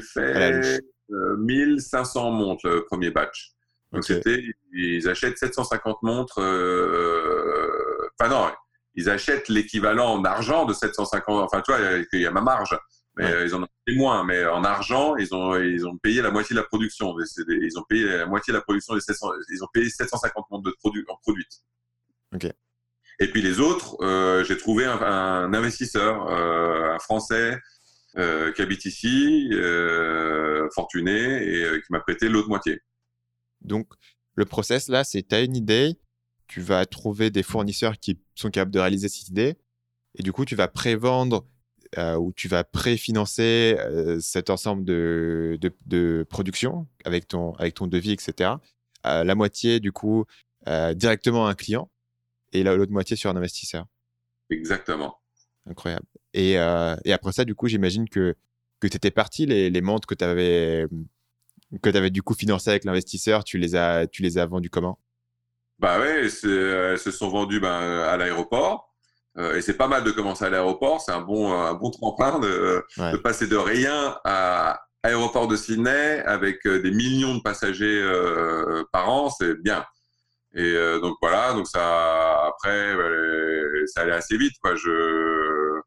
fait 0.00 0.80
1500 1.08 2.30
montres 2.30 2.66
le 2.66 2.84
premier 2.84 3.10
batch. 3.10 3.52
Donc 3.92 4.04
c'était, 4.04 4.42
ils 4.72 5.08
achètent 5.08 5.38
750 5.38 6.02
montres. 6.02 6.40
Euh, 6.40 8.08
enfin 8.18 8.30
non, 8.30 8.50
ils 8.94 9.08
achètent 9.10 9.48
l'équivalent 9.48 10.14
en 10.14 10.24
argent 10.24 10.64
de 10.64 10.72
750. 10.72 11.42
Enfin 11.42 11.62
tu 11.62 11.72
vois, 11.72 11.80
il 12.12 12.20
y 12.20 12.26
a 12.26 12.30
ma 12.30 12.40
marge. 12.40 12.78
Mais 13.16 13.30
euh, 13.30 13.44
ils 13.44 13.54
en 13.54 13.62
ont 13.62 13.68
payé 13.84 13.98
moins. 13.98 14.24
Mais 14.24 14.46
en 14.46 14.64
argent, 14.64 15.16
ils 15.16 15.34
ont 15.34 15.54
ils 15.56 15.86
ont 15.86 15.98
payé 15.98 16.22
la 16.22 16.30
moitié 16.30 16.54
de 16.54 16.60
la 16.60 16.66
production. 16.66 17.14
ils 17.48 17.78
ont 17.78 17.84
payé 17.88 18.04
la 18.04 18.26
moitié 18.26 18.52
de 18.52 18.58
la 18.58 18.62
production 18.62 18.94
des 18.94 19.00
700. 19.00 19.28
Ils 19.50 19.62
ont 19.62 19.68
payé 19.72 19.90
750 19.90 20.46
montres 20.50 20.64
de 20.64 20.74
produits 20.78 21.04
en 21.08 21.16
produites. 21.16 21.62
Ok. 22.34 22.46
Et 23.18 23.28
puis 23.28 23.42
les 23.42 23.60
autres, 23.60 24.02
euh, 24.02 24.42
j'ai 24.44 24.56
trouvé 24.56 24.86
un, 24.86 25.00
un 25.00 25.54
investisseur, 25.54 26.28
euh, 26.28 26.94
un 26.94 26.98
Français, 26.98 27.58
euh, 28.18 28.52
qui 28.52 28.62
habite 28.62 28.84
ici, 28.84 29.48
euh, 29.52 30.68
fortuné, 30.74 31.42
et 31.42 31.80
qui 31.80 31.92
m'a 31.92 32.00
prêté 32.00 32.28
l'autre 32.28 32.48
moitié. 32.48 32.80
Donc, 33.60 33.86
le 34.34 34.44
process 34.44 34.88
là, 34.88 35.04
c'est 35.04 35.22
tu 35.22 35.34
as 35.34 35.40
une 35.40 35.56
idée, 35.56 35.94
tu 36.52 36.60
vas 36.60 36.84
trouver 36.84 37.30
des 37.30 37.42
fournisseurs 37.42 37.98
qui 37.98 38.18
sont 38.34 38.50
capables 38.50 38.70
de 38.70 38.78
réaliser 38.78 39.08
cette 39.08 39.30
idée, 39.30 39.56
et 40.18 40.22
du 40.22 40.32
coup, 40.32 40.44
tu 40.44 40.54
vas 40.54 40.68
prévendre 40.68 41.46
euh, 41.96 42.16
ou 42.16 42.30
tu 42.34 42.46
vas 42.46 42.62
préfinancer 42.62 43.76
euh, 43.78 44.20
cet 44.20 44.50
ensemble 44.50 44.84
de, 44.84 45.58
de, 45.86 46.26
production 46.28 46.86
avec 47.06 47.26
ton, 47.26 47.54
avec 47.54 47.72
ton 47.72 47.86
devis, 47.86 48.12
etc. 48.12 48.50
Euh, 49.06 49.24
la 49.24 49.34
moitié, 49.34 49.80
du 49.80 49.92
coup, 49.92 50.26
euh, 50.68 50.92
directement 50.92 51.46
à 51.46 51.50
un 51.52 51.54
client 51.54 51.90
et 52.52 52.64
l'autre 52.64 52.92
moitié 52.92 53.16
sur 53.16 53.30
un 53.30 53.36
investisseur. 53.36 53.86
Exactement. 54.50 55.16
Incroyable. 55.66 56.04
Et, 56.34 56.52
et 56.52 57.12
après 57.12 57.32
ça, 57.32 57.46
du 57.46 57.54
coup, 57.54 57.68
j'imagine 57.68 58.10
que, 58.10 58.34
que 58.78 58.88
tu 58.88 58.96
étais 58.98 59.10
parti, 59.10 59.46
les, 59.46 59.70
les 59.70 59.80
montres 59.80 60.06
que 60.06 60.14
tu 60.14 60.24
avais 60.24 60.86
que 61.80 61.96
avais 61.96 62.10
du 62.10 62.20
coup 62.20 62.34
financé 62.34 62.68
avec 62.68 62.84
l'investisseur, 62.84 63.42
tu 63.42 63.56
les 63.56 63.74
as, 63.74 64.06
tu 64.06 64.20
les 64.20 64.36
as 64.36 64.44
vendus 64.44 64.68
comment? 64.68 64.98
Bah 65.82 65.98
ouais, 65.98 66.20
elles 66.22 66.30
se 66.98 67.10
sont 67.10 67.28
vendues 67.28 67.60
ben, 67.60 67.68
à 67.70 68.16
l'aéroport. 68.16 68.88
Euh, 69.38 69.56
et 69.56 69.62
c'est 69.62 69.76
pas 69.76 69.88
mal 69.88 70.04
de 70.04 70.10
commencer 70.10 70.44
à 70.44 70.50
l'aéroport. 70.50 71.00
C'est 71.00 71.12
un 71.12 71.20
bon, 71.20 71.52
un 71.52 71.74
bon 71.74 71.90
tremplin 71.90 72.38
de, 72.38 72.84
de, 72.96 73.16
passer 73.16 73.46
de 73.46 73.56
rien 73.56 74.16
à 74.24 74.80
aéroport 75.02 75.48
de 75.48 75.56
Sydney 75.56 76.20
avec 76.24 76.64
euh, 76.66 76.80
des 76.80 76.92
millions 76.92 77.34
de 77.34 77.40
passagers 77.42 78.00
euh, 78.00 78.84
par 78.92 79.10
an. 79.10 79.28
C'est 79.30 79.54
bien. 79.60 79.84
Et 80.54 80.62
euh, 80.62 81.00
donc 81.00 81.16
voilà, 81.20 81.52
donc 81.54 81.66
ça 81.66 82.44
après, 82.46 82.94
ça 83.86 84.02
allait 84.02 84.12
assez 84.12 84.36
vite. 84.36 84.54
Quoi. 84.62 84.76
Je, 84.76 85.80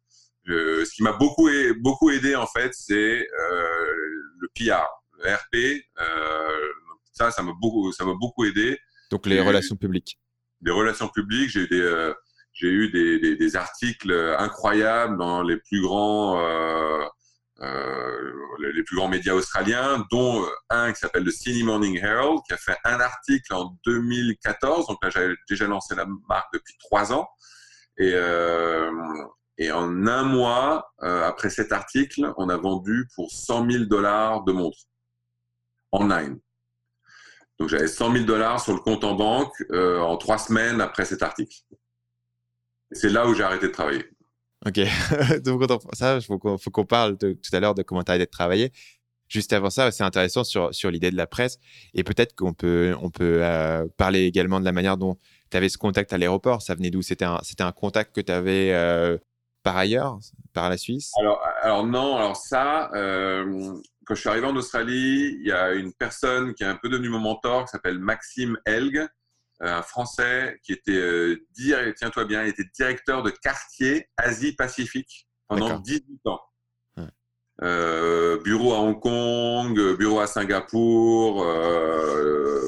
je 0.43 0.84
ce 0.84 0.91
qui 0.91 1.03
m'a 1.03 1.13
beaucoup, 1.13 1.49
beaucoup 1.79 2.10
aidé 2.10 2.36
en 2.36 2.47
fait, 2.47 2.71
c'est 2.73 3.27
le 4.39 4.47
PR 4.55 4.86
RP, 5.23 5.81
euh, 5.99 6.71
ça, 7.13 7.31
ça 7.31 7.41
m'a 7.41 7.53
beaucoup, 7.60 7.91
ça 7.91 8.05
m'a 8.05 8.13
beaucoup 8.13 8.45
aidé. 8.45 8.77
Donc 9.15 9.28
les 9.28 9.39
relations 9.39 9.78
publiques. 9.78 10.19
Des 10.60 10.71
relations 10.71 11.08
publiques, 11.08 11.49
j'ai 11.49 11.62
eu 11.62 11.67
des, 11.69 11.80
euh, 11.80 12.13
j'ai 12.51 12.67
eu 12.67 12.91
des, 12.91 13.38
des, 13.38 13.56
articles 13.56 14.12
incroyables 14.38 15.17
dans 15.17 15.41
les 15.41 15.56
plus 15.56 15.82
grands, 15.82 16.38
euh, 16.38 17.06
les 18.73 18.84
plus 18.84 18.97
grands 18.97 19.08
médias 19.08 19.34
australiens, 19.34 20.06
dont 20.12 20.45
un 20.69 20.91
qui 20.91 20.99
s'appelle 20.99 21.23
le 21.23 21.32
Sydney 21.32 21.63
Morning 21.63 21.97
Herald, 21.97 22.39
qui 22.45 22.54
a 22.54 22.58
fait 22.58 22.75
un 22.84 22.99
article 22.99 23.54
en 23.54 23.78
2014. 23.86 24.88
Donc 24.88 24.97
là, 25.01 25.10
j'avais 25.10 25.34
déjà 25.49 25.65
lancé 25.65 25.95
la 25.95 26.06
marque 26.28 26.51
depuis 26.54 26.75
trois 26.80 27.13
ans. 27.13 27.30
Et, 27.97 28.13
et 29.58 29.71
en 29.71 30.08
un 30.08 30.23
mois, 30.23 30.91
après 30.99 31.49
cet 31.49 31.71
article, 31.71 32.34
on 32.36 32.49
a 32.49 32.58
vendu 32.58 33.08
pour 33.15 33.32
100 33.32 33.71
000 33.71 33.84
dollars 33.86 34.43
de 34.43 34.51
montres 34.51 34.88
online. 35.93 36.39
Donc 37.60 37.70
j'avais 37.70 37.88
100 37.88 38.12
000 38.13 38.26
dollars 38.26 38.62
sur 38.62 38.74
le 38.74 38.80
compte 38.80 39.04
en 39.04 39.15
banque 39.15 39.54
euh, 39.72 40.00
en 40.00 40.18
trois 40.18 40.38
semaines 40.38 40.82
après 40.82 41.06
cet 41.06 41.24
article. 41.24 41.56
C'est 42.91 43.10
là 43.10 43.28
où 43.28 43.34
j'ai 43.34 43.44
arrêté 43.44 43.68
de 43.68 43.72
travailler. 43.72 44.06
Ok, 44.65 44.80
donc 45.44 45.82
ça, 45.94 46.18
il 46.18 46.22
faut 46.22 46.38
qu'on 46.39 46.86
parle 46.86 47.18
tout 47.18 47.36
à 47.54 47.60
l'heure 47.60 47.76
de 47.76 47.84
comment 47.84 48.04
tu 48.04 48.12
as 48.12 48.13
arrêté 48.13 48.26
de 48.26 48.32
travailler. 48.32 48.72
Juste 49.28 49.54
avant 49.54 49.70
ça, 49.70 49.91
c'est 49.91 50.04
intéressant 50.04 50.44
sur, 50.44 50.74
sur 50.74 50.91
l'idée 50.91 51.10
de 51.10 51.18
la 51.18 51.26
presse 51.26 51.58
et 51.94 52.04
peut-être 52.04 52.36
qu'on 52.36 52.54
peut, 52.54 52.96
on 53.02 53.10
peut 53.10 53.39
euh, 53.41 53.88
parler 53.98 54.26
également 54.26 54.60
de 54.60 54.65
la 54.65 54.72
manière 54.72 54.98
dont 54.98 55.18
tu 55.50 55.58
avais 55.58 55.70
ce 55.70 55.78
contact 55.78 56.13
à 56.13 56.18
l'aéroport. 56.18 56.62
Ça 56.62 56.76
venait 56.76 56.91
d'où? 56.91 57.02
C'était 57.02 57.26
un, 57.26 57.39
un 57.60 57.72
contact 57.72 58.15
que 58.15 58.22
tu 58.22 58.32
avais 58.32 58.72
euh, 58.74 59.18
par 59.65 59.75
ailleurs, 59.75 60.19
par 60.54 60.69
la 60.69 60.78
Suisse? 60.78 61.12
Alors, 61.19 61.41
alors 61.62 61.86
non, 61.86 62.15
alors 62.15 62.38
ça, 62.38 62.89
quand 62.93 64.13
je 64.13 64.19
suis 64.19 64.30
arrivé 64.30 64.45
en 64.45 64.56
Australie, 64.56 65.36
il 65.39 65.47
y 65.47 65.51
a 65.51 65.73
une 65.73 65.91
personne 65.91 66.54
qui 66.54 66.63
est 66.63 66.67
un 66.67 66.75
peu 66.75 66.88
devenue 66.88 67.10
mon 67.10 67.19
mentor, 67.19 67.65
qui 67.65 67.71
s'appelle 67.71 67.97
Maxime 67.97 68.58
Elg, 68.65 68.97
euh, 68.97 69.08
un 69.62 69.82
Français 69.82 70.60
qui 70.63 70.73
était, 70.73 70.91
euh, 70.91 71.38
tiens-toi 71.97 72.25
bien, 72.25 72.43
il 72.43 72.49
était 72.49 72.69
directeur 72.75 73.23
de 73.23 73.32
quartier 73.32 74.08
Asie-Pacifique 74.17 75.28
pendant 75.47 75.80
18 75.80 76.28
ans. 76.28 76.41
Euh, 77.62 78.38
bureau 78.43 78.73
à 78.73 78.80
Hong 78.80 78.99
Kong, 78.99 79.95
bureau 79.97 80.19
à 80.19 80.28
Singapour, 80.28 81.45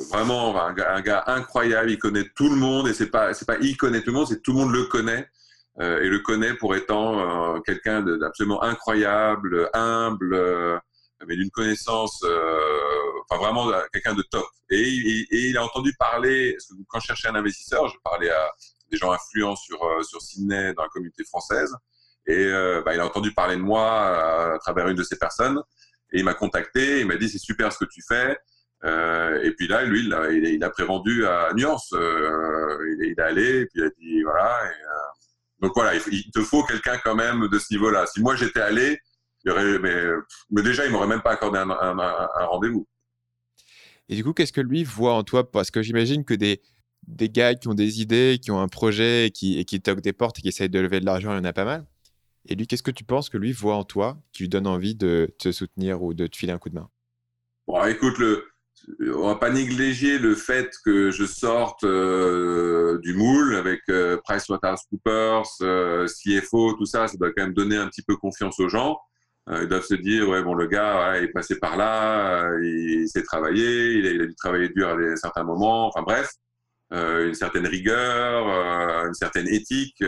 vraiment 0.10 0.58
un 0.58 1.02
gars, 1.02 1.24
incroyable. 1.28 1.92
Il 1.92 2.00
connaît 2.00 2.30
tout 2.36 2.50
le 2.50 2.56
monde 2.56 2.88
et 2.88 2.94
c'est 2.94 3.12
pas 3.12 3.34
c'est 3.34 3.46
pas 3.46 3.58
il 3.60 3.76
connaît 3.76 4.02
tout 4.02 4.12
le 4.12 4.18
monde, 4.18 4.28
c'est 4.28 4.42
tout 4.42 4.54
le 4.54 4.60
monde 4.60 4.72
le 4.72 4.86
connaît 4.86 5.28
et 5.80 6.10
le 6.10 6.20
connaît 6.20 6.56
pour 6.56 6.76
étant 6.76 7.62
quelqu'un 7.62 8.02
d'absolument 8.02 8.64
incroyable, 8.64 9.70
humble, 9.74 10.82
mais 11.26 11.36
d'une 11.36 11.50
connaissance, 11.50 12.22
euh, 12.24 12.60
enfin 13.30 13.42
vraiment 13.42 13.72
quelqu'un 13.92 14.14
de 14.14 14.22
top. 14.24 14.46
Et, 14.70 15.26
il 15.32 15.58
a 15.58 15.64
entendu 15.64 15.94
parler, 15.98 16.54
parce 16.54 16.68
que 16.68 16.74
quand 16.88 17.00
je 17.00 17.08
cherchais 17.08 17.30
un 17.30 17.36
investisseur, 17.36 17.88
je 17.88 17.96
parlais 18.04 18.30
à 18.30 18.52
des 18.92 18.98
gens 18.98 19.12
influents 19.12 19.56
sur, 19.56 19.84
euh, 19.84 20.04
sur 20.04 20.22
Sydney 20.22 20.74
dans 20.74 20.84
la 20.84 20.90
communauté 20.90 21.24
française, 21.24 21.74
et 22.28 22.36
euh, 22.36 22.82
bah, 22.86 22.94
il 22.94 23.00
a 23.00 23.06
entendu 23.06 23.34
parler 23.34 23.56
de 23.56 23.62
moi 23.62 24.54
à, 24.54 24.60
travers 24.60 24.88
une 24.90 24.96
de 24.96 25.04
ces 25.04 25.18
personnes, 25.18 25.62
et 26.12 26.20
il 26.20 26.26
m'a 26.26 26.34
contacté, 26.34 27.02
il 27.02 27.08
m'a 27.08 27.16
dit 27.16 27.30
c'est 27.30 27.38
super 27.38 27.72
ce 27.74 27.80
que 27.80 27.86
tu 27.86 28.02
fais. 28.08 28.38
Euh, 28.84 29.42
et 29.42 29.52
puis 29.52 29.68
là, 29.68 29.84
lui, 29.84 30.06
il 30.06 30.14
a, 30.14 30.32
il 30.32 30.64
a 30.64 30.70
prévendu 30.70 31.26
à 31.26 31.52
Nuance. 31.56 31.94
Euh, 31.94 32.78
il, 33.00 33.10
est 33.10 33.20
allé, 33.20 33.62
et 33.62 33.66
puis 33.66 33.82
il 33.82 33.84
a 33.84 33.90
dit 33.90 34.24
voilà. 34.24 34.64
Euh, 34.64 35.07
donc 35.62 35.72
voilà, 35.76 35.96
il, 35.96 36.02
il 36.12 36.32
te 36.32 36.42
faut 36.42 36.64
quelqu'un 36.64 36.98
quand 37.04 37.16
même 37.16 37.48
de 37.48 37.60
ce 37.60 37.74
niveau-là. 37.74 38.06
Si 38.08 38.22
moi 38.22 38.36
j'étais 38.36 38.62
allé, 38.62 39.00
mais, 40.50 40.64
déjà, 40.64 40.86
il 40.86 40.92
m'aurait 40.92 41.08
même 41.08 41.22
pas 41.22 41.32
accordé 41.32 41.60
un, 41.60 42.46
rendez-vous. 42.48 42.88
Et 44.10 44.16
du 44.16 44.24
coup, 44.24 44.34
qu'est-ce 44.34 44.54
que 44.54 44.62
lui 44.62 44.84
voit 44.84 45.14
en 45.14 45.24
toi? 45.24 45.50
Parce 45.50 45.72
que 45.72 45.82
j'imagine 45.82 46.24
que 46.24 46.34
des, 46.34 46.62
des 47.08 47.30
gars 47.30 47.56
qui 47.56 47.68
ont 47.68 47.74
des 47.74 48.02
idées, 48.02 48.40
qui 48.42 48.52
ont 48.52 48.62
un 48.62 48.68
projet 48.68 49.28
et 49.28 49.32
qui, 49.32 49.60
et 49.60 49.66
qui 49.66 49.82
toquent 49.82 50.02
des 50.02 50.14
portes 50.14 50.40
et 50.40 50.42
qui 50.42 50.48
essayent 50.48 50.70
de 50.70 50.80
lever 50.80 51.00
de 51.00 51.06
l'argent, 51.06 51.34
il 51.34 51.38
y 51.38 51.40
en 51.40 51.44
a 51.44 51.54
pas 51.54 51.66
mal. 51.66 51.86
Et 52.48 52.56
lui, 52.56 52.68
qu'est-ce 52.68 52.84
que 52.84 52.92
tu 52.92 53.04
penses 53.04 53.30
que 53.30 53.38
lui 53.38 53.52
voit 53.52 53.76
en 53.76 53.84
toi 53.84 54.18
qui 54.32 54.44
lui 54.44 54.50
donne 54.50 54.68
envie 54.68 54.96
de 54.96 55.36
te 55.38 55.52
soutenir 55.52 56.02
ou 56.02 56.14
de 56.14 56.28
te 56.28 56.38
filer 56.38 56.54
un 56.54 56.58
coup 56.58 56.70
de 56.70 56.76
main? 56.76 56.90
Bon, 57.68 57.84
écoute, 57.86 58.18
le, 58.18 58.48
on 59.00 59.28
va 59.28 59.36
pas 59.36 59.50
négliger 59.50 60.18
le 60.18 60.36
fait 60.36 60.72
que 60.86 61.12
je 61.12 61.26
sorte 61.26 61.84
euh, 61.84 63.00
du 63.00 63.14
moule 63.14 63.56
avec 63.56 63.82
euh, 63.90 64.18
PricewaterhouseCoopers, 64.24 65.44
euh, 65.62 66.08
CFO, 66.08 66.74
tout 66.74 66.86
ça, 66.86 67.08
ça 67.08 67.18
doit 67.18 67.32
quand 67.36 67.44
même 67.44 67.54
donner 67.54 67.78
un 67.78 67.88
petit 67.88 68.02
peu 68.02 68.16
confiance 68.16 68.60
aux 68.60 68.70
gens. 68.70 68.98
Euh, 69.50 69.64
ils 69.64 69.70
doivent 69.70 69.86
se 69.86 69.96
dire, 69.96 70.28
ouais, 70.28 70.44
bon, 70.44 70.54
le 70.54 70.68
gars, 70.68 71.18
il 71.18 71.26
est 71.26 71.32
passé 71.32 71.58
par 71.58 71.78
là, 71.78 72.50
euh, 72.50 72.66
il, 72.66 73.08
sait 73.08 73.24
travailler, 73.24 73.94
il 73.94 74.08
a, 74.08 74.12
il 74.12 74.22
a, 74.22 74.26
dû 74.26 74.36
travailler 74.36 74.70
dur 74.70 74.90
à 74.90 74.98
des, 74.98 75.16
certains 75.16 75.44
moments, 75.44 75.88
enfin 75.88 76.02
bref, 76.02 76.32
euh, 76.94 77.28
une 77.28 77.34
certaine 77.34 77.66
rigueur, 77.66 78.48
une 79.06 79.14
certaine 79.14 79.48
éthique. 79.48 80.04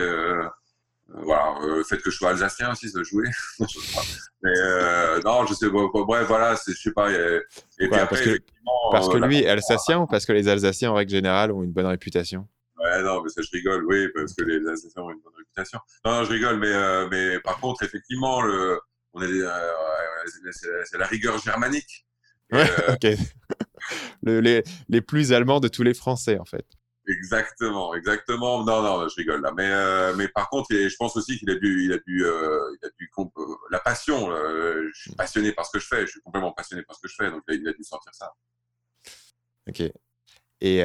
Voilà, 1.12 1.54
le 1.62 1.82
fait 1.82 1.98
que 1.98 2.10
je 2.10 2.16
sois 2.16 2.30
alsacien 2.30 2.72
aussi, 2.72 2.88
ça 2.88 3.02
jouait. 3.02 3.28
Mais 4.42 4.52
non, 5.24 5.44
je 5.46 5.54
sais 5.54 5.70
pas. 5.70 5.78
Bref, 5.92 6.26
voilà, 6.28 6.56
je 6.66 6.72
sais 6.72 6.92
pas. 6.92 7.10
Et, 7.10 7.40
puis 7.78 7.88
après, 7.94 8.06
parce 8.06 8.20
que, 8.22 8.38
parce 8.92 9.08
que 9.08 9.16
lui 9.18 9.38
est 9.40 9.48
alsacien 9.48 9.98
ou 10.02 10.06
parce 10.06 10.24
que 10.24 10.32
les 10.32 10.48
Alsaciens, 10.48 10.92
en 10.92 10.94
règle 10.94 11.10
générale, 11.10 11.52
ont 11.52 11.62
une 11.62 11.72
bonne 11.72 11.86
réputation? 11.86 12.46
Ouais, 12.78 13.02
non, 13.02 13.22
mais 13.22 13.28
ça, 13.28 13.42
je 13.42 13.50
rigole, 13.52 13.84
oui, 13.86 14.08
parce 14.14 14.34
que 14.34 14.44
les 14.44 14.66
Alsaciens 14.66 15.02
ont 15.02 15.10
une 15.10 15.20
bonne 15.20 15.34
réputation. 15.36 15.80
Non, 16.04 16.12
non 16.12 16.24
je 16.24 16.30
rigole, 16.30 16.58
mais, 16.58 17.08
mais 17.10 17.40
par 17.40 17.58
contre, 17.58 17.82
effectivement, 17.82 18.40
le, 18.42 18.80
on 19.12 19.22
est, 19.22 19.42
c'est 20.84 20.98
la 20.98 21.06
rigueur 21.06 21.38
germanique. 21.38 22.06
Ouais, 22.52 22.66
ok. 22.88 23.06
les, 24.22 24.62
les 24.88 25.00
plus 25.00 25.32
allemands 25.32 25.60
de 25.60 25.68
tous 25.68 25.82
les 25.82 25.94
Français, 25.94 26.38
en 26.38 26.44
fait. 26.44 26.66
Exactement, 27.10 27.94
exactement. 27.94 28.64
Non, 28.64 28.82
non, 28.82 29.08
je 29.08 29.14
rigole 29.16 29.42
là. 29.42 29.52
Mais, 29.56 29.66
euh, 29.66 30.14
mais 30.16 30.28
par 30.28 30.48
contre, 30.48 30.68
je 30.70 30.94
pense 30.96 31.16
aussi 31.16 31.38
qu'il 31.38 31.50
a 31.50 31.56
dû, 31.56 31.84
il 31.84 31.92
a 31.92 31.98
dû, 32.06 32.24
euh, 32.24 32.76
il 32.80 32.86
a 32.86 32.90
dû 32.98 33.10
euh, 33.18 33.44
la 33.70 33.80
passion. 33.80 34.30
je 34.30 34.90
suis 34.94 35.12
passionné 35.12 35.52
par 35.52 35.66
ce 35.66 35.72
que 35.72 35.80
je 35.80 35.86
fais. 35.86 36.02
Je 36.02 36.12
suis 36.12 36.20
complètement 36.20 36.52
passionné 36.52 36.82
par 36.84 36.94
ce 36.94 37.00
que 37.00 37.08
je 37.08 37.14
fais. 37.16 37.30
Donc, 37.30 37.42
il 37.48 37.66
a 37.66 37.72
dû 37.72 37.82
sortir 37.82 38.14
ça. 38.14 38.32
Ok. 39.68 39.82
Et, 40.60 40.78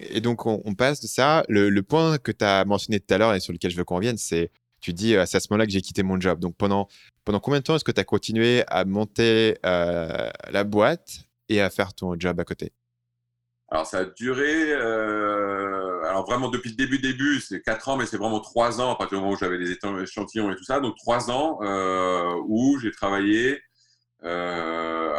et 0.00 0.20
donc, 0.20 0.46
on, 0.46 0.74
passe 0.74 1.00
de 1.00 1.08
ça. 1.08 1.42
Le, 1.48 1.68
le 1.68 1.82
point 1.82 2.18
que 2.18 2.30
tu 2.30 2.44
as 2.44 2.64
mentionné 2.64 3.00
tout 3.00 3.12
à 3.12 3.18
l'heure 3.18 3.34
et 3.34 3.40
sur 3.40 3.52
lequel 3.52 3.72
je 3.72 3.76
veux 3.76 3.84
qu'on 3.84 3.96
revienne, 3.96 4.18
c'est 4.18 4.50
tu 4.80 4.92
dis, 4.92 5.14
c'est 5.26 5.36
à 5.36 5.40
ce 5.40 5.48
moment-là 5.50 5.66
que 5.66 5.72
j'ai 5.72 5.82
quitté 5.82 6.02
mon 6.02 6.20
job. 6.20 6.38
Donc, 6.38 6.56
pendant, 6.56 6.86
pendant 7.24 7.40
combien 7.40 7.58
de 7.58 7.64
temps 7.64 7.74
est-ce 7.74 7.84
que 7.84 7.92
tu 7.92 8.00
as 8.00 8.04
continué 8.04 8.62
à 8.68 8.84
monter 8.84 9.56
la 9.64 10.64
boîte 10.64 11.24
et 11.48 11.60
à 11.60 11.70
faire 11.70 11.92
ton 11.92 12.14
job 12.18 12.38
à 12.38 12.44
côté? 12.44 12.72
Alors 13.72 13.86
ça 13.86 13.98
a 13.98 14.04
duré, 14.04 14.72
euh, 14.72 16.02
alors 16.02 16.26
vraiment 16.26 16.48
depuis 16.48 16.70
le 16.70 16.76
début 16.76 16.98
début, 16.98 17.40
c'est 17.40 17.62
quatre 17.62 17.88
ans, 17.88 17.96
mais 17.96 18.04
c'est 18.04 18.16
vraiment 18.16 18.40
trois 18.40 18.80
ans 18.80 18.90
à 18.92 18.96
partir 18.96 19.18
du 19.18 19.22
moment 19.22 19.34
où 19.34 19.38
j'avais 19.38 19.58
les 19.58 19.78
échantillons 20.02 20.50
et 20.50 20.56
tout 20.56 20.64
ça. 20.64 20.80
Donc 20.80 20.96
trois 20.96 21.30
ans 21.30 21.60
euh, 21.62 22.34
où 22.48 22.80
j'ai 22.80 22.90
travaillé 22.90 23.60
euh, 24.24 25.12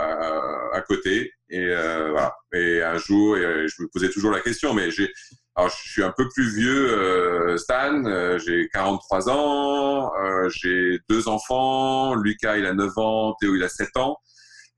à, 0.73 0.81
côté 0.81 1.31
et 1.49 1.67
voilà. 1.67 2.35
Et 2.53 2.81
un 2.81 2.97
jour, 2.97 3.37
et 3.37 3.67
je 3.69 3.83
me 3.83 3.87
posais 3.87 4.09
toujours 4.09 4.31
la 4.31 4.41
question, 4.41 4.73
mais 4.73 4.91
j'ai, 4.91 5.09
alors 5.55 5.69
je 5.69 5.89
suis 5.89 6.03
un 6.03 6.11
peu 6.11 6.27
plus 6.27 6.53
vieux, 6.53 7.57
Stan, 7.57 8.03
j'ai 8.37 8.67
43 8.73 9.29
ans, 9.29 10.11
j'ai 10.49 10.99
deux 11.07 11.29
enfants, 11.29 12.15
Lucas 12.15 12.57
il 12.57 12.65
a 12.65 12.73
9 12.73 12.97
ans, 12.97 13.33
Théo 13.39 13.55
il 13.55 13.63
a 13.63 13.69
7 13.69 13.95
ans. 13.95 14.17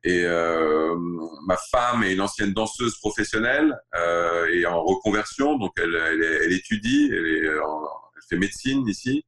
Et 0.04 0.26
euh, 0.26 0.96
ma 1.46 1.58
femme 1.72 2.04
est 2.04 2.14
une 2.14 2.22
ancienne 2.22 2.54
danseuse 2.54 2.98
professionnelle 3.00 3.78
euh, 3.96 4.48
et 4.52 4.66
en 4.66 4.84
reconversion, 4.84 5.58
donc 5.58 5.72
elle, 5.78 6.52
étudie, 6.52 7.10
elle, 7.12 7.26
est, 7.26 7.46
elle, 7.46 7.60
fait 8.30 8.38
médecine 8.38 8.88
ici. 8.88 9.26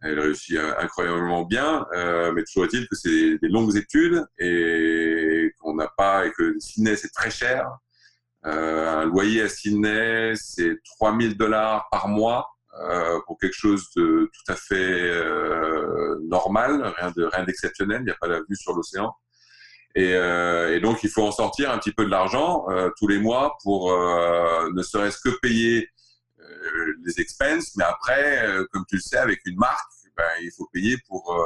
Elle 0.00 0.18
réussit 0.18 0.58
incroyablement 0.78 1.42
bien, 1.42 1.86
euh, 1.94 2.32
mais 2.32 2.42
toujours 2.44 2.64
est-il 2.64 2.88
que 2.88 2.96
c'est 2.96 3.38
des 3.38 3.48
longues 3.48 3.76
études 3.76 4.24
et 4.38 5.52
qu'on 5.60 5.74
n'a 5.74 5.88
pas 5.96 6.26
et 6.26 6.32
que 6.32 6.56
Sydney 6.58 6.96
c'est 6.96 7.12
très 7.12 7.30
cher. 7.30 7.68
Euh, 8.44 8.88
un 8.88 9.04
loyer 9.04 9.42
à 9.42 9.48
Sydney 9.48 10.34
c'est 10.34 10.76
3000 10.98 11.36
dollars 11.36 11.86
par 11.92 12.08
mois 12.08 12.48
euh, 12.80 13.20
pour 13.26 13.38
quelque 13.38 13.54
chose 13.54 13.88
de 13.94 14.28
tout 14.32 14.52
à 14.52 14.56
fait 14.56 14.74
euh, 14.74 16.18
normal, 16.24 16.82
rien 16.96 17.12
de 17.16 17.24
rien 17.24 17.44
d'exceptionnel. 17.44 18.00
Il 18.00 18.06
n'y 18.06 18.10
a 18.10 18.16
pas 18.20 18.26
la 18.26 18.40
vue 18.40 18.56
sur 18.56 18.74
l'océan. 18.74 19.14
Et, 19.94 20.14
euh, 20.14 20.74
et, 20.74 20.80
donc, 20.80 21.02
il 21.02 21.10
faut 21.10 21.22
en 21.22 21.32
sortir 21.32 21.70
un 21.70 21.78
petit 21.78 21.92
peu 21.92 22.04
de 22.04 22.10
l'argent 22.10 22.64
euh, 22.70 22.90
tous 22.96 23.08
les 23.08 23.18
mois 23.18 23.56
pour 23.62 23.92
euh, 23.92 24.70
ne 24.72 24.82
serait-ce 24.82 25.18
que 25.18 25.36
payer 25.40 25.88
les 27.04 27.20
expenses. 27.20 27.72
Mais 27.76 27.84
après, 27.84 28.46
comme 28.72 28.84
tu 28.88 28.96
le 28.96 29.00
sais, 29.00 29.16
avec 29.16 29.40
une 29.46 29.56
marque, 29.56 29.90
ben, 30.16 30.28
il 30.42 30.50
faut 30.56 30.68
payer 30.72 30.96
pour, 31.08 31.36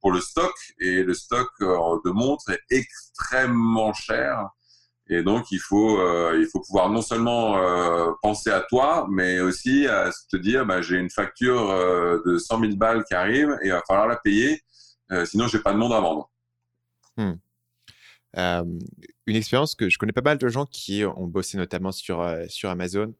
pour 0.00 0.12
le 0.12 0.20
stock. 0.20 0.52
Et 0.78 1.02
le 1.02 1.14
stock 1.14 1.48
de 1.60 2.10
montres 2.10 2.50
est 2.50 2.62
extrêmement 2.70 3.92
cher. 3.92 4.48
Et 5.08 5.22
donc, 5.22 5.50
il 5.50 5.58
faut, 5.58 6.00
il 6.34 6.46
faut 6.46 6.60
pouvoir 6.60 6.90
non 6.90 7.02
seulement 7.02 8.16
penser 8.22 8.50
à 8.50 8.60
toi, 8.60 9.06
mais 9.10 9.40
aussi 9.40 9.86
à 9.86 10.10
te 10.30 10.36
dire, 10.36 10.64
ben, 10.64 10.80
j'ai 10.80 10.96
une 10.96 11.10
facture 11.10 11.68
de 12.24 12.38
100 12.38 12.60
000 12.60 12.76
balles 12.76 13.04
qui 13.04 13.14
arrive 13.14 13.50
et 13.62 13.66
il 13.66 13.72
va 13.72 13.82
falloir 13.86 14.08
la 14.08 14.16
payer. 14.16 14.62
sinon, 15.26 15.48
j'ai 15.48 15.60
pas 15.60 15.72
de 15.72 15.78
monde 15.78 15.92
à 15.92 16.00
vendre. 16.00 16.30
Hmm 17.16 17.34
une 18.36 19.36
expérience 19.36 19.74
que 19.74 19.88
je 19.88 19.98
connais 19.98 20.12
pas 20.12 20.22
mal 20.22 20.38
de 20.38 20.48
gens 20.48 20.66
qui 20.66 21.04
ont 21.04 21.26
bossé 21.26 21.58
notamment 21.58 21.92
sur, 21.92 22.24
sur 22.48 22.70
Amazon 22.70 23.14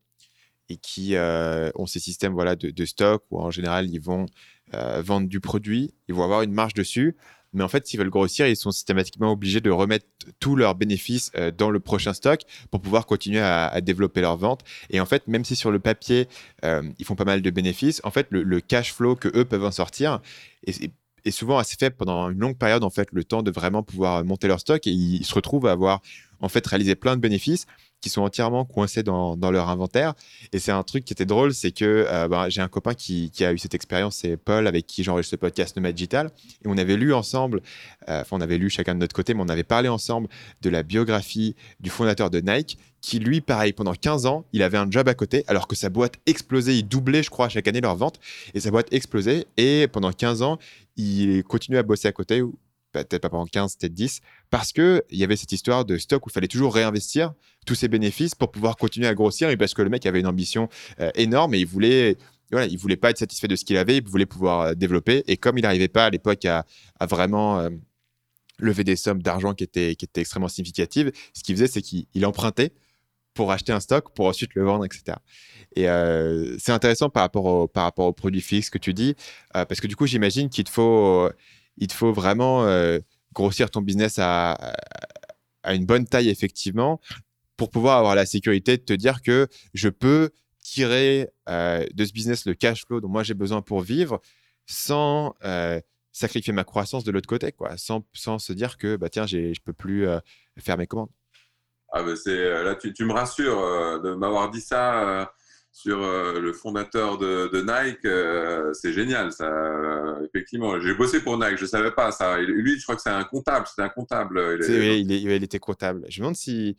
et 0.68 0.76
qui 0.76 1.14
ont 1.16 1.86
ces 1.86 2.00
systèmes 2.00 2.32
voilà, 2.32 2.56
de, 2.56 2.84
stock 2.84 3.24
où 3.30 3.40
en 3.40 3.50
général 3.50 3.90
ils 3.90 4.00
vont 4.00 4.26
vendre 4.72 5.28
du 5.28 5.40
produit, 5.40 5.92
ils 6.08 6.14
vont 6.14 6.24
avoir 6.24 6.42
une 6.42 6.52
marge 6.52 6.74
dessus, 6.74 7.16
mais 7.52 7.64
en 7.64 7.68
fait 7.68 7.86
s'ils 7.86 7.98
veulent 7.98 8.10
grossir, 8.10 8.46
ils 8.46 8.56
sont 8.56 8.70
systématiquement 8.70 9.32
obligés 9.32 9.60
de 9.60 9.70
remettre 9.70 10.06
tous 10.38 10.54
leurs 10.54 10.76
bénéfices 10.76 11.32
dans 11.58 11.70
le 11.70 11.80
prochain 11.80 12.12
stock 12.12 12.42
pour 12.70 12.80
pouvoir 12.80 13.06
continuer 13.06 13.40
à, 13.40 13.80
développer 13.80 14.20
leur 14.20 14.36
vente. 14.36 14.62
Et 14.90 15.00
en 15.00 15.06
fait, 15.06 15.26
même 15.26 15.44
si 15.44 15.56
sur 15.56 15.72
le 15.72 15.80
papier 15.80 16.28
ils 16.62 17.04
font 17.04 17.16
pas 17.16 17.24
mal 17.24 17.42
de 17.42 17.50
bénéfices, 17.50 18.00
en 18.04 18.12
fait 18.12 18.28
le, 18.30 18.60
cash 18.60 18.92
flow 18.92 19.16
que 19.16 19.28
eux 19.36 19.44
peuvent 19.44 19.64
en 19.64 19.72
sortir, 19.72 20.20
est 20.66 20.92
souvent 21.30 21.58
assez 21.58 21.76
faible 21.78 21.96
pendant 21.96 22.30
une 22.30 22.38
longue 22.38 22.56
période, 22.56 22.84
en 22.84 22.90
fait, 22.90 23.08
le 23.12 23.24
temps 23.24 23.42
de 23.42 23.50
vraiment 23.50 23.82
pouvoir 23.82 24.24
monter 24.24 24.48
leur 24.48 24.60
stock 24.60 24.86
et 24.86 24.90
ils 24.90 25.24
se 25.24 25.34
retrouvent 25.34 25.66
à 25.66 25.72
avoir, 25.72 26.00
en 26.40 26.48
fait, 26.48 26.66
réalisé 26.66 26.94
plein 26.94 27.16
de 27.16 27.20
bénéfices 27.20 27.66
qui 28.00 28.08
sont 28.08 28.22
entièrement 28.22 28.64
coincés 28.64 29.02
dans, 29.02 29.36
leur 29.50 29.68
inventaire. 29.68 30.14
Et 30.52 30.58
c'est 30.58 30.72
un 30.72 30.82
truc 30.82 31.04
qui 31.04 31.12
était 31.12 31.26
drôle, 31.26 31.52
c'est 31.52 31.72
que 31.72 32.06
euh, 32.08 32.28
bah, 32.28 32.48
j'ai 32.48 32.60
un 32.60 32.68
copain 32.68 32.94
qui, 32.94 33.30
a 33.40 33.52
eu 33.52 33.58
cette 33.58 33.74
expérience, 33.74 34.16
c'est 34.16 34.36
Paul, 34.36 34.66
avec 34.66 34.86
qui 34.86 35.02
j'enregistre 35.02 35.32
ce 35.32 35.36
podcast 35.36 35.76
Nomad 35.76 35.94
Digital. 35.94 36.30
Et 36.64 36.68
on 36.68 36.76
avait 36.78 36.96
lu 36.96 37.12
ensemble, 37.12 37.62
euh, 38.08 38.20
enfin, 38.22 38.36
on 38.36 38.40
avait 38.40 38.58
lu 38.58 38.70
chacun 38.70 38.94
de 38.94 39.00
notre 39.00 39.14
côté, 39.14 39.34
mais 39.34 39.42
on 39.42 39.48
avait 39.48 39.64
parlé 39.64 39.88
ensemble 39.88 40.28
de 40.62 40.70
la 40.70 40.82
biographie 40.82 41.54
du 41.80 41.90
fondateur 41.90 42.30
de 42.30 42.40
Nike, 42.40 42.78
qui 43.00 43.18
lui, 43.18 43.40
pareil, 43.40 43.72
pendant 43.72 43.94
15 43.94 44.26
ans, 44.26 44.44
il 44.52 44.62
avait 44.62 44.78
un 44.78 44.90
job 44.90 45.08
à 45.08 45.14
côté, 45.14 45.44
alors 45.48 45.66
que 45.66 45.74
sa 45.74 45.88
boîte 45.88 46.14
explosait, 46.26 46.76
il 46.76 46.82
doublait, 46.84 47.22
je 47.22 47.30
crois, 47.30 47.48
chaque 47.48 47.66
année 47.66 47.80
leur 47.80 47.96
vente, 47.96 48.20
et 48.54 48.60
sa 48.60 48.70
boîte 48.70 48.92
explosait. 48.92 49.46
Et 49.56 49.88
pendant 49.88 50.12
15 50.12 50.42
ans, 50.42 50.58
il 50.96 51.42
continuait 51.44 51.78
à 51.78 51.82
bosser 51.82 52.08
à 52.08 52.12
côté, 52.12 52.42
peut-être 52.92 53.18
pas 53.18 53.28
pendant 53.28 53.46
15, 53.46 53.76
peut-être 53.76 53.94
10, 53.94 54.20
parce 54.50 54.72
qu'il 54.72 55.02
y 55.10 55.24
avait 55.24 55.36
cette 55.36 55.52
histoire 55.52 55.84
de 55.84 55.96
stock 55.98 56.26
où 56.26 56.30
il 56.30 56.32
fallait 56.32 56.48
toujours 56.48 56.74
réinvestir 56.74 57.32
tous 57.66 57.74
ses 57.74 57.88
bénéfices 57.88 58.34
pour 58.34 58.50
pouvoir 58.50 58.76
continuer 58.76 59.06
à 59.06 59.14
grossir, 59.14 59.50
et 59.50 59.56
parce 59.56 59.74
que 59.74 59.82
le 59.82 59.90
mec 59.90 60.06
avait 60.06 60.20
une 60.20 60.26
ambition 60.26 60.68
euh, 61.00 61.10
énorme 61.14 61.54
et 61.54 61.60
il 61.60 61.66
voulait, 61.66 62.16
voilà, 62.50 62.66
il 62.66 62.78
voulait 62.78 62.96
pas 62.96 63.10
être 63.10 63.18
satisfait 63.18 63.48
de 63.48 63.56
ce 63.56 63.64
qu'il 63.64 63.76
avait, 63.76 63.98
il 63.98 64.04
voulait 64.04 64.26
pouvoir 64.26 64.60
euh, 64.60 64.74
développer. 64.74 65.24
Et 65.26 65.36
comme 65.36 65.58
il 65.58 65.62
n'arrivait 65.62 65.88
pas 65.88 66.06
à 66.06 66.10
l'époque 66.10 66.44
à, 66.44 66.64
vraiment 67.06 67.60
euh, 67.60 67.70
lever 68.58 68.84
des 68.84 68.96
sommes 68.96 69.22
d'argent 69.22 69.54
qui 69.54 69.64
étaient, 69.64 69.94
qui 69.94 70.04
étaient 70.04 70.20
extrêmement 70.20 70.48
significatives, 70.48 71.12
ce 71.34 71.42
qu'il 71.42 71.54
faisait, 71.54 71.68
c'est 71.68 71.82
qu'il 71.82 72.26
empruntait 72.26 72.72
pour 73.34 73.52
acheter 73.52 73.72
un 73.72 73.80
stock, 73.80 74.12
pour 74.14 74.26
ensuite 74.26 74.54
le 74.54 74.64
vendre, 74.64 74.84
etc. 74.84 75.16
Et 75.76 75.86
c'est 76.58 76.72
intéressant 76.72 77.08
par 77.10 77.22
rapport, 77.22 77.44
au, 77.44 77.68
par 77.68 77.84
rapport 77.84 78.06
au 78.06 78.12
produit 78.12 78.40
fixe 78.40 78.70
que 78.70 78.76
tu 78.76 78.92
dis, 78.92 79.14
parce 79.52 79.80
que 79.80 79.86
du 79.86 79.94
coup, 79.94 80.04
j'imagine 80.04 80.50
qu'il 80.50 80.64
te 80.64 80.70
faut 80.70 81.30
il 81.80 81.88
te 81.88 81.94
faut 81.94 82.12
vraiment 82.12 82.64
euh, 82.64 82.98
grossir 83.32 83.70
ton 83.70 83.80
business 83.80 84.18
à, 84.18 84.74
une 85.64 85.86
bonne 85.86 86.06
taille, 86.06 86.28
effectivement, 86.28 87.00
pour 87.56 87.70
pouvoir 87.70 87.98
avoir 87.98 88.14
la 88.14 88.26
sécurité 88.26 88.76
de 88.76 88.82
te 88.82 88.92
dire 88.92 89.22
que 89.22 89.48
je 89.74 89.88
peux 89.88 90.30
tirer 90.62 91.28
euh, 91.48 91.84
de 91.92 92.04
ce 92.04 92.12
business 92.12 92.46
le 92.46 92.54
cash 92.54 92.84
flow 92.86 93.00
dont 93.00 93.08
moi 93.08 93.22
j'ai 93.22 93.34
besoin 93.34 93.62
pour 93.62 93.80
vivre 93.80 94.20
sans 94.66 95.34
euh, 95.44 95.80
sacrifier 96.12 96.52
ma 96.52 96.64
croissance 96.64 97.02
de 97.02 97.10
l'autre 97.10 97.28
côté, 97.28 97.50
quoi, 97.52 97.76
sans, 97.76 98.06
sans, 98.12 98.38
se 98.38 98.52
dire 98.52 98.76
que 98.76 98.96
bah, 98.96 99.08
tiens, 99.08 99.26
je 99.26 99.58
peux 99.64 99.72
plus 99.72 100.06
faire 100.58 100.76
mes 100.76 100.86
commandes. 100.86 101.10
Ah, 101.92 102.04
bah 102.04 102.14
c'est, 102.14 102.62
là, 102.62 102.76
tu, 102.76 103.04
me 103.04 103.12
rassures 103.12 104.00
de 104.00 104.14
m'avoir 104.14 104.50
dit 104.50 104.60
ça 104.60 105.32
sur 105.72 106.02
euh, 106.02 106.40
le 106.40 106.52
fondateur 106.52 107.16
de, 107.18 107.60
Nike, 107.60 108.04
euh, 108.04 108.72
c'est 108.72 108.92
génial, 108.92 109.32
ça. 109.32 109.50
effectivement, 110.24 110.80
j'ai 110.80 110.94
bossé 110.94 111.20
pour 111.20 111.38
Nike, 111.38 111.58
je 111.58 111.66
savais 111.66 111.92
pas 111.92 112.10
ça. 112.10 112.38
lui, 112.40 112.78
je 112.78 112.82
crois 112.82 112.96
que 112.96 113.02
c'est 113.02 113.10
un 113.10 113.24
comptable, 113.24 113.66
c'était 113.66 113.82
un 113.82 113.88
comptable. 113.88 114.58
Il, 114.68 114.78
oui, 114.78 115.06
il, 115.08 115.30
était 115.30 115.58
comptable. 115.58 116.04
Je 116.08 116.20
me 116.20 116.24
demande 116.24 116.36
si, 116.36 116.76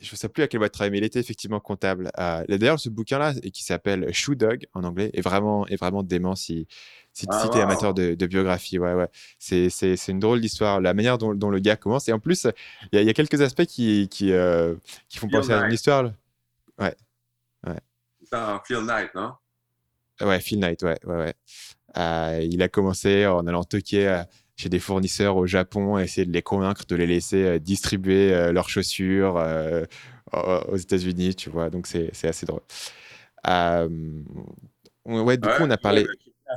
je 0.00 0.12
ne 0.12 0.16
sais 0.16 0.28
plus 0.28 0.44
à 0.44 0.48
quelle 0.48 0.60
boîte 0.60 0.72
travailler, 0.72 0.92
mais 0.92 0.98
il 0.98 1.04
était 1.04 1.18
effectivement 1.18 1.58
comptable. 1.58 2.10
Euh, 2.18 2.44
D'ailleurs, 2.48 2.78
ce 2.78 2.88
bouquin-là, 2.88 3.34
qui 3.34 3.64
s'appelle 3.64 4.12
Shoe 4.14 4.36
Dog 4.36 4.66
en 4.74 4.84
anglais, 4.84 5.10
est 5.12 5.22
vraiment, 5.22 5.66
est 5.66 5.76
vraiment 5.76 6.04
dément 6.04 6.36
si, 6.36 6.68
si, 7.12 7.26
ah, 7.28 7.48
tu 7.50 7.58
es 7.58 7.60
amateur 7.60 7.94
de, 7.94 8.14
biographie. 8.26 8.78
Ouais, 8.78 8.94
ouais. 8.94 9.08
C'est 9.38 10.08
une 10.08 10.20
drôle 10.20 10.40
d'histoire, 10.40 10.80
la 10.80 10.94
manière 10.94 11.18
dont, 11.18 11.34
dont, 11.34 11.50
le 11.50 11.58
gars 11.58 11.76
commence. 11.76 12.08
Et 12.08 12.12
en 12.12 12.20
plus, 12.20 12.46
il 12.92 13.00
y, 13.00 13.04
y, 13.04 13.10
a 13.10 13.12
quelques 13.12 13.40
aspects 13.40 13.66
qui, 13.66 14.08
qui, 14.08 14.32
qui 15.08 15.18
font 15.18 15.28
penser 15.28 15.52
à 15.52 15.66
une 15.66 15.72
histoire. 15.72 16.12
Ouais 16.78 16.94
un 18.32 18.60
Phil 18.66 18.78
Knight, 18.78 19.14
non? 19.14 19.32
Ouais, 20.20 20.40
Phil 20.40 20.60
Knight, 20.60 20.82
ouais. 20.82 20.98
ouais, 21.04 21.16
ouais. 21.16 21.34
Euh, 21.96 22.40
il 22.42 22.62
a 22.62 22.68
commencé 22.68 23.26
en 23.26 23.46
allant 23.46 23.64
toquer 23.64 24.08
euh, 24.08 24.22
chez 24.56 24.68
des 24.68 24.78
fournisseurs 24.78 25.36
au 25.36 25.46
Japon, 25.46 25.98
essayer 25.98 26.26
de 26.26 26.32
les 26.32 26.42
convaincre 26.42 26.84
de 26.86 26.94
les 26.94 27.06
laisser 27.06 27.44
euh, 27.44 27.58
distribuer 27.58 28.52
leurs 28.52 28.68
chaussures 28.68 29.42
aux 30.32 30.76
États-Unis, 30.76 31.34
tu 31.34 31.50
vois. 31.50 31.70
Donc, 31.70 31.86
c'est 31.86 32.28
assez 32.28 32.46
drôle. 32.46 32.62
Ouais, 35.06 35.36
du 35.36 35.48
coup, 35.48 35.62
on 35.62 35.70
a 35.70 35.78
parlé. 35.78 36.06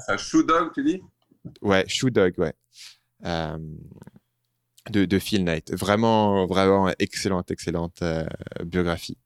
Un 0.07 0.17
Shoe 0.17 0.43
Dog, 0.45 0.71
tu 0.73 0.83
dis? 0.83 1.01
Ouais, 1.61 1.85
Shoe 1.87 2.09
Dog, 2.09 2.33
ouais. 2.37 2.53
Euh, 3.25 3.57
de, 4.89 5.05
de, 5.05 5.19
Phil 5.19 5.43
Knight. 5.43 5.73
Vraiment, 5.73 6.45
vraiment 6.45 6.91
excellente, 6.99 7.51
excellente 7.51 8.01
euh, 8.01 8.25
biographie. 8.63 9.17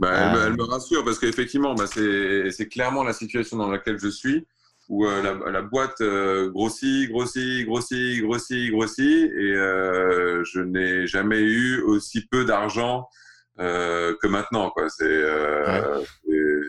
Bah, 0.00 0.46
elle, 0.46 0.56
me 0.56 0.64
rassure 0.64 1.04
parce 1.04 1.18
qu'effectivement, 1.18 1.74
bah, 1.74 1.84
c'est 1.86 2.68
clairement 2.68 3.04
la 3.04 3.12
situation 3.12 3.58
dans 3.58 3.70
laquelle 3.70 3.98
je 3.98 4.08
suis 4.08 4.46
où 4.90 5.06
euh, 5.06 5.50
la, 5.50 5.62
boîte 5.62 6.00
euh, 6.00 6.50
grossit, 6.50 7.08
grossit, 7.08 7.64
grossit, 7.64 8.20
grossit, 8.22 8.72
grossit, 8.72 9.30
et 9.30 9.54
euh, 9.54 10.42
je 10.44 10.60
n'ai 10.60 11.06
jamais 11.06 11.38
eu 11.38 11.80
aussi 11.82 12.26
peu 12.26 12.44
d'argent 12.44 13.08
que 13.56 14.26
maintenant. 14.26 14.70
Quoi. 14.70 14.88
C'est, 14.88 15.22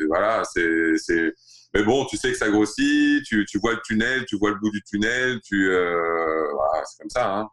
voilà, 0.07 0.43
c'est, 0.43 1.33
Mais 1.73 1.83
bon, 1.83 2.05
tu 2.05 2.17
sais 2.17 2.31
que 2.31 2.37
ça 2.37 2.49
grossit, 2.49 3.23
tu, 3.23 3.45
tu, 3.45 3.59
vois 3.59 3.73
le 3.73 3.79
tunnel, 3.83 4.25
tu 4.25 4.37
vois 4.37 4.49
le 4.49 4.57
bout 4.57 4.71
du 4.71 4.83
tunnel, 4.83 5.39
tu, 5.41 5.67
voilà, 5.67 6.83
c'est 6.85 6.99
comme 6.99 7.09
ça. 7.09 7.33
Hein. 7.33 7.49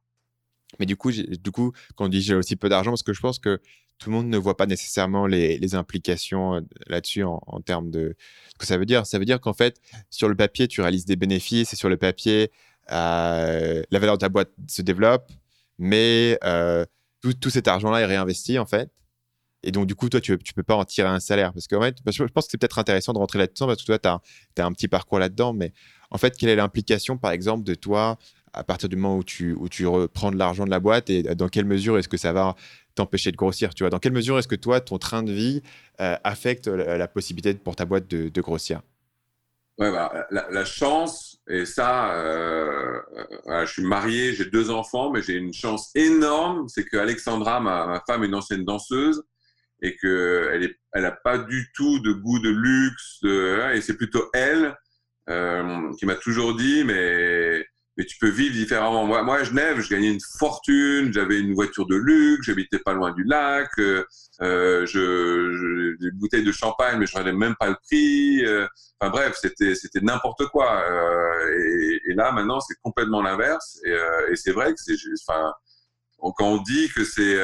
Mais 0.79 0.87
du 0.87 0.97
coup, 0.97 1.12
du 1.12 1.51
coup, 1.51 1.73
quand 1.97 2.07
on 2.07 2.09
dit 2.09 2.21
j'ai 2.21 2.35
aussi 2.35 2.57
peu 2.57 2.69
d'argent, 2.69 2.91
parce 2.91 3.05
que 3.05 3.12
je 3.12 3.21
pense 3.21 3.38
que 3.38 3.61
tout 3.99 4.11
le 4.11 4.17
monde 4.17 4.29
ne 4.29 4.39
voit 4.39 4.57
pas 4.57 4.67
nécessairement 4.67 5.27
les, 5.27 5.75
implications 5.75 6.65
là-dessus 6.87 7.25
en, 7.25 7.41
en, 7.47 7.61
termes 7.61 7.91
de 7.91 8.17
ce 8.53 8.59
que 8.59 8.67
ça 8.67 8.79
veut 8.79 8.87
dire. 8.87 9.07
Ça 9.07 9.19
veut 9.19 9.25
dire 9.25 9.41
qu'en 9.41 9.53
fait, 9.53 9.81
sur 10.11 10.29
le 10.29 10.37
papier, 10.37 10.69
tu 10.69 10.81
réalises 10.81 11.05
des 11.05 11.17
bénéfices 11.17 11.73
et 11.73 11.77
sur 11.77 11.89
le 11.89 11.97
papier, 11.97 12.51
euh, 12.91 13.83
la 13.91 13.99
valeur 13.99 14.17
de 14.17 14.21
ta 14.21 14.29
boîte 14.29 14.51
se 14.67 14.83
développe, 14.83 15.31
mais 15.79 16.39
euh, 16.45 16.85
tout, 17.21 17.51
cet 17.51 17.69
argent-là 17.69 18.01
est 18.01 18.07
réinvesti 18.07 18.59
en 18.59 18.67
fait. 18.67 18.91
Et 19.65 19.73
donc, 19.73 19.87
du 19.87 19.97
coup, 19.97 20.09
toi, 20.09 20.21
tu 20.21 20.33
ne 20.33 20.37
peux 20.55 20.63
pas 20.63 20.77
en 20.77 20.85
tirer 20.85 21.09
un 21.09 21.19
salaire. 21.19 21.53
Parce 21.53 21.67
qu'en 21.67 21.81
fait, 21.81 21.97
je 22.07 22.23
pense 22.25 22.47
que 22.47 22.53
c'est 22.53 22.59
peut-être 22.59 22.79
intéressant 22.79 23.13
de 23.13 23.19
rentrer 23.19 23.41
là-dedans 23.41 23.67
parce 23.67 23.81
que 23.81 23.87
toi, 23.87 23.99
tu 23.99 24.09
as, 24.09 24.21
as, 24.63 24.67
un 24.67 24.73
petit 24.73 24.87
parcours 24.87 25.19
là-dedans. 25.19 25.53
Mais 25.53 25.73
en 26.13 26.19
fait, 26.19 26.37
quelle 26.37 26.49
est 26.49 26.57
l'implication, 26.57 27.19
par 27.19 27.33
exemple, 27.33 27.65
de 27.65 27.75
toi 27.75 28.19
à 28.53 28.65
partir 28.65 28.89
du 28.89 28.97
moment 28.97 29.17
où 29.17 29.25
tu, 29.25 29.53
où 29.53 29.69
tu 29.69 29.87
reprends 29.87 30.31
de 30.31 30.37
l'argent 30.37 30.65
de 30.65 30.71
la 30.71 30.81
boîte 30.81 31.11
et 31.11 31.23
dans 31.23 31.49
quelle 31.49 31.65
mesure 31.65 31.99
est-ce 31.99 32.09
que 32.09 32.17
ça 32.17 32.33
va 32.33 32.55
t'empêcher 32.99 33.31
de 33.31 33.37
grossir 33.37 33.75
tu 33.75 33.83
vois. 33.83 33.91
Dans 33.91 33.99
quelle 33.99 34.13
mesure 34.13 34.39
est-ce 34.39 34.49
que 34.49 34.57
toi, 34.57 34.81
ton 34.81 34.99
train 34.99 35.23
de 35.23 35.33
vie 35.33 35.63
euh, 36.01 36.17
affecte 36.25 36.67
la, 36.67 37.09
possibilité 37.09 37.55
pour 37.55 37.77
ta 37.77 37.85
boîte 37.85 38.09
de, 38.09 38.41
grossir? 38.41 38.83
Bah, 39.79 40.27
la, 40.31 40.65
chance, 40.65 41.41
et 41.49 41.65
ça, 41.65 42.13
euh, 42.15 43.01
euh, 43.47 43.65
je 43.65 43.73
suis 43.73 43.85
marié, 43.85 44.33
j'ai 44.33 44.47
deux 44.47 44.71
enfants, 44.71 45.13
mais 45.13 45.23
j'ai 45.23 45.35
une 45.35 45.55
chance 45.55 45.91
énorme, 45.95 46.69
c'est 46.69 46.85
que 46.85 46.97
Alexandra, 46.97 47.61
ma, 47.61 48.03
femme, 48.07 48.25
est 48.25 48.27
une 48.27 48.35
ancienne 48.35 48.65
danseuse 48.65 49.23
et 49.81 49.97
qu'elle 49.97 50.61
n'a 50.61 50.69
elle 50.95 51.19
pas 51.23 51.39
du 51.39 51.71
tout 51.75 52.01
de 52.01 52.13
goût 52.13 52.41
de 52.41 52.51
luxe, 52.51 53.21
et 53.77 53.81
c'est 53.81 53.97
plutôt 53.97 54.29
elle 54.35 54.75
qui 55.99 56.07
m'a 56.07 56.17
toujours 56.17 56.57
dit, 56.57 56.83
mais 56.85 57.65
mais 57.99 58.05
tu 58.05 58.17
peux 58.17 58.29
vivre 58.29 58.55
différemment. 58.55 59.05
Moi, 59.05 59.25
moi 59.25 59.39
à 59.39 59.45
Genève, 59.45 59.81
je 59.81 59.91
gagnais 59.91 60.13
une 60.13 60.21
fortune, 60.39 61.13
j'avais 61.13 61.41
une 61.41 61.53
voiture 61.53 61.85
de 61.85 61.97
luxe, 61.97 62.47
j'habitais 62.47 62.79
pas 62.79 62.93
loin 62.95 63.13
du 63.13 63.25
lac, 63.25 63.69
euh, 63.81 64.05
euh 64.41 64.87
je, 64.87 65.97
des 65.99 66.13
bouteilles 66.13 66.45
de 66.45 66.53
champagne, 66.53 66.97
mais 67.01 67.07
je 67.07 67.19
ne 67.19 67.33
même 67.33 67.57
pas 67.59 67.69
le 67.69 67.77
prix. 67.83 68.45
Euh, 68.45 68.69
enfin 69.01 69.11
bref, 69.11 69.37
c'était 69.41 69.75
c'était 69.75 70.01
n'importe 70.01 70.47
quoi. 70.47 70.81
Euh, 70.89 71.59
et, 71.59 72.01
et, 72.11 72.15
là, 72.15 72.31
maintenant, 72.31 72.61
c'est 72.61 72.77
complètement 72.83 73.21
l'inverse. 73.21 73.81
Et, 73.85 73.91
euh, 73.91 74.31
et 74.31 74.37
c'est 74.37 74.53
vrai 74.53 74.73
que 74.73 74.81
c'est, 74.81 74.95
enfin, 75.29 75.53
quand 76.37 76.47
on 76.47 76.63
dit 76.63 76.89
que 76.95 77.05
c'est 77.05 77.37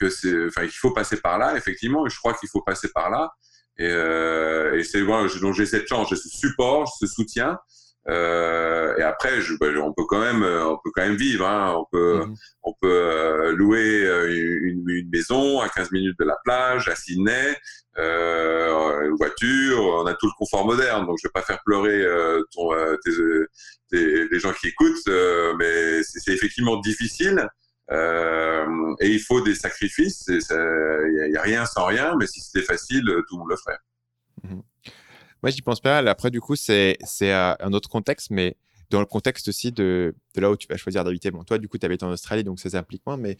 que 0.00 0.08
c'est, 0.08 0.46
enfin, 0.46 0.62
qu'il 0.62 0.78
faut 0.78 0.92
passer 0.92 1.20
par 1.20 1.36
là, 1.36 1.58
effectivement, 1.58 2.08
je 2.08 2.16
crois 2.16 2.32
qu'il 2.32 2.48
faut 2.48 2.62
passer 2.62 2.88
par 2.94 3.10
là. 3.10 3.30
Et, 3.76 3.84
et 3.84 4.82
c'est 4.82 5.02
voilà, 5.02 5.28
donc 5.42 5.54
j'ai 5.54 5.66
cette 5.66 5.86
chance, 5.86 6.08
j'ai 6.08 6.16
ce 6.16 6.30
support, 6.30 6.90
ce 6.98 7.06
soutien. 7.06 7.58
Euh, 8.08 8.96
et 8.96 9.02
après, 9.02 9.40
je, 9.40 9.54
bah, 9.54 9.66
on 9.82 9.92
peut 9.92 10.04
quand 10.08 10.20
même, 10.20 10.42
euh, 10.42 10.66
on 10.66 10.78
peut 10.82 10.90
quand 10.94 11.02
même 11.02 11.16
vivre. 11.16 11.46
Hein. 11.46 11.74
On 11.76 11.84
peut, 11.92 12.24
mhm. 12.24 12.34
on 12.62 12.74
peut 12.80 12.90
euh, 12.90 13.52
louer 13.52 14.06
une, 14.28 14.88
une, 14.88 15.10
maison 15.10 15.60
à 15.60 15.68
15 15.68 15.92
minutes 15.92 16.18
de 16.18 16.24
la 16.24 16.36
plage 16.44 16.88
à 16.88 16.96
Sydney, 16.96 17.56
euh, 17.98 19.08
une 19.08 19.16
voiture. 19.16 19.80
On 19.82 20.06
a 20.06 20.14
tout 20.14 20.26
le 20.26 20.32
confort 20.38 20.64
moderne. 20.64 21.06
Donc, 21.06 21.18
je 21.22 21.28
vais 21.28 21.32
pas 21.32 21.42
faire 21.42 21.60
pleurer 21.64 22.02
ton, 22.52 22.70
tes, 23.04 23.12
tes, 23.90 24.28
les 24.28 24.38
gens 24.38 24.52
qui 24.52 24.68
écoutent, 24.68 25.08
mais 25.58 26.02
c'est 26.02 26.32
effectivement 26.32 26.78
difficile. 26.80 27.46
et 27.90 29.08
il 29.08 29.20
faut 29.20 29.42
des 29.42 29.54
sacrifices. 29.54 30.24
Il 30.28 31.30
n'y 31.30 31.36
a, 31.36 31.40
a, 31.40 31.42
rien 31.42 31.66
sans 31.66 31.84
rien. 31.84 32.16
Mais 32.18 32.26
si 32.26 32.40
c'était 32.40 32.64
facile, 32.64 33.04
tout 33.04 33.36
le 33.36 33.38
monde 33.40 33.50
le 33.50 33.56
ferait. 33.56 33.78
Mhm. 34.44 34.62
Moi, 35.42 35.50
j'y 35.50 35.62
pense 35.62 35.80
pas 35.80 35.94
mal. 35.94 36.08
Après, 36.08 36.30
du 36.30 36.40
coup, 36.40 36.56
c'est 36.56 36.98
un 37.22 37.72
autre 37.72 37.88
contexte, 37.88 38.30
mais 38.30 38.56
dans 38.90 39.00
le 39.00 39.06
contexte 39.06 39.48
aussi 39.48 39.72
de, 39.72 40.14
là 40.36 40.50
où 40.50 40.56
tu 40.56 40.66
vas 40.68 40.76
choisir 40.76 41.04
d'habiter. 41.04 41.30
Bon, 41.30 41.44
toi, 41.44 41.58
du 41.58 41.68
coup, 41.68 41.78
tu 41.78 41.86
habites 41.86 42.02
en 42.02 42.10
Australie, 42.10 42.44
donc 42.44 42.58
ça 42.58 42.70
s'implique 42.70 43.02
moins, 43.06 43.16
mais 43.16 43.36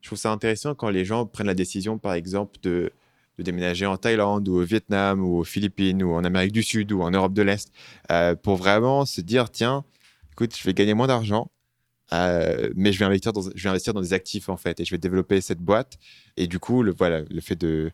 je 0.00 0.08
trouve 0.08 0.18
ça 0.18 0.30
intéressant 0.30 0.74
quand 0.74 0.90
les 0.90 1.04
gens 1.04 1.26
prennent 1.26 1.46
la 1.46 1.54
décision, 1.54 1.98
par 1.98 2.14
exemple, 2.14 2.58
de, 2.62 2.92
de 3.38 3.42
déménager 3.42 3.86
en 3.86 3.96
Thaïlande 3.96 4.48
ou 4.48 4.56
au 4.56 4.64
Vietnam 4.64 5.24
ou 5.24 5.38
aux 5.38 5.44
Philippines 5.44 6.02
ou 6.02 6.12
en 6.12 6.24
Amérique 6.24 6.52
du 6.52 6.62
Sud 6.62 6.92
ou 6.92 7.02
en 7.02 7.10
Europe 7.10 7.32
de 7.32 7.42
l'Est 7.42 7.72
euh, 8.10 8.34
pour 8.34 8.56
vraiment 8.56 9.04
se 9.04 9.20
dire, 9.20 9.50
tiens, 9.50 9.84
écoute, 10.32 10.56
je 10.56 10.62
vais 10.64 10.74
gagner 10.74 10.94
moins 10.94 11.06
d'argent, 11.06 11.50
euh, 12.12 12.70
mais 12.76 12.92
je 12.92 12.98
vais, 12.98 13.04
investir 13.04 13.32
dans, 13.32 13.42
je 13.54 13.62
vais 13.62 13.70
investir 13.70 13.94
dans 13.94 14.02
des 14.02 14.12
actifs 14.12 14.48
en 14.48 14.56
fait 14.56 14.78
et 14.78 14.84
je 14.84 14.90
vais 14.90 14.98
développer 14.98 15.40
cette 15.40 15.60
boîte. 15.60 15.98
Et 16.36 16.46
du 16.46 16.58
coup, 16.58 16.82
le, 16.82 16.92
voilà, 16.92 17.22
le 17.22 17.40
fait 17.40 17.56
de, 17.56 17.90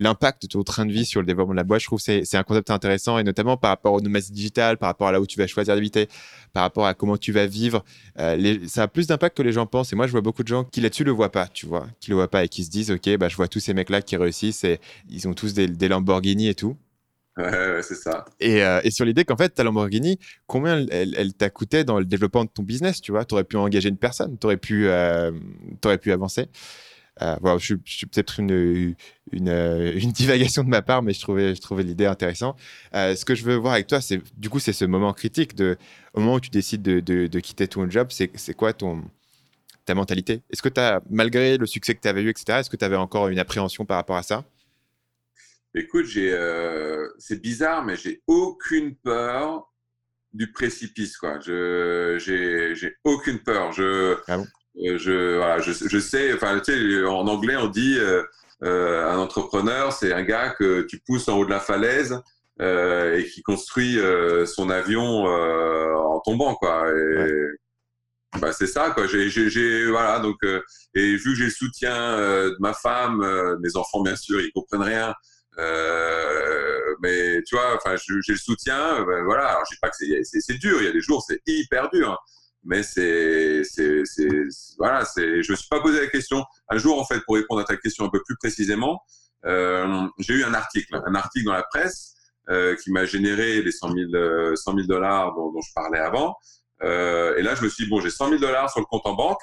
l'impact 0.00 0.42
de 0.42 0.48
ton 0.48 0.62
train 0.62 0.86
de 0.86 0.92
vie 0.92 1.04
sur 1.04 1.20
le 1.20 1.26
développement 1.26 1.54
de 1.54 1.58
la 1.58 1.64
boîte, 1.64 1.80
je 1.80 1.86
trouve 1.86 2.02
que 2.02 2.24
c'est 2.24 2.36
un 2.36 2.42
concept 2.42 2.70
intéressant 2.70 3.18
et 3.18 3.24
notamment 3.24 3.56
par 3.56 3.70
rapport 3.70 3.92
aux 3.92 4.00
nomads 4.00 4.20
digital, 4.30 4.78
par 4.78 4.88
rapport 4.88 5.08
à 5.08 5.12
là 5.12 5.20
où 5.20 5.26
tu 5.26 5.38
vas 5.38 5.46
choisir 5.46 5.74
d'habiter, 5.74 6.08
par 6.52 6.62
rapport 6.62 6.86
à 6.86 6.94
comment 6.94 7.16
tu 7.16 7.32
vas 7.32 7.46
vivre. 7.46 7.84
Euh, 8.18 8.58
ça 8.66 8.84
a 8.84 8.88
plus 8.88 9.06
d'impact 9.06 9.36
que 9.36 9.42
les 9.42 9.52
gens 9.52 9.66
pensent 9.66 9.92
et 9.92 9.96
moi 9.96 10.06
je 10.06 10.12
vois 10.12 10.20
beaucoup 10.20 10.42
de 10.42 10.48
gens 10.48 10.64
qui 10.64 10.80
là-dessus 10.80 11.04
le 11.04 11.12
voient 11.12 11.32
pas, 11.32 11.46
tu 11.48 11.66
vois, 11.66 11.86
qui 12.00 12.10
le 12.10 12.16
voient 12.16 12.30
pas 12.30 12.44
et 12.44 12.48
qui 12.48 12.64
se 12.64 12.70
disent 12.70 12.90
ok, 12.90 13.16
bah, 13.16 13.28
je 13.28 13.36
vois 13.36 13.48
tous 13.48 13.60
ces 13.60 13.74
mecs-là 13.74 14.02
qui 14.02 14.16
réussissent 14.16 14.64
et 14.64 14.80
ils 15.08 15.28
ont 15.28 15.34
tous 15.34 15.54
des, 15.54 15.88
Lamborghini 15.88 16.48
et 16.48 16.54
tout. 16.54 16.76
Ouais, 17.36 17.82
c'est 17.82 17.96
ça. 17.96 18.24
Et, 18.38 18.62
euh, 18.62 18.80
et 18.84 18.90
sur 18.90 19.04
l'idée 19.04 19.24
qu'en 19.24 19.36
fait, 19.36 19.48
ta 19.48 19.64
Lamborghini, 19.64 20.18
combien 20.46 20.86
elle, 20.88 21.34
t'a 21.34 21.50
coûté 21.50 21.82
dans 21.82 21.98
le 21.98 22.04
développement 22.04 22.44
de 22.44 22.50
ton 22.50 22.62
business, 22.62 23.00
tu 23.00 23.10
vois? 23.10 23.24
Tu 23.24 23.34
aurais 23.34 23.44
pu 23.44 23.56
engager 23.56 23.88
une 23.88 23.96
personne, 23.96 24.38
tu 24.38 24.46
aurais, 24.46 24.56
pu, 24.56 24.86
euh, 24.86 25.32
aurais 25.84 25.98
pu 25.98 26.12
avancer. 26.12 26.46
Euh, 27.22 27.36
voilà, 27.40 27.58
je, 27.58 27.74
suis 27.84 28.06
peut-être 28.06 28.40
une, 28.40 28.94
une, 29.32 29.48
euh, 29.48 29.92
une, 29.94 30.12
divagation 30.12 30.64
de 30.64 30.68
ma 30.68 30.82
part, 30.82 31.02
mais 31.02 31.12
je 31.12 31.20
trouvais, 31.20 31.54
je 31.54 31.60
trouvais 31.60 31.82
l'idée 31.82 32.06
intéressante. 32.06 32.58
Euh, 32.94 33.14
ce 33.14 33.24
que 33.24 33.34
je 33.34 33.44
veux 33.44 33.56
voir 33.56 33.74
avec 33.74 33.86
toi, 33.86 34.00
c'est 34.00 34.20
du 34.36 34.50
coup, 34.50 34.58
c'est 34.58 34.72
ce 34.72 34.84
moment 34.84 35.12
critique 35.12 35.54
de, 35.54 35.76
au 36.12 36.20
moment 36.20 36.34
où 36.34 36.40
tu 36.40 36.50
décides 36.50 36.82
de, 36.82 37.00
de, 37.00 37.40
quitter 37.40 37.68
ton 37.68 37.88
job, 37.88 38.08
c'est 38.10 38.54
quoi 38.54 38.72
ton, 38.72 39.04
ta 39.84 39.94
mentalité? 39.94 40.42
Est-ce 40.50 40.62
que 40.62 40.68
tu 40.68 40.80
as, 40.80 41.00
malgré 41.08 41.56
le 41.56 41.66
succès 41.66 41.94
que 41.94 42.00
tu 42.00 42.08
avais 42.08 42.22
eu, 42.22 42.30
etc., 42.30 42.58
est-ce 42.58 42.70
que 42.70 42.76
tu 42.76 42.84
avais 42.84 42.96
encore 42.96 43.28
une 43.28 43.38
appréhension 43.38 43.84
par 43.84 43.96
rapport 43.96 44.16
à 44.16 44.22
ça? 44.22 44.44
Écoute, 45.76 46.06
c'est 47.18 47.40
bizarre, 47.42 47.84
mais 47.84 47.96
j'ai 47.96 48.22
aucune 48.26 48.94
peur 48.94 49.72
du 50.34 50.50
précipice. 50.50 51.16
Quoi. 51.16 51.38
Je, 51.40 52.18
j'ai, 52.18 52.96
aucune 53.04 53.38
peur. 53.38 53.72
Je, 53.72 54.16
ah 54.26 54.38
euh, 54.38 54.44
je, 54.76 55.36
voilà, 55.36 55.60
je, 55.60 55.72
je, 55.72 55.98
sais, 55.98 56.32
enfin, 56.34 56.60
tu 56.60 56.72
sais, 56.72 57.04
en 57.04 57.26
anglais, 57.26 57.56
on 57.56 57.68
dit 57.68 57.96
euh, 57.98 58.22
euh, 58.62 59.08
un 59.08 59.18
entrepreneur, 59.18 59.92
c'est 59.92 60.12
un 60.12 60.22
gars 60.22 60.50
que 60.50 60.82
tu 60.82 60.98
pousses 60.98 61.28
en 61.28 61.38
haut 61.38 61.44
de 61.44 61.50
la 61.50 61.60
falaise 61.60 62.20
euh, 62.60 63.18
et 63.18 63.24
qui 63.26 63.42
construit 63.42 63.98
euh, 63.98 64.46
son 64.46 64.70
avion 64.70 65.28
euh, 65.28 65.94
en 65.94 66.20
tombant, 66.20 66.54
quoi. 66.54 66.88
Et, 66.88 68.40
bah, 68.40 68.52
c'est 68.52 68.66
ça, 68.66 68.90
quoi. 68.90 69.06
J'ai, 69.06 69.86
voilà, 69.90 70.18
donc, 70.18 70.38
et 70.94 71.16
vu 71.16 71.32
que 71.32 71.34
j'ai 71.34 71.44
le 71.44 71.50
soutien 71.50 72.16
de 72.16 72.56
ma 72.58 72.74
femme, 72.74 73.58
mes 73.60 73.76
enfants, 73.76 74.02
bien 74.02 74.16
sûr, 74.16 74.40
ils 74.40 74.52
comprennent 74.52 74.82
rien. 74.82 75.14
mais 77.02 77.42
tu 77.46 77.54
vois, 77.54 77.76
enfin, 77.76 77.96
j'ai 77.96 78.32
le 78.32 78.38
soutien. 78.38 79.04
Ben, 79.04 79.24
voilà, 79.24 79.48
alors 79.50 79.64
je 79.70 79.74
dis 79.74 79.80
pas 79.80 79.90
que 79.90 79.96
c'est 80.24 80.58
dur. 80.58 80.78
Il 80.80 80.86
y 80.86 80.88
a 80.88 80.92
des 80.92 81.00
jours, 81.00 81.24
c'est 81.26 81.40
hyper 81.46 81.90
dur. 81.90 82.10
Hein 82.10 82.18
mais 82.64 82.82
c'est, 82.82 83.62
c'est, 83.64 84.02
voilà, 84.78 85.04
c'est, 85.04 85.42
je 85.42 85.52
me 85.52 85.56
suis 85.56 85.68
pas 85.68 85.80
posé 85.80 86.00
la 86.00 86.06
question. 86.06 86.44
Un 86.70 86.78
jour, 86.78 86.98
en 86.98 87.04
fait, 87.04 87.20
pour 87.24 87.36
répondre 87.36 87.60
à 87.60 87.64
ta 87.64 87.76
question 87.76 88.04
un 88.04 88.08
peu 88.08 88.22
plus 88.24 88.36
précisément, 88.36 89.02
euh, 89.44 90.06
j'ai 90.18 90.34
eu 90.34 90.44
un 90.44 90.54
article, 90.54 91.00
un 91.06 91.14
article 91.14 91.46
dans 91.46 91.52
la 91.52 91.62
presse 91.64 92.14
euh, 92.48 92.74
qui 92.76 92.90
m'a 92.90 93.04
généré 93.04 93.62
les 93.62 93.72
100 93.72 93.92
000, 93.92 94.56
100 94.56 94.74
000 94.74 94.86
dollars 94.86 95.34
dont, 95.34 95.52
dont, 95.52 95.60
je 95.60 95.72
parlais 95.74 95.98
avant. 95.98 96.36
Euh, 96.82 97.36
et 97.36 97.42
là, 97.42 97.54
je 97.54 97.62
me 97.62 97.68
suis 97.68 97.84
dit, 97.84 97.90
bon, 97.90 98.00
j'ai 98.00 98.10
100 98.10 98.28
000 98.28 98.40
dollars 98.40 98.70
sur 98.70 98.80
le 98.80 98.86
compte 98.86 99.06
en 99.06 99.14
banque. 99.14 99.40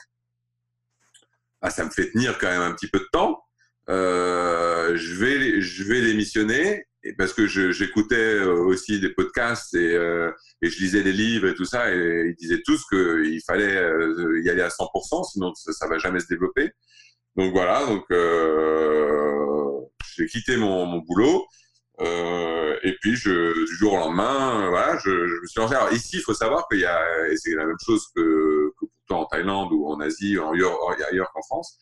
Ah, 1.61 1.69
ça 1.69 1.85
me 1.85 1.91
fait 1.91 2.11
tenir 2.11 2.39
quand 2.39 2.47
même 2.47 2.61
un 2.61 2.73
petit 2.73 2.87
peu 2.87 2.99
de 2.99 3.07
temps. 3.11 3.43
Euh, 3.91 4.95
je 4.95 5.15
vais, 5.15 5.61
je 5.61 5.83
vais 5.83 6.01
démissionner 6.01 6.85
parce 7.17 7.33
que 7.33 7.47
j'écoutais 7.47 8.15
euh, 8.15 8.53
aussi 8.53 8.99
des 9.01 9.09
podcasts 9.09 9.73
et, 9.73 9.95
euh, 9.95 10.31
et, 10.61 10.69
je 10.69 10.79
lisais 10.79 11.01
des 11.03 11.11
livres 11.11 11.47
et 11.47 11.55
tout 11.55 11.65
ça, 11.65 11.93
et 11.93 12.27
ils 12.29 12.35
disaient 12.35 12.61
tous 12.63 12.85
qu'il 12.85 13.41
fallait 13.45 13.73
y 14.43 14.49
aller 14.49 14.61
à 14.61 14.69
100%, 14.69 15.31
sinon 15.31 15.53
ça, 15.55 15.73
ça 15.73 15.87
va 15.87 15.97
jamais 15.97 16.19
se 16.19 16.27
développer. 16.27 16.69
Donc 17.35 17.51
voilà, 17.53 17.85
donc 17.85 18.05
j'ai 20.15 20.25
quitté 20.27 20.57
mon, 20.57 20.99
boulot 20.99 21.45
et 22.83 22.95
puis, 23.01 23.11
du 23.13 23.67
jour 23.77 23.93
au 23.93 23.97
lendemain, 23.97 24.69
voilà, 24.69 24.97
je, 25.03 25.09
me 25.09 25.47
suis 25.47 25.59
lancé. 25.59 25.75
Alors 25.75 25.91
ici, 25.91 26.17
il 26.17 26.21
faut 26.21 26.33
savoir 26.33 26.67
qu'il 26.67 26.79
y 26.79 26.85
a, 26.85 26.99
c'est 27.35 27.55
la 27.55 27.65
même 27.65 27.77
chose 27.85 28.07
que, 28.15 28.71
que 28.79 28.85
pour 28.85 28.89
toi 29.07 29.17
en 29.17 29.25
Thaïlande 29.25 29.71
ou 29.71 29.87
en 29.87 29.99
Asie, 29.99 30.37
ou 30.37 30.51
ailleurs 30.51 31.31
qu'en 31.33 31.41
France 31.43 31.79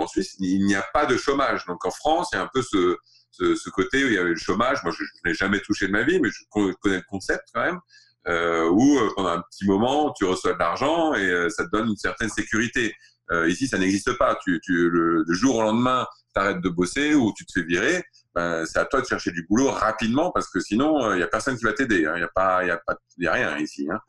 en 0.00 0.06
Suisse, 0.06 0.36
il 0.38 0.64
n'y 0.64 0.74
a 0.74 0.84
pas 0.94 1.06
de 1.06 1.16
chômage. 1.16 1.66
Donc 1.66 1.84
en 1.84 1.90
France, 1.90 2.30
il 2.32 2.36
y 2.36 2.38
a 2.38 2.42
un 2.42 2.50
peu 2.52 2.62
ce, 2.62 2.96
ce, 3.30 3.54
ce 3.54 3.70
côté 3.70 4.04
où 4.04 4.08
il 4.08 4.14
y 4.14 4.18
avait 4.18 4.30
le 4.30 4.36
chômage. 4.36 4.82
Moi, 4.82 4.92
je, 4.96 5.04
je 5.04 5.28
n'ai 5.28 5.34
jamais 5.34 5.60
touché 5.60 5.86
de 5.86 5.92
ma 5.92 6.02
vie, 6.02 6.20
mais 6.20 6.30
je 6.30 6.40
connais 6.50 6.96
le 6.96 7.04
concept 7.08 7.44
quand 7.52 7.62
même. 7.62 7.80
Euh, 8.28 8.68
où 8.68 8.98
euh, 8.98 9.10
pendant 9.16 9.30
un 9.30 9.42
petit 9.50 9.66
moment, 9.66 10.12
tu 10.12 10.24
reçois 10.24 10.52
de 10.52 10.58
l'argent 10.58 11.12
et 11.14 11.28
euh, 11.28 11.48
ça 11.48 11.64
te 11.64 11.70
donne 11.70 11.88
une 11.88 11.96
certaine 11.96 12.28
sécurité. 12.28 12.94
Euh, 13.32 13.48
ici, 13.48 13.66
ça 13.66 13.78
n'existe 13.78 14.12
pas. 14.18 14.38
Tu, 14.44 14.60
tu, 14.62 14.90
le, 14.90 15.24
le, 15.26 15.34
jour 15.34 15.56
au 15.56 15.62
lendemain, 15.62 16.06
tu 16.34 16.40
arrêtes 16.40 16.60
de 16.60 16.68
bosser 16.68 17.14
ou 17.14 17.32
tu 17.36 17.46
te 17.46 17.52
fais 17.52 17.62
virer. 17.62 18.04
Ben, 18.34 18.64
c'est 18.66 18.78
à 18.78 18.84
toi 18.84 19.00
de 19.00 19.06
chercher 19.06 19.30
du 19.30 19.46
boulot 19.48 19.70
rapidement 19.70 20.30
parce 20.30 20.48
que 20.48 20.60
sinon, 20.60 20.98
il 21.00 21.12
euh, 21.12 21.16
n'y 21.16 21.22
a 21.22 21.26
personne 21.26 21.56
qui 21.56 21.64
va 21.64 21.72
t'aider. 21.72 22.06
Hein. 22.06 22.12
Il 22.16 22.18
n'y 22.18 22.24
a 22.24 22.30
pas, 22.34 22.64
il 22.64 22.70
a 22.70 22.78
pas, 22.78 22.96
y 23.18 23.26
a 23.26 23.32
rien 23.32 23.58
ici. 23.58 23.88
Hein. 23.90 24.00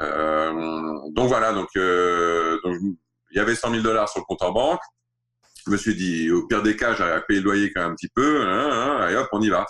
Euh, 0.00 0.98
donc 1.10 1.28
voilà. 1.28 1.52
Donc, 1.52 1.68
donc 1.74 2.76
il 3.32 3.36
y 3.36 3.40
avait 3.40 3.54
100 3.54 3.70
000 3.70 3.82
dollars 3.82 4.08
sur 4.08 4.20
le 4.20 4.24
compte 4.24 4.42
en 4.42 4.52
banque. 4.52 4.80
Je 5.70 5.74
me 5.74 5.78
suis 5.78 5.94
dit, 5.94 6.32
au 6.32 6.48
pire 6.48 6.64
des 6.64 6.74
cas, 6.74 6.96
j'arrive 6.96 7.14
à 7.14 7.20
payer 7.20 7.38
le 7.38 7.44
loyer 7.44 7.70
quand 7.72 7.82
même 7.82 7.92
un 7.92 7.94
petit 7.94 8.08
peu. 8.12 8.42
Hein, 8.42 8.70
hein, 8.72 9.08
et 9.08 9.14
hop, 9.14 9.28
on 9.30 9.40
y 9.40 9.50
va. 9.50 9.66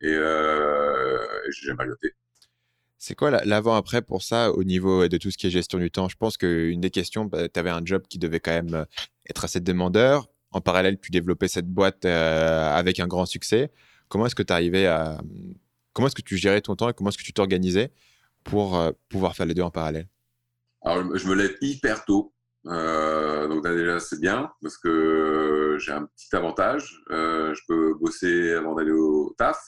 Et, 0.00 0.08
euh, 0.08 1.16
j'ai 1.48 1.68
jamais 1.68 1.86
noté. 1.86 2.12
C'est 2.98 3.14
quoi 3.14 3.30
l'avant-après 3.30 4.02
pour 4.02 4.24
ça 4.24 4.50
au 4.50 4.64
niveau 4.64 5.06
de 5.06 5.16
tout 5.16 5.30
ce 5.30 5.38
qui 5.38 5.46
est 5.46 5.50
gestion 5.50 5.78
du 5.78 5.92
temps? 5.92 6.08
Je 6.08 6.16
pense 6.16 6.38
qu'une 6.38 6.80
des 6.80 6.90
questions, 6.90 7.24
bah, 7.24 7.48
tu 7.48 7.60
avais 7.60 7.70
un 7.70 7.82
job 7.84 8.02
qui 8.08 8.18
devait 8.18 8.40
quand 8.40 8.50
même 8.50 8.74
euh, 8.74 8.84
être 9.30 9.44
assez 9.44 9.60
demandeur. 9.60 10.28
En 10.50 10.60
parallèle, 10.60 10.98
tu 10.98 11.12
développais 11.12 11.46
cette 11.46 11.68
boîte 11.68 12.04
euh, 12.04 12.74
avec 12.74 12.98
un 12.98 13.06
grand 13.06 13.24
succès. 13.24 13.70
Comment 14.08 14.26
est-ce 14.26 14.34
que 14.34 14.42
tu 14.42 14.52
arrivais 14.52 14.86
à. 14.86 15.20
Comment 15.92 16.08
est-ce 16.08 16.16
que 16.16 16.22
tu 16.22 16.36
gérais 16.36 16.62
ton 16.62 16.74
temps 16.74 16.88
et 16.88 16.94
comment 16.94 17.10
est-ce 17.10 17.18
que 17.18 17.22
tu 17.22 17.32
t'organisais 17.32 17.92
pour 18.42 18.76
euh, 18.76 18.90
pouvoir 19.08 19.36
faire 19.36 19.46
les 19.46 19.54
deux 19.54 19.62
en 19.62 19.70
parallèle? 19.70 20.08
Alors, 20.82 21.16
je 21.16 21.28
me 21.28 21.36
lève 21.36 21.56
hyper 21.60 22.04
tôt. 22.04 22.33
Euh, 22.66 23.46
donc 23.48 23.66
déjà, 23.66 24.00
c'est 24.00 24.20
bien 24.20 24.50
parce 24.62 24.78
que 24.78 25.76
j'ai 25.78 25.92
un 25.92 26.06
petit 26.06 26.34
avantage. 26.34 27.02
Euh, 27.10 27.54
je 27.54 27.60
peux 27.68 27.94
bosser 27.94 28.52
avant 28.54 28.74
d'aller 28.74 28.92
au 28.92 29.34
taf. 29.38 29.58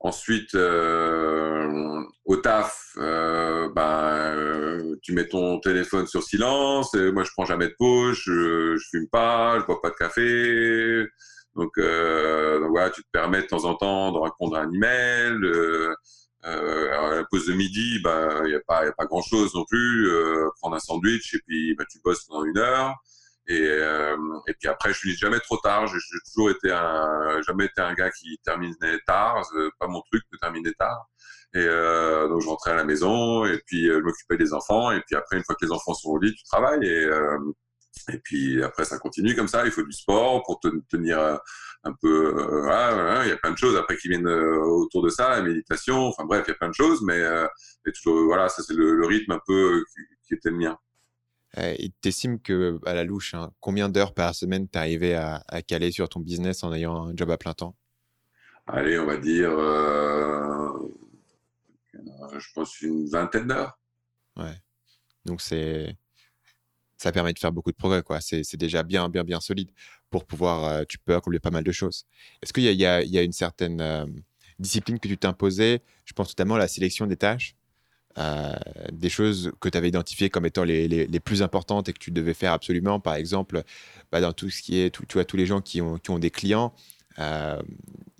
Ensuite, 0.00 0.54
euh, 0.54 2.02
au 2.26 2.36
taf, 2.36 2.92
euh, 2.98 3.70
ben, 3.74 4.96
tu 5.02 5.14
mets 5.14 5.26
ton 5.28 5.60
téléphone 5.60 6.06
sur 6.06 6.22
silence. 6.22 6.94
Et 6.94 7.10
moi, 7.10 7.24
je 7.24 7.30
prends 7.34 7.46
jamais 7.46 7.68
de 7.68 7.74
pause, 7.78 8.14
je, 8.22 8.76
je 8.76 8.88
fume 8.90 9.08
pas, 9.08 9.58
je 9.60 9.64
bois 9.64 9.80
pas 9.80 9.90
de 9.90 9.94
café. 9.94 11.06
Donc, 11.54 11.70
euh, 11.78 12.60
donc 12.60 12.70
voilà, 12.70 12.90
tu 12.90 13.02
te 13.02 13.08
permets 13.12 13.42
de 13.42 13.46
temps 13.46 13.64
en 13.64 13.74
temps 13.76 14.12
de 14.12 14.18
répondre 14.18 14.56
à 14.56 14.62
un 14.62 14.72
email. 14.72 15.38
Euh, 16.46 16.92
à 16.92 17.14
la 17.16 17.24
pause 17.24 17.46
de 17.46 17.54
midi, 17.54 18.00
bah, 18.02 18.40
il 18.44 18.50
n'y 18.50 18.54
a 18.54 18.60
pas, 18.66 18.84
y 18.84 18.88
a 18.88 18.92
pas 18.92 19.06
grand 19.06 19.22
chose 19.22 19.54
non 19.54 19.64
plus. 19.64 20.08
Euh, 20.10 20.48
prendre 20.60 20.76
un 20.76 20.80
sandwich 20.80 21.34
et 21.34 21.38
puis 21.46 21.74
bah, 21.74 21.84
tu 21.90 21.98
bosses 22.04 22.24
pendant 22.24 22.44
une 22.44 22.58
heure. 22.58 22.94
Et, 23.46 23.60
euh, 23.60 24.16
et 24.46 24.54
puis 24.54 24.68
après, 24.68 24.92
je 24.92 24.98
finis 25.00 25.16
jamais 25.16 25.40
trop 25.40 25.58
tard. 25.58 25.86
J'ai 25.86 25.98
toujours 26.26 26.50
été 26.50 26.70
un, 26.72 27.40
jamais 27.46 27.66
été 27.66 27.80
un 27.80 27.94
gars 27.94 28.10
qui 28.10 28.38
terminait 28.44 28.98
tard. 29.06 29.44
C'est 29.44 29.70
pas 29.78 29.86
mon 29.86 30.02
truc 30.10 30.22
de 30.32 30.38
terminer 30.38 30.72
tard. 30.74 31.08
Et 31.54 31.58
euh, 31.58 32.28
donc 32.28 32.42
je 32.42 32.48
rentrais 32.48 32.72
à 32.72 32.74
la 32.74 32.84
maison 32.84 33.44
et 33.44 33.58
puis 33.66 33.88
euh, 33.88 34.00
je 34.00 34.04
m'occupais 34.04 34.36
des 34.36 34.52
enfants. 34.52 34.90
Et 34.92 35.00
puis 35.06 35.16
après, 35.16 35.36
une 35.36 35.44
fois 35.44 35.54
que 35.54 35.64
les 35.64 35.72
enfants 35.72 35.94
sont 35.94 36.10
au 36.10 36.18
lit, 36.18 36.34
tu 36.34 36.44
travailles. 36.44 36.84
Et, 36.84 37.04
euh, 37.04 37.38
et 38.12 38.18
puis 38.18 38.62
après, 38.62 38.84
ça 38.84 38.98
continue 38.98 39.34
comme 39.34 39.48
ça. 39.48 39.64
Il 39.64 39.72
faut 39.72 39.82
du 39.82 39.92
sport 39.92 40.42
pour 40.44 40.60
te 40.60 40.68
tenir 40.88 41.18
euh, 41.18 41.36
un 41.84 41.92
peu. 41.92 42.34
Euh, 42.36 43.22
il 43.24 43.28
y 43.28 43.32
a 43.32 43.36
plein 43.36 43.52
de 43.52 43.58
choses 43.58 43.76
après 43.76 43.96
qui 43.96 44.08
viennent 44.08 44.26
euh, 44.26 44.58
autour 44.64 45.02
de 45.02 45.08
ça, 45.08 45.30
la 45.30 45.42
méditation. 45.42 46.06
Enfin 46.06 46.24
bref, 46.24 46.44
il 46.46 46.50
y 46.50 46.54
a 46.54 46.56
plein 46.56 46.68
de 46.68 46.74
choses, 46.74 47.02
mais, 47.02 47.18
euh, 47.18 47.46
toujours, 47.94 48.26
voilà, 48.26 48.48
ça 48.48 48.62
c'est 48.62 48.74
le, 48.74 48.94
le, 48.96 49.06
rythme 49.06 49.32
un 49.32 49.40
peu 49.46 49.84
qui, 49.94 50.00
qui 50.26 50.34
était 50.34 50.50
le 50.50 50.56
mien. 50.56 50.78
Et 51.56 51.92
t'estimes 52.00 52.40
que, 52.40 52.80
à 52.84 52.94
la 52.94 53.04
louche, 53.04 53.34
hein, 53.34 53.52
combien 53.60 53.88
d'heures 53.88 54.12
par 54.12 54.34
semaine 54.34 54.68
tu 54.68 54.76
arrivé 54.76 55.14
à, 55.14 55.44
à, 55.46 55.62
caler 55.62 55.92
sur 55.92 56.08
ton 56.08 56.18
business 56.18 56.64
en 56.64 56.72
ayant 56.72 57.06
un 57.06 57.16
job 57.16 57.30
à 57.30 57.36
plein 57.36 57.54
temps? 57.54 57.76
Allez, 58.66 58.98
on 58.98 59.06
va 59.06 59.18
dire, 59.18 59.50
euh, 59.50 60.72
je 62.38 62.46
pense 62.54 62.80
une 62.80 63.08
vingtaine 63.08 63.46
d'heures. 63.46 63.78
Ouais. 64.36 64.56
Donc 65.26 65.40
c'est 65.40 65.96
ça 66.96 67.12
permet 67.12 67.32
de 67.32 67.38
faire 67.38 67.52
beaucoup 67.52 67.72
de 67.72 67.76
progrès. 67.76 68.02
quoi. 68.02 68.20
C'est 68.20 68.56
déjà 68.56 68.82
bien, 68.82 69.08
bien, 69.08 69.24
bien 69.24 69.40
solide 69.40 69.70
pour 70.10 70.24
pouvoir, 70.24 70.64
euh, 70.64 70.84
tu 70.88 70.98
peux 70.98 71.14
accomplir 71.14 71.40
pas 71.40 71.50
mal 71.50 71.64
de 71.64 71.72
choses. 71.72 72.06
Est-ce 72.42 72.52
qu'il 72.52 72.64
y, 72.64 72.86
a 72.86 73.22
une 73.22 73.32
certaine 73.32 73.80
euh, 73.80 74.06
discipline 74.58 74.98
que 74.98 75.08
tu 75.08 75.18
t'imposais? 75.18 75.82
Je 76.04 76.12
pense 76.12 76.28
notamment 76.28 76.54
à 76.54 76.58
la 76.58 76.68
sélection 76.68 77.06
des 77.06 77.16
tâches, 77.16 77.56
euh, 78.18 78.54
des 78.92 79.08
choses 79.08 79.50
que 79.60 79.68
tu 79.68 79.76
avais 79.76 79.88
identifiées 79.88 80.30
comme 80.30 80.46
étant 80.46 80.62
les, 80.62 80.86
les, 80.86 81.20
plus 81.20 81.42
importantes 81.42 81.88
et 81.88 81.92
que 81.92 81.98
tu 81.98 82.12
devais 82.12 82.34
faire 82.34 82.52
absolument. 82.52 83.00
Par 83.00 83.14
exemple, 83.14 83.64
bah, 84.12 84.20
dans 84.20 84.32
tout 84.32 84.50
ce 84.50 84.62
qui 84.62 84.78
est, 84.78 84.94
tu 84.94 85.14
vois, 85.14 85.24
tous 85.24 85.36
les 85.36 85.46
gens 85.46 85.60
qui 85.60 85.80
ont, 85.80 85.98
qui 85.98 86.10
ont 86.10 86.20
des 86.20 86.30
clients, 86.30 86.72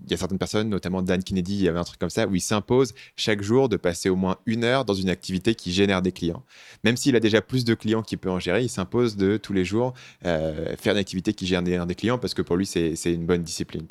il 0.04 0.10
y 0.10 0.14
a 0.14 0.16
certaines 0.16 0.38
personnes, 0.38 0.68
notamment 0.68 1.02
Dan 1.02 1.22
Kennedy, 1.22 1.54
il 1.54 1.62
y 1.62 1.68
avait 1.68 1.78
un 1.78 1.84
truc 1.84 1.98
comme 1.98 2.10
ça, 2.10 2.26
où 2.26 2.34
il 2.34 2.40
s'impose 2.40 2.94
chaque 3.16 3.42
jour 3.42 3.68
de 3.68 3.76
passer 3.76 4.08
au 4.08 4.16
moins 4.16 4.36
une 4.46 4.64
heure 4.64 4.84
dans 4.84 4.94
une 4.94 5.08
activité 5.08 5.54
qui 5.54 5.72
génère 5.72 6.02
des 6.02 6.12
clients. 6.12 6.44
Même 6.84 6.96
s'il 6.96 7.16
a 7.16 7.20
déjà 7.20 7.40
plus 7.40 7.64
de 7.64 7.74
clients 7.74 8.02
qu'il 8.02 8.18
peut 8.18 8.30
en 8.30 8.38
gérer, 8.38 8.62
il 8.62 8.68
s'impose 8.68 9.16
de 9.16 9.36
tous 9.36 9.52
les 9.52 9.64
jours 9.64 9.94
euh, 10.24 10.76
faire 10.76 10.92
une 10.92 10.98
activité 10.98 11.32
qui 11.32 11.46
génère 11.46 11.86
des 11.86 11.94
clients 11.94 12.18
parce 12.18 12.34
que 12.34 12.42
pour 12.42 12.56
lui, 12.56 12.66
c'est 12.66 12.94
une 13.06 13.26
bonne 13.26 13.42
discipline. 13.42 13.86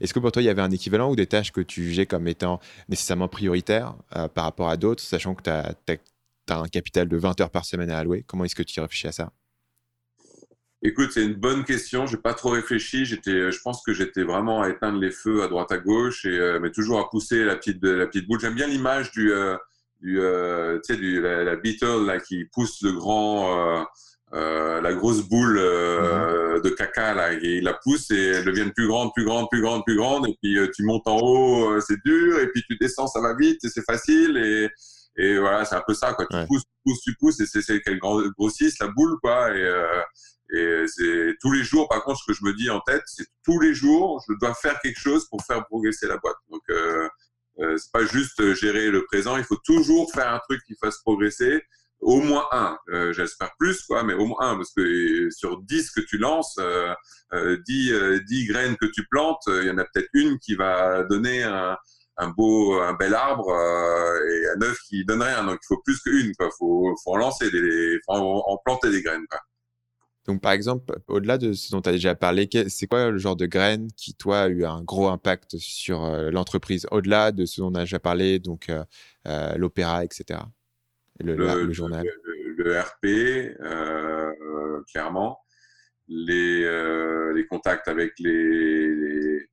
Est-ce 0.00 0.14
que 0.14 0.20
pour 0.20 0.32
toi, 0.32 0.42
il 0.42 0.46
y 0.46 0.48
avait 0.48 0.62
un 0.62 0.70
équivalent 0.70 1.10
ou 1.10 1.16
des 1.16 1.26
tâches 1.26 1.52
que 1.52 1.60
tu 1.60 1.84
jugeais 1.84 2.06
comme 2.06 2.28
étant 2.28 2.60
nécessairement 2.88 3.28
prioritaires 3.28 3.94
euh, 4.16 4.28
par 4.28 4.44
rapport 4.44 4.68
à 4.68 4.76
d'autres, 4.76 5.02
sachant 5.02 5.34
que 5.34 5.42
tu 5.42 5.50
as, 5.50 5.74
as, 5.88 6.58
un 6.58 6.68
capital 6.68 7.08
de 7.08 7.16
20 7.16 7.40
heures 7.40 7.50
par 7.50 7.64
semaine 7.64 7.90
à 7.90 7.98
allouer? 7.98 8.24
Comment 8.26 8.44
est-ce 8.44 8.56
que 8.56 8.62
tu 8.62 8.80
réfléchis 8.80 9.06
à 9.06 9.12
ça? 9.12 9.32
Écoute, 10.82 11.10
c'est 11.12 11.24
une 11.24 11.34
bonne 11.34 11.64
question. 11.64 12.06
J'ai 12.06 12.16
pas 12.16 12.32
trop 12.32 12.50
réfléchi. 12.50 13.04
J'étais, 13.04 13.52
je 13.52 13.60
pense 13.60 13.82
que 13.82 13.92
j'étais 13.92 14.22
vraiment 14.22 14.62
à 14.62 14.70
éteindre 14.70 14.98
les 14.98 15.10
feux 15.10 15.42
à 15.42 15.48
droite 15.48 15.70
à 15.72 15.78
gauche, 15.78 16.24
et 16.24 16.38
euh, 16.38 16.58
mais 16.58 16.70
toujours 16.70 17.00
à 17.00 17.10
pousser 17.10 17.44
la 17.44 17.56
petite, 17.56 17.84
la 17.84 18.06
petite 18.06 18.26
boule. 18.26 18.40
J'aime 18.40 18.54
bien 18.54 18.66
l'image 18.66 19.10
du, 19.10 19.30
euh, 19.30 19.58
du, 20.00 20.18
euh, 20.20 20.78
tu 20.82 20.94
sais, 20.94 20.98
du 20.98 21.20
la, 21.20 21.44
la, 21.44 21.56
beetle 21.56 22.06
là 22.06 22.18
qui 22.18 22.46
pousse 22.46 22.80
le 22.80 22.92
grand, 22.92 23.84
euh, 24.32 24.80
la 24.80 24.94
grosse 24.94 25.20
boule 25.20 25.58
mm-hmm. 25.58 26.62
de 26.62 26.70
caca 26.70 27.12
là. 27.12 27.34
Et 27.34 27.58
il 27.58 27.64
la 27.64 27.74
pousse 27.74 28.10
et 28.10 28.28
elle 28.28 28.44
devient 28.46 28.70
plus 28.74 28.86
grande, 28.86 29.10
plus 29.14 29.26
grande, 29.26 29.48
plus 29.50 29.60
grande, 29.60 29.82
plus 29.84 29.96
grande. 29.96 30.28
Et 30.28 30.36
puis 30.42 30.56
tu 30.74 30.82
montes 30.84 31.06
en 31.06 31.18
haut, 31.18 31.78
c'est 31.82 32.02
dur. 32.06 32.38
Et 32.38 32.48
puis 32.48 32.64
tu 32.66 32.78
descends, 32.78 33.06
ça 33.06 33.20
va 33.20 33.34
vite 33.36 33.62
et 33.64 33.68
c'est 33.68 33.84
facile. 33.84 34.38
Et 34.38 34.70
et 35.16 35.38
voilà, 35.38 35.64
c'est 35.64 35.74
un 35.74 35.82
peu 35.86 35.94
ça, 35.94 36.14
quoi. 36.14 36.26
Tu 36.26 36.36
ouais. 36.36 36.46
pousses, 36.46 36.62
tu 36.62 36.72
pousses, 36.84 37.00
tu 37.02 37.14
pousses, 37.16 37.40
et 37.40 37.46
c'est 37.46 37.80
qu'elle 37.80 37.98
grossisse 37.98 38.78
la 38.78 38.88
boule, 38.88 39.18
quoi. 39.22 39.50
Et, 39.54 39.62
euh, 39.62 40.00
et 40.52 40.84
c'est 40.86 41.36
tous 41.40 41.52
les 41.52 41.62
jours, 41.62 41.88
par 41.88 42.02
contre, 42.02 42.20
ce 42.20 42.32
que 42.32 42.36
je 42.36 42.44
me 42.44 42.52
dis 42.54 42.70
en 42.70 42.80
tête, 42.80 43.02
c'est 43.06 43.26
tous 43.44 43.60
les 43.60 43.74
jours, 43.74 44.22
je 44.28 44.34
dois 44.40 44.54
faire 44.54 44.78
quelque 44.80 44.98
chose 44.98 45.28
pour 45.28 45.44
faire 45.44 45.64
progresser 45.66 46.06
la 46.06 46.16
boîte. 46.16 46.36
Donc, 46.50 46.62
euh, 46.70 47.08
euh, 47.60 47.76
c'est 47.76 47.92
pas 47.92 48.04
juste 48.04 48.54
gérer 48.54 48.90
le 48.90 49.04
présent, 49.04 49.36
il 49.36 49.44
faut 49.44 49.58
toujours 49.64 50.10
faire 50.12 50.32
un 50.32 50.40
truc 50.48 50.62
qui 50.66 50.74
fasse 50.80 50.98
progresser. 50.98 51.62
Au 52.00 52.20
moins 52.20 52.46
un, 52.50 52.78
euh, 52.88 53.12
j'espère 53.12 53.50
plus, 53.58 53.82
quoi, 53.82 54.02
mais 54.02 54.14
au 54.14 54.24
moins 54.24 54.52
un, 54.52 54.56
parce 54.56 54.72
que 54.72 55.28
sur 55.30 55.60
10 55.62 55.90
que 55.90 56.00
tu 56.00 56.16
lances, 56.16 56.58
euh, 56.58 57.56
10, 57.66 58.22
10 58.24 58.46
graines 58.46 58.76
que 58.78 58.86
tu 58.86 59.06
plantes, 59.10 59.42
il 59.48 59.66
y 59.66 59.70
en 59.70 59.76
a 59.76 59.84
peut-être 59.84 60.08
une 60.14 60.38
qui 60.38 60.54
va 60.54 61.04
donner 61.04 61.42
un, 61.42 61.76
beau, 62.36 62.80
un 62.80 62.94
bel 62.94 63.14
arbre 63.14 63.50
et 63.50 64.48
un 64.48 64.56
neuf 64.56 64.78
qui 64.88 65.04
donne 65.04 65.22
rien. 65.22 65.44
Donc, 65.44 65.58
il 65.62 65.66
faut 65.66 65.82
plus 65.84 66.00
qu'une, 66.00 66.34
quoi. 66.36 66.50
Faut, 66.58 66.94
faut 67.04 67.12
en 67.12 67.16
lancer 67.16 67.50
des, 67.50 68.00
faut 68.06 68.12
en, 68.14 68.44
en 68.46 68.58
planter 68.64 68.90
des 68.90 69.02
graines, 69.02 69.26
quoi. 69.28 69.40
Donc, 70.30 70.40
par 70.40 70.52
exemple, 70.52 70.94
au-delà 71.08 71.38
de 71.38 71.52
ce 71.52 71.72
dont 71.72 71.82
tu 71.82 71.88
as 71.88 71.92
déjà 71.92 72.14
parlé, 72.14 72.48
c'est 72.68 72.86
quoi 72.86 73.10
le 73.10 73.18
genre 73.18 73.34
de 73.34 73.46
graines 73.46 73.88
qui, 73.96 74.14
toi, 74.14 74.42
a 74.42 74.48
eu 74.48 74.64
un 74.64 74.80
gros 74.80 75.08
impact 75.08 75.56
sur 75.58 76.04
euh, 76.04 76.30
l'entreprise, 76.30 76.86
au-delà 76.92 77.32
de 77.32 77.46
ce 77.46 77.60
dont 77.60 77.72
on 77.72 77.74
a 77.74 77.80
déjà 77.80 77.98
parlé, 77.98 78.38
donc 78.38 78.68
euh, 78.68 78.84
euh, 79.26 79.56
l'opéra, 79.56 80.04
etc. 80.04 80.38
Et 81.18 81.24
le, 81.24 81.34
le, 81.34 81.46
la, 81.46 81.56
le 81.56 81.72
journal. 81.72 82.06
Le, 82.06 82.62
le 82.62 82.78
RP, 82.78 83.56
clairement. 84.92 85.40
Les, 86.06 86.62
les, 87.34 87.46
contacts 87.48 87.88
avec 87.88 88.12
les, 88.20 88.94
les 88.94 89.48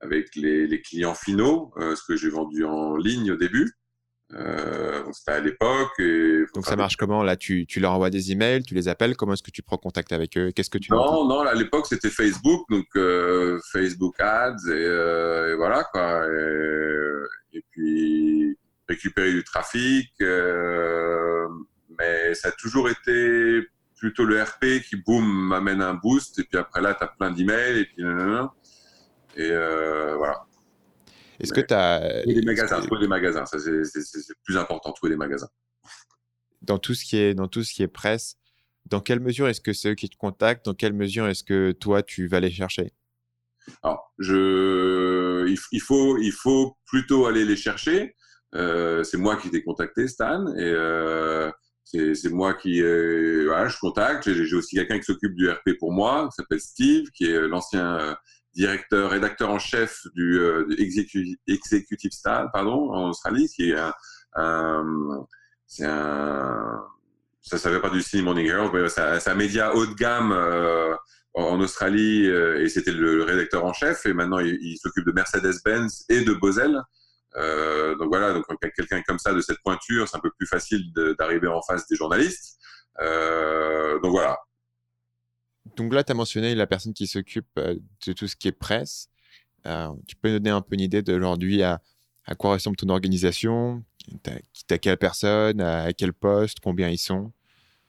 avec 0.00 0.34
les, 0.34 0.66
les, 0.66 0.80
clients 0.80 1.14
finaux, 1.14 1.74
ce 1.76 2.02
que 2.08 2.16
j'ai 2.16 2.30
vendu 2.30 2.64
en 2.64 2.96
ligne 2.96 3.32
au 3.32 3.36
début. 3.36 3.70
Euh, 4.34 5.02
c'était 5.12 5.32
à 5.32 5.40
l'époque. 5.40 6.00
Donc 6.54 6.64
ça 6.64 6.76
marche 6.76 6.96
comment? 6.96 7.22
Là 7.22 7.36
tu, 7.36 7.66
tu, 7.66 7.80
leur 7.80 7.92
envoies 7.92 8.10
des 8.10 8.32
emails, 8.32 8.62
tu 8.62 8.74
les 8.74 8.88
appelles, 8.88 9.16
comment 9.16 9.34
est-ce 9.34 9.42
que 9.42 9.50
tu 9.50 9.62
prends 9.62 9.76
contact 9.76 10.12
avec 10.12 10.36
eux? 10.38 10.52
Qu'est-ce 10.52 10.70
que 10.70 10.78
tu 10.78 10.90
Non, 10.90 11.26
non, 11.26 11.40
à 11.40 11.54
l'époque 11.54 11.86
c'était 11.86 12.10
Facebook, 12.10 12.62
donc 12.70 12.86
euh, 12.96 13.58
Facebook 13.70 14.18
Ads 14.20 14.68
et, 14.68 14.70
euh, 14.70 15.52
et 15.52 15.56
voilà 15.56 15.84
quoi. 15.84 16.26
Et, 17.52 17.58
et, 17.58 17.64
puis 17.70 18.56
récupérer 18.88 19.32
du 19.32 19.44
trafic, 19.44 20.12
mais 21.98 22.34
ça 22.34 22.48
a 22.48 22.52
toujours 22.52 22.88
été 22.88 23.62
plutôt 23.96 24.24
le 24.24 24.42
RP 24.42 24.82
qui 24.84 24.96
boum 24.96 25.24
m'amène 25.24 25.80
un 25.82 25.94
boost 25.94 26.38
et 26.38 26.44
puis 26.44 26.58
après 26.58 26.80
là 26.80 26.94
tu 26.94 27.04
as 27.04 27.06
plein 27.06 27.30
d'emails 27.30 27.80
et 27.80 27.84
puis 27.84 28.04
et 29.36 29.48
voilà. 30.16 30.46
Est-ce 31.42 31.52
que 31.52 31.60
tu 31.60 31.74
as. 31.74 32.24
des 32.24 32.42
magasins, 32.42 32.80
trouver 32.80 33.02
des 33.02 33.08
magasins, 33.08 33.44
ça 33.46 33.58
c'est 33.58 34.34
plus 34.44 34.56
important, 34.56 34.92
trouver 34.92 35.10
des 35.10 35.18
magasins. 35.18 35.48
Dans 36.62 36.78
tout 36.78 36.94
ce 36.94 37.04
qui 37.04 37.16
est, 37.16 37.34
dans 37.34 37.48
tout 37.48 37.64
ce 37.64 37.72
qui 37.72 37.82
est 37.82 37.88
presse, 37.88 38.36
dans 38.86 39.00
quelle 39.00 39.20
mesure 39.20 39.48
est-ce 39.48 39.60
que 39.60 39.72
c'est 39.72 39.90
eux 39.90 39.94
qui 39.94 40.08
te 40.08 40.16
contactent? 40.16 40.64
Dans 40.64 40.74
quelle 40.74 40.92
mesure 40.92 41.26
est-ce 41.26 41.44
que 41.44 41.72
toi, 41.72 42.02
tu 42.02 42.26
vas 42.26 42.40
les 42.40 42.50
chercher? 42.50 42.92
Alors, 43.82 44.12
je... 44.18 45.46
il, 45.48 45.80
faut, 45.80 46.18
il 46.18 46.32
faut 46.32 46.76
plutôt 46.86 47.26
aller 47.26 47.44
les 47.44 47.56
chercher. 47.56 48.16
Euh, 48.54 49.02
c'est 49.02 49.16
moi 49.16 49.36
qui 49.36 49.50
t'ai 49.50 49.62
contacté, 49.62 50.08
Stan, 50.08 50.46
et 50.56 50.60
euh, 50.60 51.50
c'est 51.84 52.30
moi 52.30 52.54
qui, 52.54 52.82
euh, 52.82 53.44
voilà, 53.46 53.68
je 53.68 53.78
contacte. 53.78 54.30
J'ai 54.32 54.56
aussi 54.56 54.76
quelqu'un 54.76 54.98
qui 54.98 55.04
s'occupe 55.04 55.34
du 55.34 55.48
RP 55.48 55.78
pour 55.78 55.92
moi, 55.92 56.28
qui 56.28 56.36
s'appelle 56.36 56.60
Steve, 56.60 57.06
qui 57.14 57.24
est 57.24 57.40
l'ancien 57.48 58.16
directeur, 58.54 59.10
rédacteur 59.10 59.50
en 59.50 59.58
chef 59.58 60.00
du, 60.14 60.40
executive, 60.78 61.36
executive 61.46 62.12
Stan, 62.12 62.46
pardon, 62.52 62.92
en 62.92 63.10
Australie, 63.10 63.48
qui 63.48 63.70
est 63.70 63.76
un, 64.34 65.26
c'est 65.66 65.86
un, 65.86 66.82
ça 67.40 67.58
savait 67.58 67.80
pas 67.80 67.90
du 67.90 68.02
Cine 68.02 68.24
Morning 68.24 68.46
Herald, 68.46 68.70
mais 68.72 68.88
c'est 68.88 69.28
un 69.28 69.34
média 69.34 69.74
haut 69.74 69.86
de 69.86 69.94
gamme 69.94 70.32
en 71.34 71.60
Australie 71.60 72.26
et 72.26 72.68
c'était 72.68 72.92
le, 72.92 73.24
rédacteur 73.24 73.64
en 73.64 73.72
chef. 73.72 74.06
Et 74.06 74.12
maintenant, 74.12 74.38
il, 74.38 74.58
il 74.60 74.76
s'occupe 74.76 75.06
de 75.06 75.12
Mercedes-Benz 75.12 76.04
et 76.08 76.22
de 76.22 76.32
Bosel. 76.34 76.82
Euh, 77.36 77.96
donc 77.96 78.08
voilà, 78.08 78.32
donc 78.32 78.44
quelqu'un 78.76 79.02
comme 79.06 79.18
ça 79.18 79.32
de 79.32 79.40
cette 79.40 79.60
pointure, 79.62 80.08
c'est 80.08 80.16
un 80.16 80.20
peu 80.20 80.30
plus 80.36 80.46
facile 80.46 80.92
d'arriver 81.18 81.48
en 81.48 81.62
face 81.62 81.86
des 81.88 81.96
journalistes. 81.96 82.58
Euh, 83.00 83.98
donc 84.00 84.12
voilà. 84.12 84.38
Donc 85.76 85.94
là, 85.94 86.04
tu 86.04 86.12
as 86.12 86.14
mentionné 86.14 86.54
la 86.54 86.66
personne 86.66 86.92
qui 86.92 87.06
s'occupe 87.06 87.46
euh, 87.58 87.76
de 88.06 88.12
tout 88.12 88.26
ce 88.26 88.36
qui 88.36 88.48
est 88.48 88.52
presse. 88.52 89.08
tu 89.64 90.16
peux 90.16 90.30
nous 90.30 90.38
donner 90.38 90.50
un 90.50 90.60
peu 90.60 90.74
une 90.74 90.80
idée 90.80 91.02
d'aujourd'hui 91.02 91.62
à, 91.62 91.80
à 92.24 92.34
quoi 92.34 92.52
ressemble 92.52 92.76
ton 92.76 92.88
organisation? 92.88 93.84
T'as 94.22 94.78
quelle 94.78 94.96
personne? 94.96 95.60
À 95.60 95.92
quel 95.92 96.12
poste? 96.12 96.58
Combien 96.60 96.88
ils 96.88 96.98
sont? 96.98 97.32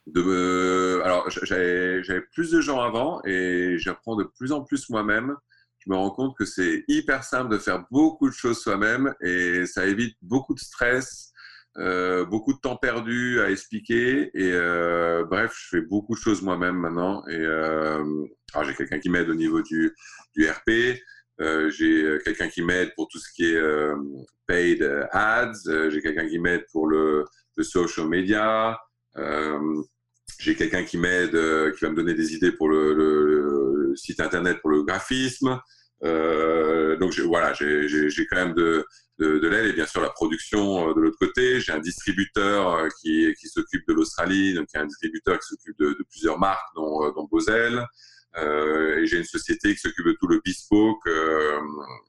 De, 0.07 1.01
alors, 1.03 1.29
j'avais 1.29 2.21
plus 2.33 2.51
de 2.51 2.61
gens 2.61 2.81
avant 2.81 3.21
et 3.25 3.77
j'apprends 3.77 4.15
de 4.15 4.23
plus 4.23 4.51
en 4.51 4.61
plus 4.61 4.89
moi-même. 4.89 5.35
Je 5.79 5.89
me 5.89 5.95
rends 5.95 6.11
compte 6.11 6.37
que 6.37 6.45
c'est 6.45 6.85
hyper 6.87 7.23
simple 7.23 7.51
de 7.51 7.57
faire 7.57 7.85
beaucoup 7.91 8.29
de 8.29 8.33
choses 8.33 8.59
soi-même 8.59 9.13
et 9.21 9.65
ça 9.65 9.85
évite 9.85 10.15
beaucoup 10.21 10.53
de 10.53 10.59
stress, 10.59 11.32
euh, 11.77 12.23
beaucoup 12.25 12.53
de 12.53 12.59
temps 12.59 12.75
perdu 12.75 13.41
à 13.41 13.49
expliquer. 13.49 14.29
Et 14.33 14.51
euh, 14.51 15.23
bref, 15.25 15.55
je 15.57 15.77
fais 15.77 15.81
beaucoup 15.81 16.13
de 16.13 16.19
choses 16.19 16.41
moi-même 16.41 16.75
maintenant. 16.75 17.25
Et 17.27 17.35
euh, 17.35 18.03
j'ai 18.63 18.75
quelqu'un 18.75 18.99
qui 18.99 19.09
m'aide 19.09 19.29
au 19.29 19.35
niveau 19.35 19.61
du, 19.61 19.95
RP. 20.37 20.99
J'ai 21.39 22.17
quelqu'un 22.23 22.47
qui 22.47 22.61
m'aide 22.61 22.93
pour 22.95 23.07
tout 23.07 23.19
ce 23.19 23.31
qui 23.33 23.45
est 23.45 23.61
paid 24.47 24.83
ads. 25.11 25.89
j'ai 25.89 26.01
quelqu'un 26.01 26.27
qui 26.27 26.39
m'aide 26.39 26.65
pour 26.71 26.87
le, 26.87 27.25
social 27.61 28.07
media. 28.07 28.79
j'ai 30.39 30.55
quelqu'un 30.55 30.83
qui 30.83 30.97
m'aide, 30.97 31.31
qui 31.73 31.85
va 31.85 31.89
me 31.89 31.95
donner 31.95 32.13
des 32.13 32.33
idées 32.35 32.51
pour 32.51 32.69
le 32.69 33.93
site 33.95 34.19
internet 34.19 34.59
pour 34.61 34.69
le 34.69 34.83
graphisme. 34.83 35.59
Euh, 36.03 36.97
donc 36.97 37.17
voilà, 37.19 37.53
j'ai 37.53 38.27
quand 38.29 38.35
même 38.35 38.53
de, 38.53 38.85
de, 39.19 39.39
de 39.39 39.47
l'aide 39.47 39.67
et 39.67 39.73
bien 39.73 39.85
sûr 39.85 40.01
la 40.01 40.09
production 40.09 40.89
euh, 40.89 40.93
de 40.93 40.99
l'autre 41.01 41.17
côté. 41.19 41.59
J'ai 41.59 41.71
un 41.71 41.79
distributeur 41.79 42.73
euh, 42.73 42.89
qui, 43.01 43.33
qui 43.39 43.47
s'occupe 43.47 43.87
de 43.87 43.93
l'Australie, 43.93 44.53
donc 44.53 44.67
il 44.73 44.77
y 44.77 44.79
a 44.79 44.83
un 44.83 44.87
distributeur 44.87 45.39
qui 45.39 45.47
s'occupe 45.47 45.77
de, 45.79 45.89
de, 45.89 46.05
plusieurs 46.09 46.39
marques, 46.39 46.75
dont, 46.75 47.09
dont 47.11 47.27
Bosel. 47.31 47.85
Euh, 48.37 48.97
et 48.97 49.05
j'ai 49.05 49.17
une 49.17 49.23
société 49.23 49.73
qui 49.73 49.79
s'occupe 49.79 50.05
de 50.05 50.17
tout 50.19 50.27
le 50.27 50.41
bespoke, 50.43 51.05
euh, 51.07 51.59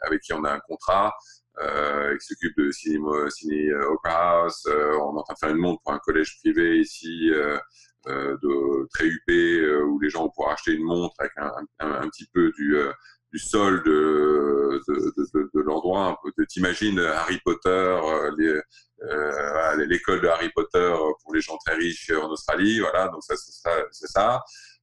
avec 0.03 0.23
qui 0.23 0.33
on 0.33 0.45
a 0.45 0.53
un 0.53 0.61
contrat, 0.61 1.13
euh, 1.61 2.17
qui 2.17 2.27
s'occupe 2.27 2.57
de 2.57 2.71
ciné, 2.71 2.99
ciné 3.31 3.75
Opera 3.75 4.45
House. 4.45 4.67
on 4.67 5.17
est 5.17 5.21
en 5.21 5.23
train 5.23 5.35
de 5.35 5.39
faire 5.39 5.51
une 5.51 5.59
montre 5.59 5.83
pour 5.83 5.93
un 5.93 5.99
collège 5.99 6.39
privé 6.41 6.79
ici. 6.81 7.31
de 8.07 8.87
très 8.93 9.07
huppé 9.07 9.67
où 9.83 9.99
les 9.99 10.11
gens 10.11 10.25
vont 10.25 10.31
pouvoir 10.31 10.55
acheter 10.55 10.73
une 10.73 10.85
montre 10.85 11.15
avec 11.19 11.33
un, 11.37 11.53
un, 11.81 11.93
un 12.03 12.09
petit 12.09 12.27
peu 12.33 12.53
du, 12.53 12.77
du 13.35 13.41
sol 13.41 13.83
de, 13.85 14.81
de, 14.87 15.51
de, 15.53 15.61
l'endroit. 15.61 16.21
T'imagines 16.49 17.01
Harry 17.01 17.41
Potter, 17.45 17.69
euh, 17.69 18.63
euh, 19.03 19.87
l'école 19.87 20.21
de 20.21 20.29
Harry 20.29 20.51
Potter 20.55 20.95
pour 21.21 21.35
les 21.35 21.41
gens 21.41 21.57
très 21.67 21.75
riches 21.75 22.13
en 22.13 22.29
Australie. 22.29 22.79
Voilà, 22.79 23.09
donc 23.09 23.25
ça, 23.25 23.35
c'est 23.91 24.07
ça. 24.07 24.41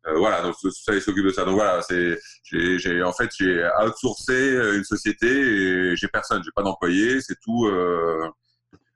Euh, 0.07 0.17
voilà, 0.17 0.41
donc 0.41 0.55
ça, 0.55 0.93
il 0.93 1.01
s'occupe 1.01 1.25
de 1.25 1.31
ça. 1.31 1.45
Donc 1.45 1.55
voilà, 1.55 1.81
c'est, 1.81 2.19
j'ai, 2.43 3.01
en 3.01 3.13
fait, 3.13 3.29
j'ai 3.39 3.65
outsourcé 3.85 4.57
une 4.75 4.83
société 4.83 5.29
et 5.29 5.95
j'ai 5.95 6.09
personne, 6.09 6.43
j'ai 6.43 6.51
pas 6.53 6.63
d'employé, 6.63 7.21
c'est 7.21 7.39
tout. 7.41 7.71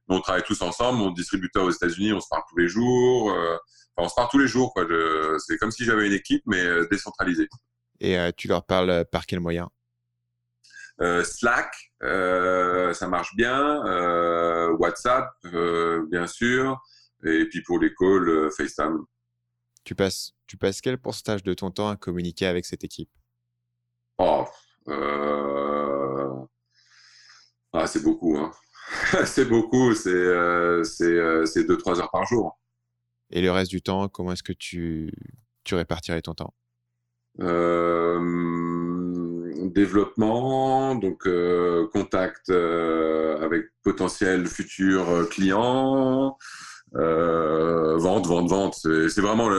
on 0.10 0.20
travaille 0.20 0.43
tous 0.43 0.62
ensemble. 0.64 0.99
Mon 0.99 1.12
distributeur 1.12 1.64
aux 1.64 1.72
États-Unis, 1.72 2.12
on 2.12 2.20
se 2.20 2.28
parle 2.30 2.43
tous 2.49 2.58
les 2.58 2.68
jours. 2.68 3.34
on 3.95 4.10
se 4.10 4.16
parle 4.16 4.28
tous 4.30 4.39
les 4.39 4.49
jours, 4.49 4.74
quoi. 4.74 4.86
c'est 5.38 5.58
comme 5.58 5.72
si 5.72 5.86
j'avais 5.86 6.08
une 6.08 6.14
équipe, 6.14 6.43
mais 6.45 6.62
décentralisée. 6.91 7.47
Et 7.99 8.17
euh, 8.17 8.31
tu 8.35 8.47
leur 8.47 8.65
parles 8.65 8.89
euh, 8.89 9.03
par 9.03 9.25
quel 9.25 9.39
moyen? 9.39 9.69
Euh, 11.01 11.23
Slack, 11.23 11.73
ça 12.01 13.07
marche 13.07 13.35
bien. 13.35 13.81
WhatsApp, 14.79 15.29
bien 16.09 16.27
sûr. 16.27 16.79
Et 17.25 17.45
puis 17.49 17.61
pour 17.63 17.79
les 17.79 17.93
calls, 17.93 18.49
FaceTime. 18.55 19.03
Tu 19.83 19.93
passes, 19.93 20.31
tu 20.47 20.57
passes 20.57 20.81
quel 20.81 20.97
pourcentage 20.97 21.43
de 21.43 21.53
ton 21.53 21.69
temps 21.71 21.89
à 21.89 21.97
communiquer 21.97 22.45
avec 22.45 22.65
cette 22.65 22.83
équipe? 22.83 23.09
Oh, 24.17 24.45
ah, 27.73 27.87
c'est 27.87 28.01
beaucoup. 28.01 28.37
Hein. 28.37 28.51
c'est 29.25 29.45
beaucoup. 29.45 29.93
C'est 29.93 30.13
2-3 30.85 31.99
heures 31.99 32.11
par 32.11 32.25
jour. 32.25 32.57
Et 33.31 33.41
le 33.41 33.51
reste 33.51 33.71
du 33.71 33.81
temps, 33.81 34.07
comment 34.07 34.31
est-ce 34.31 34.43
que 34.43 34.53
tu, 34.53 35.11
tu 35.65 35.75
répartirais 35.75 36.21
ton 36.21 36.35
temps? 36.35 36.53
Euh, 37.41 38.19
développement, 39.71 40.95
donc 40.95 41.27
euh, 41.27 41.88
contact 41.88 42.49
euh, 42.49 43.43
avec 43.43 43.65
potentiels 43.83 44.47
futurs 44.47 45.27
clients, 45.29 46.38
vente, 46.93 48.27
vente, 48.27 48.49
vente. 48.49 48.75
C'est 48.75 49.21
vraiment 49.21 49.49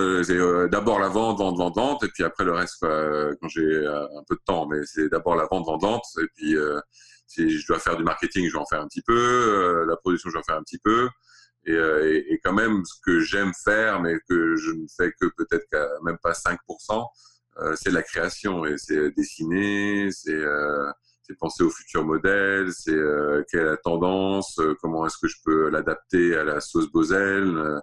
d'abord 0.69 0.99
la 1.01 1.09
vente, 1.09 1.39
vente, 1.39 1.59
vente, 1.59 1.77
vente, 1.77 2.05
et 2.05 2.09
puis 2.09 2.25
après 2.25 2.45
le 2.45 2.53
reste 2.53 2.81
quand 2.81 3.49
j'ai 3.49 3.87
un 3.87 4.23
peu 4.27 4.37
de 4.37 4.43
temps. 4.47 4.67
Mais 4.69 4.79
c'est 4.85 5.09
d'abord 5.11 5.37
la 5.37 5.47
vente, 5.51 5.67
vente, 5.67 5.83
vente, 5.83 6.05
et 6.21 6.27
puis 6.35 6.57
si 7.27 7.51
je 7.51 7.67
dois 7.67 7.79
faire 7.79 7.97
du 7.97 8.05
marketing, 8.05 8.49
je 8.49 8.53
vais 8.55 8.59
en 8.59 8.67
faire 8.67 8.81
un 8.81 8.89
petit 8.89 9.03
peu, 9.03 9.85
la 9.87 9.97
production, 9.97 10.31
je 10.31 10.35
vais 10.35 10.41
en 10.41 10.45
faire 10.45 10.57
un 10.57 10.63
petit 10.63 10.79
peu. 10.79 11.09
Et, 11.69 12.33
et, 12.33 12.41
quand 12.45 12.53
même, 12.53 12.85
ce 12.85 12.95
que 13.05 13.19
j'aime 13.19 13.51
faire, 13.65 14.01
mais 14.01 14.15
que 14.29 14.55
je 14.55 14.71
ne 14.71 14.87
fais 14.97 15.11
que 15.21 15.27
peut-être 15.37 15.67
même 16.05 16.17
pas 16.23 16.31
5%, 16.31 16.57
euh, 16.91 17.03
c'est 17.77 17.91
la 17.91 18.03
création 18.03 18.65
et 18.67 18.77
c'est 18.77 19.11
dessiner, 19.13 20.11
c'est 20.11 20.35
euh, 20.35 20.91
penser 21.39 21.65
au 21.65 21.71
futur 21.71 22.05
modèle, 22.05 22.73
c'est 22.73 22.93
euh, 22.93 23.43
quelle 23.51 23.61
est 23.61 23.65
la 23.65 23.77
tendance, 23.77 24.61
comment 24.81 25.07
est-ce 25.07 25.17
que 25.21 25.29
je 25.29 25.37
peux 25.45 25.71
l'adapter 25.71 26.37
à 26.37 26.45
la 26.45 26.61
sauce 26.61 26.91
Bosel. 26.91 27.81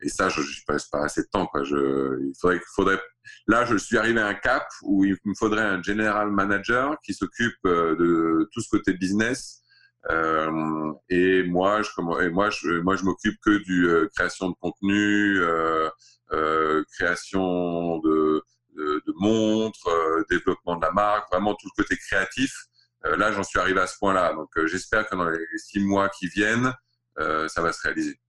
et 0.00 0.08
ça, 0.08 0.28
je 0.28 0.40
n'y 0.40 0.46
passe 0.66 0.88
pas 0.88 1.04
assez 1.04 1.22
de 1.22 1.28
temps. 1.30 1.46
Quoi. 1.46 1.62
Il 1.64 2.32
faudrait, 2.40 2.60
faudrait, 2.74 3.00
là, 3.46 3.64
je 3.64 3.76
suis 3.76 3.98
arrivé 3.98 4.20
à 4.20 4.26
un 4.28 4.34
cap 4.34 4.66
où 4.82 5.04
il 5.04 5.16
me 5.24 5.34
faudrait 5.38 5.62
un 5.62 5.82
general 5.82 6.30
manager 6.30 6.96
qui 7.04 7.12
s'occupe 7.12 7.56
de 7.64 8.48
tout 8.52 8.60
ce 8.60 8.68
côté 8.70 8.94
business. 8.94 9.62
Euh, 10.08 10.92
et 11.08 11.42
moi, 11.42 11.82
je, 11.82 11.90
et 12.22 12.30
moi, 12.30 12.50
moi, 12.84 12.96
je 12.96 13.04
m'occupe 13.04 13.36
que 13.42 13.58
du 13.64 14.08
création 14.14 14.50
de 14.50 14.54
contenu, 14.60 15.42
euh, 16.32 16.82
création 16.98 17.98
de 18.00 18.35
de, 18.76 19.12
montres, 19.16 19.88
euh, 19.88 20.24
développement 20.30 20.76
de 20.76 20.82
la 20.82 20.92
marque, 20.92 21.30
vraiment 21.30 21.54
tout 21.54 21.68
le 21.76 21.82
côté 21.82 21.96
créatif. 21.96 22.52
Euh, 23.04 23.16
là, 23.16 23.32
j'en 23.32 23.42
suis 23.42 23.58
arrivé 23.58 23.80
à 23.80 23.86
ce 23.86 23.98
point-là. 23.98 24.34
Donc, 24.34 24.50
euh, 24.56 24.66
j'espère 24.66 25.08
que 25.08 25.16
dans 25.16 25.28
les 25.28 25.38
six 25.56 25.80
mois 25.80 26.08
qui 26.08 26.28
viennent, 26.28 26.72
ça 27.48 27.62
va 27.62 27.72
se 27.72 27.80
réaliser. 27.80 28.20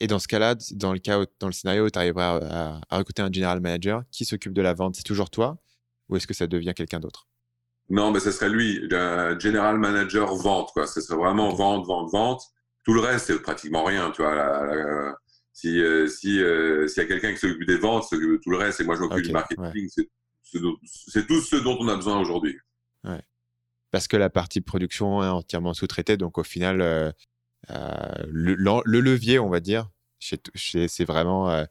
Et 0.00 0.06
dans 0.06 0.18
ce 0.18 0.28
cas-là, 0.28 0.54
dans 0.72 0.92
le 0.92 0.98
cas, 0.98 1.24
dans 1.40 1.46
le 1.46 1.52
scénario 1.52 1.86
où 1.86 1.90
tu 1.90 1.98
arriveras 1.98 2.80
à, 2.90 2.98
recruter 2.98 3.22
un 3.22 3.32
general 3.32 3.60
manager, 3.60 4.02
qui 4.10 4.26
s'occupe 4.26 4.52
de 4.52 4.60
la 4.60 4.74
vente? 4.74 4.96
C'est 4.96 5.02
toujours 5.02 5.30
toi? 5.30 5.56
Ou 6.10 6.16
est-ce 6.16 6.26
que 6.26 6.34
ça 6.34 6.46
devient 6.46 6.74
quelqu'un 6.76 7.00
d'autre? 7.00 7.26
Non, 7.88 8.10
mais 8.10 8.20
ce 8.20 8.30
serait 8.30 8.50
lui, 8.50 8.86
un 8.92 9.38
general 9.38 9.78
manager 9.78 10.34
vente. 10.34 10.72
Quoi. 10.72 10.86
Ce 10.86 11.00
serait 11.00 11.16
vraiment 11.16 11.54
vente, 11.54 11.86
vente, 11.86 12.10
vente. 12.10 12.42
Tout 12.82 12.92
le 12.92 13.00
reste, 13.00 13.26
c'est 13.26 13.40
pratiquement 13.40 13.84
rien. 13.84 14.10
Tu 14.10 14.20
vois, 14.20 15.16
si 15.54 15.80
euh, 15.80 16.08
s'il 16.08 16.34
y 16.34 16.42
a 16.42 17.06
quelqu'un 17.06 17.32
qui 17.32 17.38
s'occupe 17.38 17.66
des 17.66 17.78
ventes, 17.78 18.04
s'occupe 18.04 18.30
de 18.32 18.36
tout 18.36 18.50
le 18.50 18.58
reste, 18.58 18.80
et 18.80 18.84
moi 18.84 18.96
je 18.96 19.00
m'occupe 19.00 19.24
du 19.24 19.32
marketing, 19.32 19.88
c'est 20.42 21.26
tout 21.26 21.40
ce 21.40 21.56
dont 21.56 21.78
on 21.80 21.88
a 21.88 21.94
besoin 21.94 22.20
aujourd'hui. 22.20 22.58
Ouais. 23.04 23.22
Parce 23.92 24.08
que 24.08 24.16
la 24.16 24.30
partie 24.30 24.60
production 24.60 25.22
est 25.22 25.28
entièrement 25.28 25.72
sous-traitée, 25.72 26.16
donc 26.16 26.38
au 26.38 26.42
final, 26.42 26.80
euh, 26.80 27.12
le, 28.26 28.54
le, 28.56 29.00
levier, 29.00 29.38
on 29.38 29.48
va 29.48 29.60
dire, 29.60 29.88
c'est 30.18 31.04
vraiment, 31.04 31.64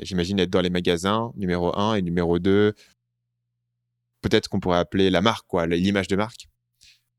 j'imagine, 0.00 0.40
être 0.40 0.50
dans 0.50 0.62
les 0.62 0.70
magasins, 0.70 1.30
numéro 1.36 1.78
1 1.78 1.96
et 1.96 2.02
numéro 2.02 2.38
2. 2.38 2.72
Peut-être 4.22 4.48
qu'on 4.48 4.60
pourrait 4.60 4.78
appeler 4.78 5.10
la 5.10 5.20
marque, 5.20 5.46
quoi, 5.46 5.66
l'image 5.66 6.08
de 6.08 6.16
marque. 6.16 6.48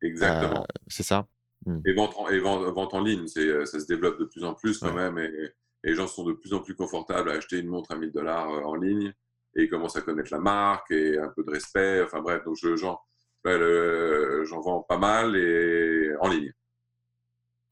Exactement. 0.02 0.66
c'est 0.88 1.04
ça? 1.04 1.28
Hmm. 1.66 1.82
Et, 1.86 1.94
vente 1.94 2.16
en, 2.18 2.30
et 2.30 2.40
vente, 2.40 2.94
en 2.94 3.02
ligne, 3.02 3.28
ça 3.28 3.66
se 3.80 3.86
développe 3.86 4.20
de 4.20 4.26
plus 4.26 4.44
en 4.44 4.54
plus 4.54 4.78
quand 4.80 4.94
même. 4.94 5.18
Et, 5.18 5.52
les 5.84 5.96
gens 5.96 6.08
sont 6.08 6.26
de 6.26 6.34
plus 6.34 6.54
en 6.54 6.60
plus 6.60 6.76
confortables 6.76 7.30
à 7.30 7.36
acheter 7.36 7.60
une 7.60 7.68
montre 7.68 7.92
à 7.92 7.96
1000 7.96 8.12
dollars 8.12 8.50
en 8.68 8.76
ligne 8.76 9.14
et 9.56 9.64
ils 9.64 9.70
commencent 9.70 9.96
à 9.96 10.02
connaître 10.02 10.32
la 10.34 10.40
marque 10.40 10.92
et 10.92 11.18
un 11.18 11.30
peu 11.30 11.44
de 11.44 11.52
respect. 11.52 12.02
Enfin 12.04 12.22
bref, 12.22 12.44
donc 12.44 12.58
j'en 12.58 13.00
j'en 13.46 14.62
vends 14.62 14.82
pas 14.82 14.98
mal 14.98 15.38
et 15.38 16.12
en 16.20 16.28
ligne. 16.28 16.52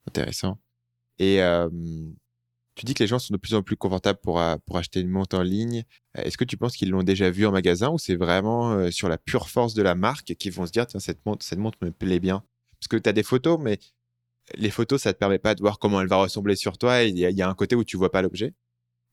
Intéressant. 0.07 0.57
Et 1.19 1.41
tu 2.75 2.85
dis 2.85 2.93
que 2.93 3.03
les 3.03 3.07
gens 3.07 3.19
sont 3.19 3.33
de 3.33 3.39
plus 3.39 3.55
en 3.55 3.63
plus 3.63 3.75
confortables 3.75 4.19
pour, 4.21 4.41
pour 4.65 4.77
acheter 4.77 5.01
une 5.01 5.09
montre 5.09 5.37
en 5.37 5.43
ligne. 5.43 5.83
Est-ce 6.15 6.37
que 6.37 6.45
tu 6.45 6.55
penses 6.55 6.77
qu'ils 6.77 6.91
l'ont 6.91 7.03
déjà 7.03 7.29
vu 7.29 7.45
en 7.45 7.51
magasin 7.51 7.89
ou 7.89 7.97
c'est 7.97 8.15
vraiment 8.15 8.89
sur 8.91 9.09
la 9.09 9.17
pure 9.17 9.49
force 9.49 9.73
de 9.73 9.81
la 9.81 9.95
marque 9.95 10.35
qu'ils 10.35 10.53
vont 10.53 10.65
se 10.65 10.71
dire, 10.71 10.87
tiens, 10.87 10.99
cette 10.99 11.25
montre, 11.25 11.45
cette 11.45 11.59
montre 11.59 11.77
me 11.81 11.91
plaît 11.91 12.19
bien? 12.19 12.43
Parce 12.79 12.87
que 12.89 12.97
tu 12.97 13.09
as 13.09 13.13
des 13.13 13.23
photos, 13.23 13.59
mais 13.59 13.79
les 14.55 14.69
photos, 14.69 15.01
ça 15.01 15.09
ne 15.09 15.13
te 15.13 15.19
permet 15.19 15.39
pas 15.39 15.55
de 15.55 15.61
voir 15.61 15.79
comment 15.79 16.01
elle 16.01 16.07
va 16.07 16.17
ressembler 16.17 16.55
sur 16.55 16.77
toi. 16.77 17.03
Il 17.03 17.17
y, 17.17 17.41
a 17.41 17.49
un 17.49 17.55
côté 17.55 17.75
où 17.75 17.83
tu 17.83 17.97
vois 17.97 18.11
pas 18.11 18.21
l'objet. 18.21 18.53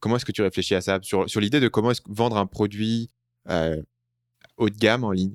Comment 0.00 0.16
est-ce 0.16 0.24
que 0.24 0.32
tu 0.32 0.42
réfléchis 0.42 0.74
à 0.74 0.80
ça? 0.80 0.98
Sur, 1.02 1.28
sur 1.28 1.40
l'idée 1.40 1.60
de 1.60 1.68
comment 1.68 1.92
vendre 2.06 2.36
un 2.36 2.46
produit 2.46 3.10
haut 3.48 4.68
de 4.68 4.76
gamme 4.76 5.04
en 5.04 5.10
ligne? 5.10 5.34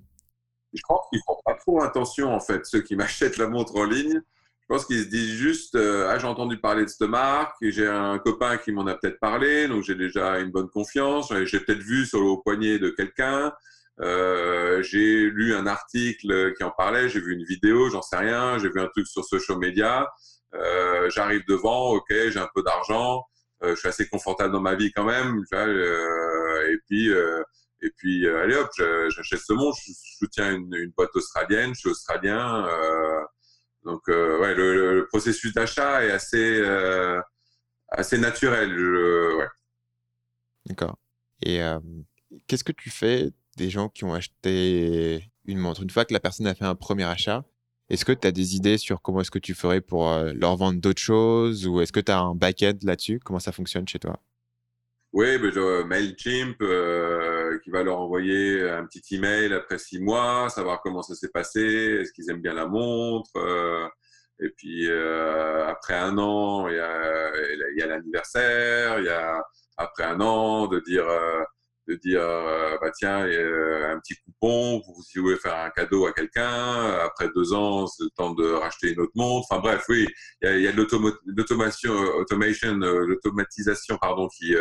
Je 0.74 0.82
pense 0.88 1.02
qu'ils 1.10 1.22
font 1.26 1.38
pas 1.44 1.56
trop 1.56 1.82
attention, 1.82 2.34
en 2.34 2.40
fait, 2.40 2.66
ceux 2.66 2.82
qui 2.82 2.96
m'achètent 2.96 3.38
la 3.38 3.48
montre 3.48 3.76
en 3.76 3.86
ligne. 3.86 4.22
Je 4.62 4.76
pense 4.76 4.86
qu'ils 4.86 5.04
se 5.04 5.10
disent 5.10 5.34
juste 5.34 5.74
euh, 5.74 6.10
Ah, 6.10 6.20
j'ai 6.20 6.28
entendu 6.28 6.60
parler 6.60 6.84
de 6.84 6.90
cette 6.90 7.10
marque, 7.10 7.56
j'ai 7.60 7.88
un 7.88 8.20
copain 8.20 8.58
qui 8.58 8.72
m'en 8.72 8.86
a 8.86 8.94
peut-être 8.94 9.20
parlé, 9.20 9.68
donc 9.68 9.84
j'ai 9.84 9.96
déjà 9.96 10.40
une 10.40 10.52
bonne 10.52 10.70
confiance. 10.70 11.34
J'ai 11.46 11.60
peut-être 11.60 11.82
vu 11.82 12.06
sur 12.06 12.22
le 12.22 12.40
poignet 12.44 12.78
de 12.78 12.90
quelqu'un. 12.92 13.52
Euh, 14.02 14.82
j'ai 14.82 15.30
lu 15.30 15.54
un 15.54 15.68
article 15.68 16.54
qui 16.56 16.64
en 16.64 16.72
parlait, 16.72 17.10
j'ai 17.10 17.20
vu 17.20 17.34
une 17.34 17.44
vidéo, 17.44 17.90
j'en 17.90 18.02
sais 18.02 18.18
rien, 18.18 18.58
j'ai 18.58 18.70
vu 18.70 18.80
un 18.80 18.88
truc 18.88 19.08
sur 19.08 19.26
social 19.26 19.58
media. 19.58 20.10
Euh, 20.56 21.10
J'arrive 21.10 21.44
devant, 21.48 21.94
ok, 21.94 22.08
j'ai 22.10 22.40
un 22.40 22.50
peu 22.56 22.64
d'argent, 22.64 23.24
euh, 23.64 23.76
je 23.76 23.80
suis 23.80 23.90
assez 23.90 24.08
confortable 24.08 24.54
dans 24.54 24.62
ma 24.62 24.76
vie 24.76 24.92
quand 24.94 25.04
même. 25.04 25.44
et 25.52 26.78
puis, 26.88 27.10
et 27.82 27.90
puis 27.98 28.28
allez 28.28 28.56
hop, 28.56 28.70
j'achète 29.10 29.42
ce 29.42 29.54
monde, 29.54 29.74
je 29.86 29.92
soutiens 30.18 30.54
une, 30.54 30.74
une 30.76 30.92
boîte 30.92 31.16
australienne, 31.16 31.74
je 31.76 31.80
suis 31.80 31.90
australien. 31.90 32.68
Donc, 33.84 34.08
ouais, 34.08 34.56
le, 34.56 35.06
processus 35.10 35.54
d'achat 35.54 36.06
est 36.06 36.12
assez, 36.12 36.64
assez 37.90 38.18
naturel. 38.18 38.76
D'accord. 40.66 40.98
Et 41.42 41.60
qu'est-ce 42.48 42.64
que 42.64 42.72
tu 42.72 42.90
fais 42.90 43.32
des 43.60 43.70
gens 43.70 43.90
qui 43.90 44.06
ont 44.06 44.14
acheté 44.14 45.30
une 45.46 45.60
montre 45.60 45.84
Une 45.84 45.90
fois 45.90 46.06
que 46.06 46.14
la 46.14 46.20
personne 46.20 46.48
a 46.48 46.56
fait 46.56 46.66
un 46.66 46.76
premier 46.76 47.04
achat, 47.04 47.44
est-ce 47.90 48.06
que 48.06 48.12
tu 48.12 48.28
as 48.28 48.32
des 48.32 48.56
idées 48.56 48.78
sur 48.78 49.02
comment 49.02 49.22
est-ce 49.22 49.32
que 49.32 49.40
tu 49.40 49.54
ferais 49.54 49.82
pour 49.82 50.10
leur 50.36 50.56
vendre 50.56 50.80
d'autres 50.80 51.02
choses 51.02 51.68
ou 51.68 51.82
est-ce 51.82 51.92
que 51.92 52.00
tu 52.00 52.12
as 52.12 52.20
un 52.20 52.36
back-end 52.36 52.78
là-dessus? 52.84 53.20
Comment 53.20 53.40
ça 53.40 53.52
fonctionne 53.52 53.88
chez 53.88 54.00
toi? 54.00 54.20
Oui, 55.12 55.40
ben, 55.40 55.52
je, 55.52 55.84
MailChimp 55.84 56.62
euh, 56.62 57.58
qui 57.64 57.72
va 57.72 57.82
leur 57.82 58.00
envoyer 58.00 58.70
un 58.70 58.86
petit 58.86 59.16
email 59.16 59.52
après 59.54 59.80
six 59.80 60.00
mois, 60.00 60.50
savoir 60.50 60.82
comment 60.82 61.02
ça 61.02 61.16
s'est 61.16 61.30
passé, 61.30 61.62
est-ce 61.62 62.14
qu'ils 62.14 62.30
aiment 62.30 62.42
bien 62.42 62.54
la 62.54 62.68
montre. 62.68 63.32
Euh, 63.38 63.88
et 64.40 64.50
puis 64.50 64.88
euh, 64.88 65.66
après 65.68 65.96
un 65.96 66.18
an, 66.20 66.68
il 66.70 66.76
y 66.76 67.82
a 67.82 67.88
l'anniversaire, 67.88 69.00
il 69.00 69.06
y 69.06 69.10
a 69.10 69.44
après 69.78 70.04
un 70.04 70.22
an 70.22 70.68
de 70.68 70.80
dire 70.80 71.06
de 71.90 71.96
dire 71.96 72.22
bah 72.82 72.92
tiens 72.98 73.24
un 73.24 74.00
petit 74.00 74.16
coupon 74.24 74.82
vous 74.86 75.04
voulez 75.22 75.38
faire 75.38 75.56
un 75.56 75.70
cadeau 75.72 76.06
à 76.06 76.14
quelqu'un 76.14 76.92
après 77.04 77.30
deux 77.36 77.54
ans 77.54 77.88
c'est 77.88 78.04
le 78.04 78.10
temps 78.16 78.34
de 78.34 78.52
racheter 78.52 78.94
une 78.94 79.02
autre 79.02 79.12
montre. 79.16 79.48
Enfin 79.50 79.62
bref 79.62 79.84
oui 79.90 80.08
il 80.42 80.50
y 80.50 80.52
a, 80.52 80.58
il 80.58 80.64
y 80.64 80.68
a 80.68 80.72
de 80.72 80.78
l'automation 80.78 81.94
automation 81.94 82.76
l'automatisation 82.76 83.98
pardon 83.98 84.28
qui 84.28 84.56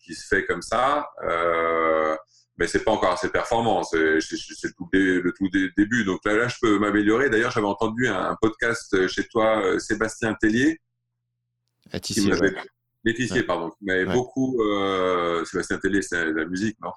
qui 0.00 0.14
se 0.14 0.26
fait 0.26 0.46
comme 0.46 0.62
ça 0.62 1.06
euh, 1.28 2.16
mais 2.58 2.66
c'est 2.66 2.84
pas 2.84 2.92
encore 2.92 3.12
assez 3.12 3.28
performant. 3.28 3.82
C'est 3.82 3.98
le 3.98 4.72
tout, 4.72 4.88
le 4.92 5.32
tout 5.32 5.48
début. 5.76 6.04
Donc 6.04 6.20
là, 6.24 6.34
là 6.34 6.48
je 6.48 6.56
peux 6.60 6.78
m'améliorer. 6.78 7.28
D'ailleurs 7.28 7.50
j'avais 7.50 7.66
entendu 7.66 8.08
un, 8.08 8.36
podcast 8.40 9.06
chez 9.08 9.24
toi 9.28 9.78
Sébastien 9.78 10.34
Tellier 10.34 10.80
qui 12.02 12.14
Laetitia, 13.06 13.44
pardon, 13.44 13.70
Mais 13.80 14.04
beaucoup. 14.04 14.60
Euh, 14.60 15.44
Sébastien 15.44 15.78
Télé, 15.78 16.02
c'est 16.02 16.32
la 16.32 16.44
musique, 16.44 16.76
non? 16.82 16.90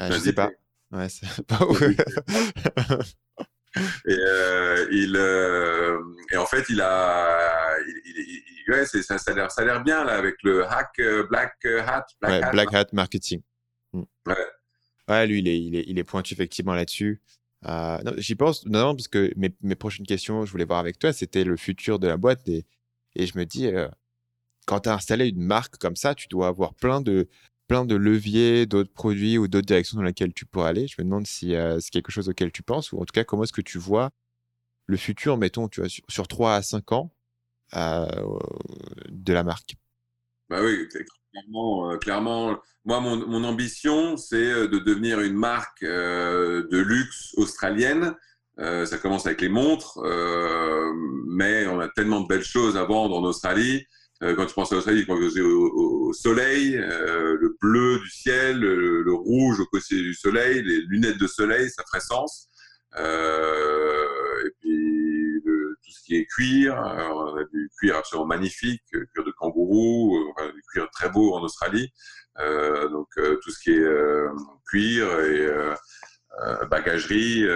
Euh, 0.00 0.10
Je 0.10 0.18
sais 0.18 0.32
pas. 0.32 0.50
Ouais, 0.90 1.08
c'est 1.10 1.26
pas 1.46 1.60
et, 4.06 4.10
euh, 4.10 4.88
il, 4.90 5.14
euh, 5.16 6.00
et 6.32 6.38
en 6.38 6.46
fait, 6.46 6.64
il 6.70 6.80
a. 6.80 7.76
Il, 7.86 8.42
il, 8.66 8.72
ouais, 8.72 8.86
ça, 8.86 9.18
ça 9.18 9.32
a 9.32 9.64
l'air 9.64 9.84
bien, 9.84 10.02
là, 10.02 10.16
avec 10.16 10.36
le 10.42 10.64
hack 10.64 10.98
Black 11.28 11.62
Hat. 11.62 12.06
Black, 12.22 12.42
Hat, 12.44 12.50
Black 12.52 12.74
Hat 12.74 12.86
Marketing. 12.94 13.42
Mm. 13.92 14.04
Ouais. 14.26 14.46
Ouais, 15.08 15.26
lui, 15.26 15.40
il 15.40 15.48
est, 15.48 15.60
il 15.60 15.76
est, 15.76 15.84
il 15.88 15.98
est 15.98 16.04
pointu 16.04 16.32
effectivement 16.32 16.74
là-dessus. 16.74 17.20
Euh, 17.66 17.98
J'y 18.16 18.34
pense, 18.34 18.64
non, 18.64 18.94
parce 18.94 19.08
que 19.08 19.30
mes, 19.36 19.54
mes, 19.60 19.74
prochaines 19.74 20.06
questions, 20.06 20.46
je 20.46 20.52
voulais 20.52 20.64
voir 20.64 20.78
avec 20.78 20.98
toi, 20.98 21.12
c'était 21.12 21.44
le 21.44 21.58
futur 21.58 21.98
de 21.98 22.08
la 22.08 22.16
boîte. 22.16 22.48
Et, 22.48 22.64
et 23.14 23.26
je 23.26 23.36
me 23.36 23.44
dis, 23.44 23.70
quand 24.68 24.80
tu 24.80 24.90
as 24.90 24.94
installé 24.94 25.28
une 25.28 25.42
marque 25.42 25.78
comme 25.78 25.96
ça, 25.96 26.14
tu 26.14 26.28
dois 26.28 26.46
avoir 26.46 26.74
plein 26.74 27.00
de, 27.00 27.26
leviers, 27.70 28.66
d'autres 28.66 28.92
produits 28.92 29.38
ou 29.38 29.48
d'autres 29.48 29.66
directions 29.66 29.96
dans 29.96 30.04
lesquelles 30.04 30.34
tu 30.34 30.44
pourrais 30.44 30.68
aller. 30.68 30.86
Je 30.86 30.96
me 30.98 31.04
demande 31.04 31.26
si 31.26 31.54
euh, 31.54 31.80
c'est 31.80 31.90
quelque 31.90 32.12
chose 32.12 32.28
auquel 32.28 32.52
tu 32.52 32.62
penses 32.62 32.92
ou 32.92 32.98
en 32.98 33.06
tout 33.06 33.14
cas, 33.14 33.24
comment 33.24 33.44
est-ce 33.44 33.52
que 33.52 33.62
tu 33.62 33.78
vois 33.78 34.10
le 34.86 34.98
futur, 34.98 35.38
mettons, 35.38 35.68
sur, 35.72 35.86
sur 36.08 36.28
3 36.28 36.56
à 36.56 36.62
5 36.62 36.92
ans 36.92 37.10
euh, 37.74 38.06
de 39.08 39.32
la 39.32 39.42
marque? 39.42 39.76
Bah 40.50 40.60
oui, 40.62 40.86
clairement, 41.32 41.90
euh, 41.90 41.96
clairement 41.96 42.58
moi, 42.84 43.00
mon, 43.00 43.26
mon 43.26 43.44
ambition, 43.44 44.18
c'est 44.18 44.68
de 44.68 44.78
devenir 44.78 45.20
une 45.20 45.34
marque 45.34 45.82
de 45.82 46.78
luxe 46.78 47.32
australienne. 47.36 48.14
ça 48.58 48.98
commence 48.98 49.26
avec 49.26 49.40
les 49.42 49.50
montres, 49.50 49.98
mais 51.26 51.66
on 51.66 51.80
a 51.80 51.88
tellement 51.88 52.22
de 52.22 52.26
belles 52.26 52.44
choses 52.44 52.78
à 52.78 52.84
vendre 52.84 53.16
en 53.16 53.24
Australie. 53.24 53.84
Euh, 54.24 54.34
quand 54.34 54.46
tu 54.46 54.54
penses 54.54 54.72
à 54.72 54.74
l'Australie, 54.74 55.00
tu 55.00 55.06
penses 55.06 55.36
au, 55.36 56.12
soleil, 56.12 56.76
euh, 56.76 57.36
le 57.40 57.56
bleu 57.60 57.98
du 58.00 58.10
ciel, 58.10 58.58
le, 58.58 59.12
rouge 59.12 59.60
au 59.60 59.66
côté 59.66 59.96
du 59.96 60.14
soleil, 60.14 60.62
les 60.62 60.80
lunettes 60.82 61.18
de 61.18 61.26
soleil, 61.26 61.70
ça 61.70 61.84
ferait 61.86 62.00
sens. 62.00 62.48
Euh, 62.96 64.46
et 64.46 64.50
puis 64.60 65.42
tout 65.44 65.92
ce 65.92 66.02
qui 66.04 66.16
est 66.16 66.26
cuir, 66.26 66.74
on 66.74 67.36
a 67.36 67.44
du 67.44 67.70
cuir 67.78 67.96
absolument 67.96 68.26
magnifique, 68.26 68.82
cuir 68.90 69.24
de 69.24 69.30
kangourou, 69.32 70.18
du 70.54 70.62
cuir 70.72 70.88
très 70.90 71.10
beau 71.10 71.34
en 71.34 71.42
Australie. 71.42 71.92
donc 72.36 73.08
tout 73.14 73.50
ce 73.50 73.60
qui 73.62 73.70
est 73.70 73.86
cuir 74.68 75.20
et 75.20 75.48
bagagerie, 76.70 77.46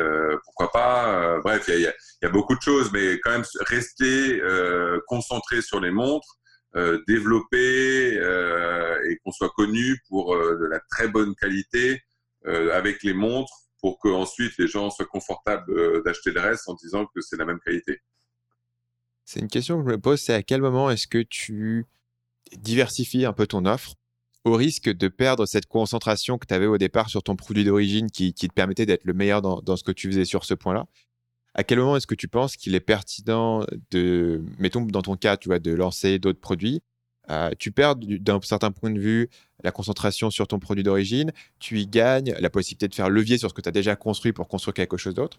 pourquoi 0.45 0.71
pas. 0.71 1.41
bref, 1.41 1.65
il 1.69 1.81
y, 1.81 1.83
y, 1.83 2.27
a 2.27 2.29
beaucoup 2.29 2.55
de 2.55 2.63
choses, 2.63 2.93
mais 2.93 3.19
quand 3.21 3.31
même 3.31 3.45
rester 3.67 4.41
concentré 5.09 5.61
sur 5.61 5.81
les 5.81 5.91
montres 5.91 6.39
euh, 6.75 7.03
développer 7.07 8.19
euh, 8.19 8.97
et 9.07 9.19
qu'on 9.19 9.31
soit 9.31 9.51
connu 9.51 10.01
pour 10.09 10.35
euh, 10.35 10.57
de 10.59 10.65
la 10.65 10.81
très 10.91 11.07
bonne 11.07 11.35
qualité 11.35 12.01
avec 12.45 13.05
les 13.05 13.15
montres 13.15 13.69
pour 13.81 14.01
qu'ensuite 14.01 14.59
les 14.59 14.67
gens 14.67 14.91
soient 14.91 15.07
confortables 15.07 16.03
d'acheter 16.03 16.33
le 16.33 16.41
reste 16.41 16.69
en 16.69 16.75
disant 16.75 17.07
que 17.07 17.21
c'est 17.21 17.37
la 17.37 17.45
même 17.45 17.61
qualité. 17.65 18.01
C'est 19.25 19.39
une 19.39 19.47
question 19.47 19.81
que 19.81 19.89
je 19.89 19.95
me 19.95 20.01
pose, 20.01 20.21
c'est 20.21 20.35
à 20.35 20.43
quel 20.43 20.61
moment 20.61 20.91
est-ce 20.91 21.07
que 21.07 21.23
tu 21.23 21.87
diversifies 22.57 23.27
un 23.27 23.33
peu 23.33 23.47
ton 23.47 23.65
offre 23.65 23.95
au 24.43 24.55
risque 24.55 24.89
de 24.89 25.07
perdre 25.07 25.47
cette 25.47 25.67
concentration 25.67 26.37
que 26.37 26.47
tu 26.49 26.55
avais 26.55 26.67
au 26.67 26.79
départ 26.79 27.11
sur 27.11 27.23
ton 27.23 27.37
produit 27.37 27.63
d'origine 27.63 28.11
qui, 28.11 28.35
te 28.35 28.53
permettait 28.53 28.87
d'être 28.87 29.05
le 29.05 29.13
meilleur 29.13 29.41
dans, 29.41 29.61
dans, 29.61 29.77
ce 29.77 29.85
que 29.85 29.93
tu 29.93 30.09
faisais 30.09 30.25
sur 30.25 30.45
ce 30.45 30.55
point-là? 30.55 30.87
À 31.55 31.65
quel 31.65 31.79
moment 31.79 31.97
est-ce 31.97 32.07
que 32.07 32.15
tu 32.15 32.29
penses 32.29 32.57
qu'il 32.57 32.75
est 32.75 32.81
pertinent 32.81 33.65
de, 33.91 34.43
mettons 34.59 34.83
dans 34.83 35.03
ton 35.03 35.17
cas, 35.17 35.37
tu 35.37 35.49
vois, 35.49 35.59
de 35.59 35.73
lancer 35.73 36.19
d'autres 36.19 36.41
produits 36.41 36.83
euh, 37.31 37.51
Tu 37.59 37.73
perds 37.73 37.97
d'un 37.97 38.41
certain 38.41 38.71
point 38.71 38.91
de 38.91 38.99
vue 38.99 39.29
la 39.63 39.71
concentration 39.71 40.31
sur 40.31 40.49
ton 40.49 40.59
produit 40.59 40.83
d'origine, 40.83 41.31
tu 41.61 41.79
y 41.79 41.87
gagnes 41.87 42.35
la 42.41 42.51
possibilité 42.51 42.89
de 42.89 42.95
faire 42.95 43.09
levier 43.09 43.39
sur 43.39 43.49
ce 43.49 43.55
que 43.55 43.61
tu 43.61 43.69
as 43.69 43.73
déjà 43.73 43.95
construit 43.95 44.33
pour 44.33 44.49
construire 44.49 44.75
quelque 44.75 44.97
chose 44.97 45.15
d'autre. 45.15 45.39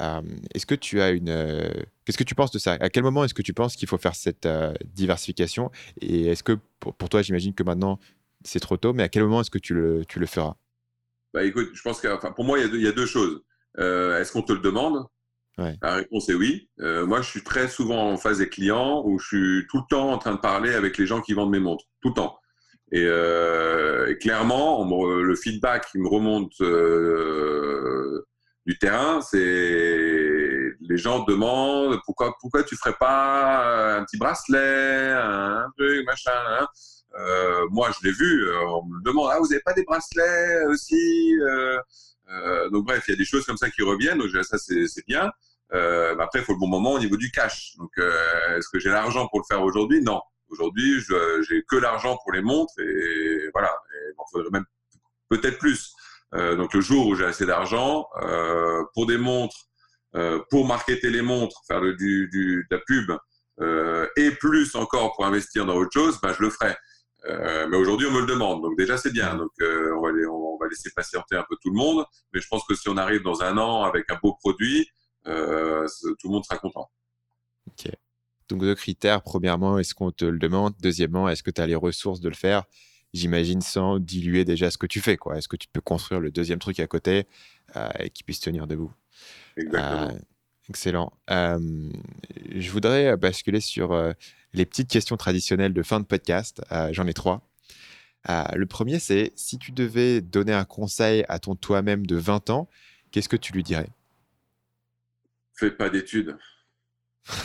Euh, 0.00 0.22
est-ce 0.54 0.66
que 0.66 0.74
tu 0.74 1.00
as 1.00 1.10
une. 1.10 1.28
Euh, 1.28 1.70
qu'est-ce 2.04 2.18
que 2.18 2.24
tu 2.24 2.34
penses 2.34 2.50
de 2.50 2.58
ça? 2.58 2.72
À 2.72 2.88
quel 2.88 3.04
moment 3.04 3.22
est-ce 3.22 3.34
que 3.34 3.42
tu 3.42 3.52
penses 3.52 3.76
qu'il 3.76 3.86
faut 3.86 3.98
faire 3.98 4.16
cette 4.16 4.48
diversification? 4.84 5.70
Et 6.00 6.26
est-ce 6.28 6.42
que 6.42 6.58
pour, 6.80 7.08
toi, 7.08 7.22
j'imagine 7.22 7.54
que 7.54 7.62
maintenant 7.62 8.00
c'est 8.42 8.60
trop 8.60 8.78
tôt, 8.78 8.94
mais 8.94 9.02
à 9.02 9.08
quel 9.08 9.22
moment 9.22 9.42
est-ce 9.42 9.50
que 9.50 9.58
tu 9.58 9.74
le, 9.74 10.04
tu 10.06 10.18
le 10.18 10.26
feras? 10.26 10.54
Bah, 11.32 11.44
écoute, 11.44 11.68
je 11.74 11.82
pense 11.82 12.00
que 12.00 12.30
pour 12.32 12.44
moi, 12.44 12.58
il 12.58 12.80
y, 12.80 12.88
a 12.88 12.92
deux 12.92 13.06
choses. 13.06 13.42
est-ce 13.76 14.32
qu'on 14.32 14.42
te 14.42 14.52
le 14.52 14.60
demande? 14.60 15.06
La 15.82 15.94
réponse 15.94 16.28
est 16.28 16.34
oui. 16.34 16.68
Euh, 16.80 17.06
moi, 17.06 17.20
je 17.22 17.28
suis 17.28 17.42
très 17.42 17.68
souvent 17.68 18.10
en 18.10 18.16
phase 18.16 18.38
des 18.38 18.48
clients 18.48 19.02
où 19.04 19.18
je 19.18 19.26
suis 19.26 19.66
tout 19.68 19.78
le 19.78 19.84
temps 19.88 20.10
en 20.10 20.18
train 20.18 20.32
de 20.34 20.40
parler 20.40 20.74
avec 20.74 20.98
les 20.98 21.06
gens 21.06 21.20
qui 21.20 21.32
vendent 21.32 21.50
mes 21.50 21.60
montres, 21.60 21.84
tout 22.00 22.08
le 22.08 22.14
temps. 22.14 22.38
Et, 22.92 23.04
euh, 23.06 24.14
clairement, 24.16 24.84
le 24.84 25.36
feedback 25.36 25.86
qui 25.90 25.98
me 25.98 26.08
remonte 26.08 26.60
euh, 26.60 28.26
du 28.66 28.78
terrain, 28.78 29.20
c'est 29.20 30.72
les 30.82 30.96
gens 30.96 31.24
demandent 31.24 32.00
pourquoi 32.04 32.34
pourquoi 32.40 32.64
tu 32.64 32.76
ferais 32.76 32.96
pas 32.98 33.96
un 33.96 34.04
petit 34.04 34.16
bracelet, 34.16 35.12
un 35.12 35.66
truc, 35.76 36.04
machin. 36.06 36.30
Hein. 36.32 36.66
Moi, 37.70 37.90
je 37.92 38.06
l'ai 38.08 38.12
vu. 38.12 38.48
On 38.68 38.84
me 38.84 39.04
demande 39.04 39.30
ah 39.32 39.38
vous 39.38 39.48
n'avez 39.48 39.62
pas 39.62 39.72
des 39.72 39.84
bracelets 39.84 40.64
aussi 40.66 41.34
Donc 42.72 42.86
bref, 42.86 43.04
il 43.08 43.12
y 43.12 43.14
a 43.14 43.18
des 43.18 43.24
choses 43.24 43.44
comme 43.46 43.56
ça 43.56 43.70
qui 43.70 43.82
reviennent. 43.82 44.18
Donc 44.18 44.30
ça 44.44 44.58
c'est 44.58 45.06
bien. 45.06 45.30
Après, 45.72 46.40
il 46.40 46.44
faut 46.44 46.52
le 46.52 46.58
bon 46.58 46.68
moment 46.68 46.92
au 46.92 46.98
niveau 46.98 47.16
du 47.16 47.30
cash. 47.30 47.74
Donc 47.78 47.90
est-ce 47.96 48.68
que 48.72 48.78
j'ai 48.78 48.90
l'argent 48.90 49.28
pour 49.28 49.40
le 49.40 49.44
faire 49.48 49.62
aujourd'hui? 49.62 50.02
Non. 50.02 50.20
Aujourd'hui, 50.48 51.00
j'ai 51.48 51.62
que 51.68 51.76
l'argent 51.76 52.18
pour 52.22 52.32
les 52.32 52.42
montres 52.42 52.74
et 52.80 53.50
voilà. 53.54 53.74
Il 54.08 54.14
m'en 54.16 54.24
faudrait 54.32 54.50
même 54.50 54.66
peut-être 55.28 55.58
plus. 55.58 55.94
Euh, 56.34 56.56
donc 56.56 56.74
le 56.74 56.80
jour 56.80 57.06
où 57.06 57.14
j'ai 57.14 57.24
assez 57.24 57.46
d'argent 57.46 58.06
euh, 58.22 58.84
pour 58.94 59.06
des 59.06 59.18
montres, 59.18 59.66
euh, 60.14 60.40
pour 60.50 60.66
marketer 60.66 61.10
les 61.10 61.22
montres, 61.22 61.62
faire 61.66 61.80
du, 61.80 62.28
du, 62.28 62.66
de 62.70 62.76
la 62.76 62.82
pub 62.86 63.12
et 64.16 64.30
plus 64.30 64.74
encore 64.74 65.14
pour 65.14 65.26
investir 65.26 65.66
dans 65.66 65.74
autre 65.74 65.90
chose, 65.92 66.18
ben, 66.22 66.32
je 66.32 66.42
le 66.42 66.48
ferai. 66.48 66.74
mais 67.68 67.76
aujourd'hui, 67.76 68.06
on 68.06 68.10
me 68.10 68.20
le 68.20 68.26
demande, 68.26 68.62
donc 68.62 68.78
déjà 68.78 68.96
c'est 68.96 69.12
bien. 69.12 69.34
Donc 69.34 69.50
on, 69.60 70.00
va, 70.00 70.08
on, 70.30 70.56
va, 70.58 70.66
laisser 70.66 70.90
patienter 70.96 71.36
un 71.36 71.44
peu 71.46 71.56
tout 71.62 71.68
le 71.68 71.76
monde, 71.76 72.06
mais 72.32 72.40
je 72.40 72.48
pense 72.48 72.64
que 72.64 72.74
si 72.74 72.88
on 72.88 72.96
arrive 72.96 73.22
dans 73.22 73.42
un 73.42 73.58
an 73.58 73.82
avec 73.82 74.10
un 74.10 74.18
beau 74.22 74.34
produit, 74.40 74.88
tout 75.24 75.30
le 75.30 76.30
monde 76.30 76.44
sera 76.44 76.58
content. 76.58 76.90
Ok. 77.68 77.90
Donc 78.48 78.60
deux 78.60 78.74
critères. 78.74 79.22
Premièrement, 79.22 79.78
est-ce 79.78 79.94
qu'on 79.94 80.10
te 80.10 80.24
le 80.24 80.38
demande? 80.38 80.74
Deuxièmement, 80.80 81.28
est-ce 81.28 81.42
que 81.42 81.50
tu 81.50 81.60
as 81.60 81.66
les 81.66 81.76
ressources 81.76 82.20
de 82.20 82.28
le 82.28 82.34
faire? 82.34 82.64
J'imagine, 83.12 83.60
sans 83.60 83.98
diluer 83.98 84.44
déjà 84.44 84.70
ce 84.70 84.78
que 84.78 84.86
tu 84.86 85.00
fais. 85.00 85.16
Quoi. 85.16 85.38
Est-ce 85.38 85.48
que 85.48 85.56
tu 85.56 85.68
peux 85.68 85.80
construire 85.80 86.20
le 86.20 86.30
deuxième 86.30 86.58
truc 86.58 86.78
à 86.80 86.86
côté 86.86 87.26
euh, 87.76 87.88
et 87.98 88.10
qui 88.10 88.22
puisse 88.22 88.40
tenir 88.40 88.66
debout? 88.66 88.92
Exactement. 89.56 90.10
Euh, 90.10 90.18
excellent. 90.68 91.12
Euh, 91.30 91.90
je 92.54 92.70
voudrais 92.70 93.16
basculer 93.16 93.60
sur 93.60 93.96
les 94.52 94.66
petites 94.66 94.88
questions 94.88 95.16
traditionnelles 95.16 95.74
de 95.74 95.82
fin 95.82 95.98
de 96.00 96.04
podcast. 96.04 96.62
J'en 96.92 97.06
ai 97.06 97.14
trois. 97.14 97.48
le 98.28 98.64
premier, 98.64 99.00
c'est 99.00 99.32
si 99.34 99.58
tu 99.58 99.72
devais 99.72 100.20
donner 100.20 100.52
un 100.52 100.64
conseil 100.64 101.24
à 101.28 101.40
ton 101.40 101.56
toi-même 101.56 102.06
de 102.06 102.16
20 102.16 102.50
ans, 102.50 102.68
qu'est-ce 103.10 103.28
que 103.28 103.36
tu 103.36 103.52
lui 103.52 103.64
dirais? 103.64 103.88
Fais 105.60 105.70
pas 105.72 105.90
d'études. 105.90 106.38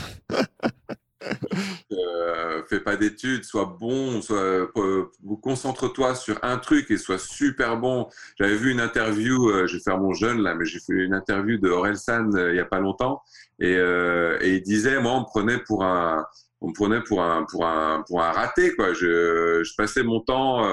euh, 1.92 2.64
fais 2.70 2.80
pas 2.80 2.96
d'études, 2.96 3.44
sois 3.44 3.76
bon, 3.78 4.22
soit, 4.22 4.38
euh, 4.38 5.12
concentre-toi 5.42 6.16
sur 6.16 6.40
un 6.42 6.58
truc 6.58 6.90
et 6.92 6.98
sois 6.98 7.18
super 7.18 7.76
bon. 7.76 8.08
J'avais 8.40 8.56
vu 8.56 8.72
une 8.72 8.80
interview, 8.80 9.50
euh, 9.50 9.68
je 9.68 9.76
vais 9.76 9.84
faire 9.84 9.98
mon 9.98 10.14
jeune 10.14 10.42
là, 10.42 10.56
mais 10.56 10.64
j'ai 10.64 10.80
fait 10.80 10.94
une 10.94 11.14
interview 11.14 11.58
de 11.58 11.68
Orelsan 11.68 12.34
euh, 12.36 12.54
il 12.54 12.56
y 12.56 12.62
a 12.62 12.66
pas 12.66 12.80
longtemps 12.80 13.22
et, 13.60 13.76
euh, 13.76 14.38
et, 14.40 14.56
il 14.56 14.62
disait, 14.62 15.02
moi 15.02 15.12
on 15.12 15.20
me 15.20 15.26
prenait 15.26 15.60
pour 15.60 15.84
un, 15.84 16.26
on 16.62 16.70
me 16.70 16.74
prenait 16.74 17.02
pour 17.02 17.22
un, 17.22 17.46
pour 17.52 17.66
un, 17.66 18.02
pour 18.08 18.24
un 18.24 18.32
raté 18.32 18.74
quoi. 18.78 18.94
Je, 18.94 19.62
je 19.62 19.74
passais 19.76 20.04
mon 20.04 20.22
temps 20.22 20.64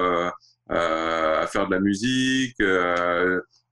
à 0.69 1.47
faire 1.49 1.67
de 1.67 1.75
la 1.75 1.81
musique. 1.81 2.63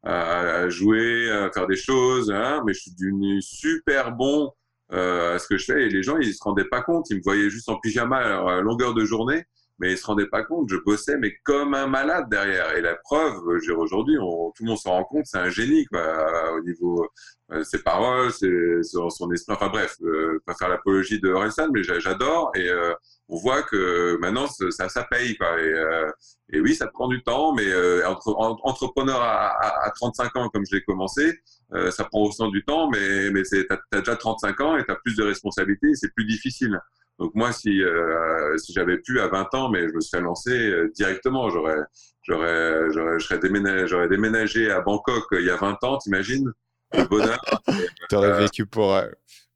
À 0.02 0.68
jouer, 0.68 1.30
à 1.30 1.50
faire 1.52 1.66
des 1.66 1.76
choses, 1.76 2.30
hein, 2.30 2.62
mais 2.66 2.72
je 2.72 2.80
suis 2.80 2.94
devenu 2.98 3.42
super 3.42 4.12
bon 4.12 4.50
euh, 4.92 5.36
à 5.36 5.38
ce 5.38 5.46
que 5.46 5.56
je 5.56 5.64
fais. 5.66 5.86
Et 5.86 5.88
les 5.88 6.02
gens, 6.02 6.16
ils 6.16 6.34
se 6.34 6.42
rendaient 6.42 6.68
pas 6.68 6.82
compte. 6.82 7.10
Ils 7.10 7.18
me 7.18 7.22
voyaient 7.22 7.50
juste 7.50 7.68
en 7.68 7.78
pyjama 7.78 8.18
à 8.18 8.60
longueur 8.60 8.94
de 8.94 9.04
journée, 9.04 9.44
mais 9.80 9.92
ils 9.92 9.98
se 9.98 10.06
rendaient 10.06 10.28
pas 10.28 10.44
compte. 10.44 10.68
Je 10.70 10.76
bossais, 10.76 11.16
mais 11.16 11.34
comme 11.42 11.74
un 11.74 11.86
malade 11.86 12.28
derrière. 12.30 12.76
Et 12.76 12.82
la 12.82 12.94
preuve, 12.96 13.40
j'ai 13.64 13.72
aujourd'hui, 13.72 14.16
tout 14.16 14.52
le 14.62 14.66
monde 14.66 14.78
s'en 14.78 14.90
rend 14.90 15.04
compte, 15.04 15.26
c'est 15.26 15.38
un 15.38 15.48
génie, 15.48 15.86
quoi, 15.86 16.52
au 16.54 16.60
niveau 16.60 17.08
euh, 17.52 17.64
ses 17.64 17.82
paroles, 17.82 18.30
son, 18.30 19.32
esprit. 19.32 19.54
Enfin 19.54 19.68
bref, 19.68 19.96
euh, 20.02 20.40
pas 20.46 20.54
faire 20.54 20.68
l'apologie 20.68 21.20
de 21.20 21.30
Orelsan, 21.30 21.68
mais 21.72 21.82
j'adore. 21.82 22.52
Et 22.54 22.68
euh, 22.68 22.94
on 23.30 23.36
voit 23.36 23.62
que 23.62 24.18
maintenant, 24.20 24.46
ça, 24.46 24.88
ça 24.88 25.04
paye, 25.04 25.36
quoi. 25.36 25.60
Et, 25.60 25.72
euh, 25.72 26.10
oui, 26.54 26.74
ça 26.74 26.88
prend 26.88 27.08
du 27.08 27.22
temps, 27.22 27.54
mais 27.54 27.66
euh, 27.66 28.06
entre, 28.08 28.34
entrepreneur 28.36 29.20
à, 29.20 29.86
à, 29.86 29.90
35 29.92 30.36
ans, 30.36 30.48
comme 30.48 30.64
je 30.68 30.76
l'ai 30.76 30.82
commencé, 30.82 31.38
euh, 31.72 31.90
ça 31.92 32.04
prend 32.04 32.22
aussi 32.22 32.42
du 32.50 32.64
temps, 32.64 32.90
mais, 32.90 33.30
mais 33.30 33.42
tu 33.44 33.66
as, 33.70 34.00
déjà 34.00 34.16
35 34.16 34.60
ans 34.60 34.76
et 34.76 34.84
tu 34.84 34.90
as 34.90 34.96
plus 34.96 35.14
de 35.16 35.22
responsabilités, 35.22 35.94
c'est 35.94 36.12
plus 36.12 36.24
difficile. 36.24 36.80
Donc 37.20 37.34
moi, 37.34 37.52
si, 37.52 37.82
euh, 37.82 38.56
si 38.58 38.72
j'avais 38.72 38.98
pu 38.98 39.20
à 39.20 39.28
20 39.28 39.54
ans, 39.54 39.70
mais 39.70 39.88
je 39.88 39.94
me 39.94 40.00
serais 40.00 40.22
lancé 40.22 40.50
euh, 40.50 40.90
directement, 40.94 41.50
j'aurais, 41.50 41.78
j'aurais, 42.22 42.90
j'aurais, 42.90 43.38
déménagé, 43.38 43.86
j'aurais 43.86 44.08
déménagé 44.08 44.70
à 44.70 44.80
Bangkok 44.80 45.26
il 45.32 45.44
y 45.44 45.50
a 45.50 45.56
20 45.56 45.84
ans, 45.84 45.98
t'imagines? 45.98 46.50
Le 46.92 47.04
bonheur. 47.04 47.40
tu 48.08 48.16
aurais 48.16 48.40
vécu 48.40 48.66
pour, 48.66 49.00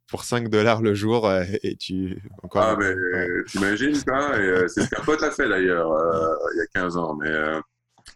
pour 0.07 0.25
5 0.25 0.49
dollars 0.49 0.83
le 0.83 0.95
jour 0.95 1.29
et 1.33 1.77
tu. 1.77 2.23
Encore 2.43 2.63
ah, 2.63 2.77
mais 2.79 2.95
t'imagines 3.47 4.01
quoi? 4.05 4.39
Et, 4.39 4.69
C'est 4.69 4.83
ce 4.83 4.91
qu'un 4.91 5.03
pote 5.03 5.23
a 5.23 5.31
fait 5.33 5.49
d'ailleurs 5.49 5.91
il 6.55 6.59
y 6.59 6.61
a 6.61 6.67
15 6.83 6.97
ans, 6.97 7.17
mais 7.17 7.33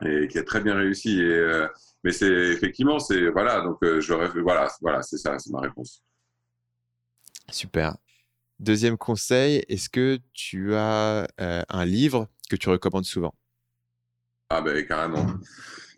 et 0.05 0.29
qui 0.29 0.39
a 0.39 0.45
très 0.45 0.61
bien 0.61 0.77
réussi. 0.77 1.21
Et, 1.21 1.67
mais 2.05 2.13
c'est 2.13 2.31
effectivement, 2.31 2.99
c'est 2.99 3.29
voilà, 3.29 3.61
donc 3.61 3.79
euh, 3.83 4.01
j'aurais 4.01 4.29
voilà, 4.29 4.69
voilà, 4.81 5.03
c'est 5.03 5.19
ça, 5.19 5.39
c'est 5.39 5.51
ma 5.51 5.61
réponse. 5.61 6.03
Super. 7.51 7.97
Deuxième 8.61 8.97
conseil, 8.99 9.65
est-ce 9.69 9.89
que 9.89 10.19
tu 10.33 10.75
as 10.75 11.29
euh, 11.41 11.63
un 11.69 11.85
livre 11.85 12.29
que 12.51 12.57
tu 12.57 12.69
recommandes 12.69 13.05
souvent? 13.05 13.35
Ah 14.51 14.61
ben 14.63 14.85
carrément. 14.87 15.27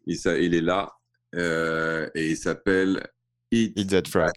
Il, 0.06 0.16
il 0.40 0.54
est 0.54 0.61
là 0.61 0.92
euh, 1.34 2.11
et 2.14 2.30
il 2.30 2.36
s'appelle 2.36 3.06
Eat, 3.50 3.88
That 3.88 4.08
Frog. 4.08 4.32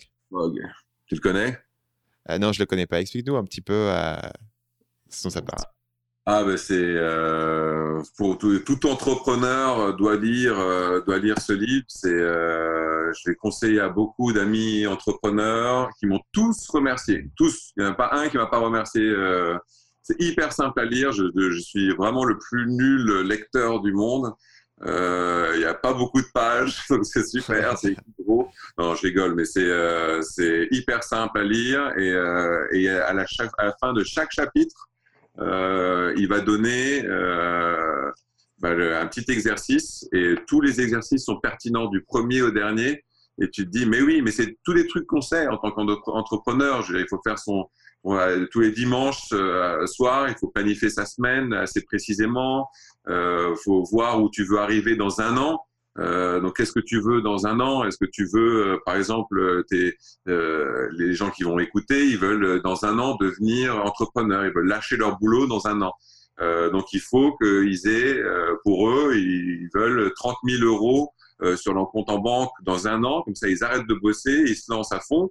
Tu 1.05 1.15
le 1.15 1.19
connais? 1.19 1.59
Non, 2.39 2.53
je 2.53 2.59
le 2.59 2.65
connais 2.65 2.85
pas. 2.85 3.01
Explique-nous 3.01 3.35
un 3.35 3.43
petit 3.43 3.61
peu 3.61 3.91
ce 5.09 5.23
dont 5.23 5.29
ça 5.29 5.41
parle. 5.41 5.63
Ah 6.25 6.45
ben 6.45 6.55
c'est 6.55 6.73
euh, 6.79 8.01
pour 8.17 8.37
tout, 8.37 8.57
tout, 8.59 8.87
entrepreneur 8.87 9.93
doit 9.93 10.15
lire 10.15 10.57
euh, 10.57 11.01
doit 11.01 11.17
lire 11.19 11.37
ce 11.41 11.51
livre. 11.51 11.83
C'est 11.89 12.07
euh, 12.13 13.11
je 13.13 13.29
l'ai 13.29 13.35
conseillé 13.35 13.81
à 13.81 13.89
beaucoup 13.89 14.31
d'amis 14.31 14.87
entrepreneurs 14.87 15.89
qui 15.99 16.05
m'ont 16.07 16.21
tous 16.31 16.69
remercié. 16.69 17.29
Tous, 17.35 17.73
il 17.75 17.83
n'y 17.83 17.89
en 17.89 17.91
a 17.91 17.95
pas 17.95 18.11
un 18.13 18.29
qui 18.29 18.37
m'a 18.37 18.45
pas 18.45 18.59
remercié. 18.59 19.01
Euh, 19.01 19.57
c'est 20.01 20.15
hyper 20.21 20.53
simple 20.53 20.79
à 20.79 20.85
lire. 20.85 21.11
Je, 21.11 21.25
je, 21.35 21.59
suis 21.59 21.93
vraiment 21.93 22.23
le 22.23 22.37
plus 22.37 22.67
nul 22.67 23.27
lecteur 23.27 23.81
du 23.81 23.91
monde. 23.91 24.31
Euh, 24.85 25.51
il 25.55 25.59
n'y 25.59 25.65
a 25.65 25.73
pas 25.73 25.93
beaucoup 25.93 26.21
de 26.21 26.27
pages, 26.33 26.83
donc 26.89 27.05
c'est 27.05 27.25
super, 27.27 27.77
c'est 27.81 27.97
gros. 28.19 28.47
Non, 28.77 28.95
je 28.95 29.01
rigole, 29.01 29.35
mais 29.35 29.45
c'est 29.45 29.69
c'est 30.21 30.69
hyper 30.71 31.03
simple 31.03 31.37
à 31.37 31.43
lire 31.43 31.91
et, 31.97 32.13
et 32.71 32.89
à, 32.89 33.11
la, 33.11 33.25
à 33.57 33.65
la 33.65 33.75
fin 33.81 33.91
de 33.91 34.05
chaque 34.05 34.31
chapitre 34.31 34.87
euh, 34.87 34.92
il 35.39 36.27
va 36.27 36.39
donner 36.41 37.03
euh, 37.05 38.11
bah, 38.59 38.69
un 38.69 39.07
petit 39.07 39.29
exercice 39.31 40.07
et 40.13 40.35
tous 40.47 40.61
les 40.61 40.81
exercices 40.81 41.25
sont 41.25 41.39
pertinents 41.39 41.87
du 41.87 42.01
premier 42.03 42.41
au 42.41 42.51
dernier. 42.51 43.03
Et 43.41 43.49
tu 43.49 43.65
te 43.65 43.69
dis, 43.69 43.85
mais 43.87 44.01
oui, 44.01 44.21
mais 44.21 44.31
c'est 44.31 44.57
tous 44.63 44.73
les 44.73 44.87
trucs 44.87 45.07
qu'on 45.07 45.21
sait 45.21 45.47
en 45.47 45.57
tant 45.57 45.71
qu'entrepreneur. 45.71 46.85
Il 46.91 47.07
faut 47.09 47.19
faire 47.23 47.39
son, 47.39 47.67
tous 48.51 48.59
les 48.59 48.71
dimanches 48.71 49.29
euh, 49.31 49.85
soir, 49.87 50.29
il 50.29 50.35
faut 50.35 50.49
planifier 50.49 50.89
sa 50.89 51.05
semaine 51.05 51.53
assez 51.53 51.81
précisément. 51.81 52.69
Il 53.07 53.13
euh, 53.13 53.55
faut 53.63 53.83
voir 53.83 54.21
où 54.21 54.29
tu 54.29 54.45
veux 54.45 54.59
arriver 54.59 54.95
dans 54.95 55.21
un 55.21 55.37
an. 55.37 55.59
Euh, 55.99 56.39
donc, 56.39 56.57
qu'est-ce 56.57 56.71
que 56.71 56.79
tu 56.79 56.99
veux 56.99 57.21
dans 57.21 57.45
un 57.45 57.59
an 57.59 57.83
Est-ce 57.83 57.97
que 57.97 58.09
tu 58.09 58.25
veux, 58.25 58.73
euh, 58.73 58.77
par 58.85 58.95
exemple, 58.95 59.37
euh, 59.37 59.63
tes, 59.63 59.97
euh, 60.27 60.89
les 60.97 61.13
gens 61.13 61.29
qui 61.29 61.43
vont 61.43 61.59
écouter, 61.59 62.07
ils 62.07 62.17
veulent 62.17 62.61
dans 62.61 62.85
un 62.85 62.97
an 62.99 63.15
devenir 63.15 63.75
entrepreneurs, 63.77 64.45
ils 64.45 64.53
veulent 64.53 64.67
lâcher 64.67 64.97
leur 64.97 65.19
boulot 65.19 65.47
dans 65.47 65.67
un 65.67 65.81
an. 65.81 65.93
donc, 66.71 66.91
il 66.93 66.99
faut 66.99 67.37
qu'ils 67.37 67.87
aient, 67.87 68.21
pour 68.63 68.89
eux, 68.89 69.15
ils 69.15 69.69
veulent 69.73 70.11
30 70.15 70.35
000 70.45 70.63
euros 70.63 71.13
sur 71.55 71.73
leur 71.73 71.89
compte 71.91 72.09
en 72.09 72.19
banque 72.19 72.51
dans 72.63 72.87
un 72.87 73.03
an. 73.03 73.21
Comme 73.21 73.35
ça, 73.35 73.47
ils 73.47 73.63
arrêtent 73.63 73.87
de 73.87 73.93
bosser, 73.93 74.43
ils 74.47 74.55
se 74.55 74.71
lancent 74.71 74.91
à 74.91 74.99
fond. 74.99 75.29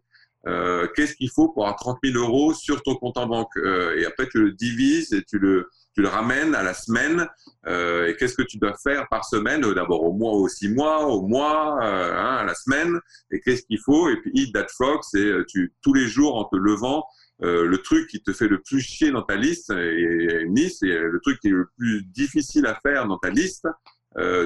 Qu'est-ce 0.94 1.14
qu'il 1.16 1.30
faut 1.30 1.48
pour 1.48 1.64
avoir 1.64 1.76
30 1.76 1.98
000 2.04 2.16
euros 2.16 2.54
sur 2.54 2.82
ton 2.82 2.94
compte 2.94 3.18
en 3.18 3.26
banque? 3.26 3.50
Et 3.96 4.06
après, 4.06 4.28
tu 4.28 4.38
le 4.38 4.52
divises 4.52 5.12
et 5.12 5.22
tu 5.24 5.38
le 5.38 5.68
tu 5.94 6.02
le 6.02 6.08
ramènes 6.08 6.54
à 6.54 6.62
la 6.62 6.74
semaine. 6.74 7.26
Euh, 7.66 8.08
et 8.08 8.16
qu'est-ce 8.16 8.34
que 8.34 8.42
tu 8.42 8.58
dois 8.58 8.74
faire 8.82 9.08
par 9.08 9.24
semaine? 9.24 9.64
Euh, 9.64 9.74
D'abord 9.74 10.02
au 10.02 10.12
mois, 10.12 10.32
au 10.32 10.48
six 10.48 10.68
mois, 10.68 11.06
au 11.06 11.26
mois, 11.26 11.78
euh, 11.82 12.12
hein, 12.14 12.36
à 12.36 12.44
la 12.44 12.54
semaine. 12.54 12.98
Et 13.30 13.40
qu'est-ce 13.40 13.62
qu'il 13.62 13.78
faut? 13.78 14.08
Et 14.08 14.16
puis 14.20 14.30
Eat 14.34 14.54
That 14.54 14.66
Frog, 14.68 15.00
c'est 15.02 15.32
tu 15.48 15.72
tous 15.82 15.94
les 15.94 16.06
jours 16.06 16.36
en 16.36 16.44
te 16.44 16.56
levant. 16.56 17.04
le 17.40 17.76
truc 17.78 18.08
qui 18.08 18.22
te 18.22 18.32
fait 18.32 18.48
le 18.48 18.60
plus 18.60 18.80
chier 18.80 19.10
dans 19.10 19.22
ta 19.22 19.36
liste, 19.36 19.70
et 19.70 20.44
liste, 20.48 20.82
et 20.84 20.96
le 20.96 21.20
truc 21.20 21.40
qui 21.40 21.48
est 21.48 21.50
le 21.50 21.68
plus 21.76 22.04
difficile 22.04 22.66
à 22.66 22.78
faire 22.80 23.06
dans 23.08 23.18
ta 23.18 23.30
liste, 23.30 23.66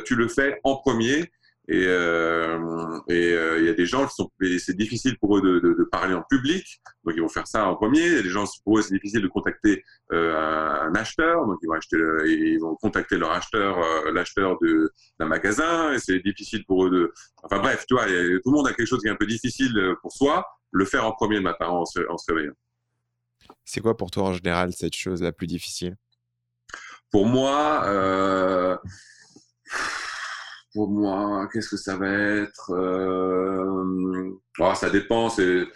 tu 0.05 0.15
le 0.15 0.29
fais 0.29 0.59
en 0.65 0.77
premier 0.77 1.31
et 1.69 1.85
euh, 1.87 3.01
et 3.09 3.33
euh, 3.33 3.59
il 3.59 3.67
y 3.67 3.69
a 3.69 3.75
des 3.75 3.87
gens 3.87 4.07
qui 4.07 4.15
sont, 4.15 4.31
c'est 4.59 4.77
difficile 4.77 5.19
pour 5.19 5.37
eux 5.37 5.43
de, 5.43 5.59
de, 5.59 5.75
de, 5.75 5.85
parler 5.85 6.15
en 6.15 6.23
public, 6.23 6.81
donc 7.05 7.15
ils 7.17 7.23
vont 7.23 7.29
faire 7.29 7.49
ça 7.49 7.67
en 7.67 7.75
premier. 7.75 8.07
Il 8.07 8.15
y 8.15 8.19
a 8.19 8.23
des 8.23 8.31
gens 8.31 8.45
pour 8.65 8.79
eux 8.79 8.83
c'est 8.83 8.95
difficile 8.95 9.23
de 9.23 9.29
contacter 9.29 9.83
euh, 10.13 10.37
un, 10.37 10.95
acheteur, 10.95 11.45
donc 11.45 11.59
ils 11.63 11.67
vont 11.67 11.75
acheter, 11.75 11.97
ils 12.27 12.59
vont 12.61 12.77
contacter 12.77 13.19
leur 13.19 13.33
acheteur, 13.33 13.79
l'acheteur 14.13 14.57
d'un 15.19 15.27
magasin. 15.27 15.93
Et 15.93 15.99
c'est 15.99 16.21
difficile 16.21 16.65
pour 16.67 16.87
eux 16.87 16.91
de, 16.91 17.13
enfin 17.43 17.59
bref, 17.59 17.85
tu 17.89 17.95
vois, 17.95 18.05
tout 18.05 18.11
le 18.13 18.53
monde 18.53 18.69
a 18.69 18.73
quelque 18.73 18.87
chose 18.87 19.01
qui 19.01 19.09
est 19.09 19.13
un 19.13 19.17
peu 19.17 19.27
difficile 19.27 19.75
pour 20.03 20.13
soi. 20.13 20.45
le 20.71 20.85
faire 20.85 21.05
en 21.05 21.13
premier 21.13 21.37
le 21.37 21.43
matin 21.43 21.67
en 21.67 21.85
se, 21.85 22.01
en 22.09 22.17
se 22.17 22.33
réveillant. 22.33 22.55
C'est 23.65 23.81
quoi 23.81 23.97
pour 23.97 24.11
toi 24.11 24.25
en 24.25 24.33
général 24.33 24.73
cette 24.73 24.95
chose 24.95 25.21
la 25.21 25.33
plus 25.33 25.47
difficile? 25.49 25.97
Pour 27.11 27.27
moi, 27.27 28.79
pour 30.77 30.91
moi, 30.91 31.49
qu'est-ce 31.51 31.71
que 31.71 31.79
ça 31.79 31.97
va 31.97 32.07
être 32.07 32.71
euh... 32.71 34.31
oh, 34.59 34.73
Ça 34.75 34.91
dépend, 34.91 35.31
c'est 35.31 35.67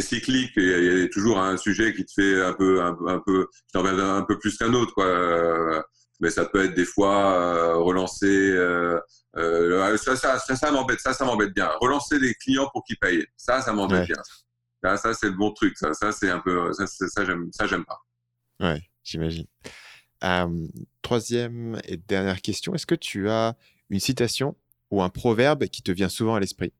cyclique. 0.00 0.52
Il 0.54 1.00
y 1.00 1.02
a 1.02 1.08
toujours 1.08 1.40
un 1.40 1.56
sujet 1.56 1.92
qui 1.92 2.04
te 2.04 2.12
fait 2.12 2.44
un 2.44 2.52
peu, 2.52 2.80
un, 2.80 2.96
un 3.08 3.18
peu, 3.26 3.48
qui 3.72 3.76
un 3.76 4.22
peu 4.22 4.38
plus 4.38 4.56
qu'un 4.56 4.72
autre, 4.72 4.94
quoi. 4.94 5.84
Mais 6.20 6.30
ça 6.30 6.44
peut 6.44 6.64
être 6.64 6.74
des 6.74 6.84
fois 6.84 7.32
euh, 7.32 7.74
relancer. 7.78 8.52
Euh, 8.52 9.00
euh, 9.36 9.96
ça, 9.96 10.14
ça, 10.14 10.38
ça, 10.38 10.54
ça 10.54 10.70
m'embête. 10.70 11.00
Ça, 11.00 11.12
ça 11.12 11.24
m'embête 11.24 11.52
bien. 11.52 11.68
Relancer 11.80 12.20
les 12.20 12.34
clients 12.34 12.70
pour 12.72 12.84
qu'ils 12.84 12.98
payent. 12.98 13.26
Ça, 13.36 13.60
ça 13.62 13.72
m'embête 13.72 14.06
bien. 14.06 14.22
Ça, 14.84 14.96
ça 14.96 15.12
c'est 15.12 15.26
le 15.26 15.36
bon 15.36 15.50
truc. 15.50 15.76
Ça, 15.76 15.92
ça 15.92 16.12
c'est 16.12 16.30
un 16.30 16.38
peu. 16.38 16.72
Ça, 16.72 16.86
ça 16.86 17.24
j'aime. 17.24 17.48
Ça, 17.50 17.66
j'aime 17.66 17.84
pas. 17.84 17.98
Ouais, 18.60 18.80
j'imagine. 19.02 19.46
troisième 21.02 21.80
et 21.82 21.96
dernière 21.96 22.40
question. 22.40 22.76
Est-ce 22.76 22.86
que 22.86 22.94
tu 22.94 23.28
as 23.28 23.56
une 23.90 24.00
citation 24.00 24.56
ou 24.90 25.02
un 25.02 25.08
proverbe 25.08 25.66
qui 25.66 25.82
te 25.82 25.90
vient 25.90 26.08
souvent 26.08 26.34
à 26.34 26.40
l'esprit? 26.40 26.72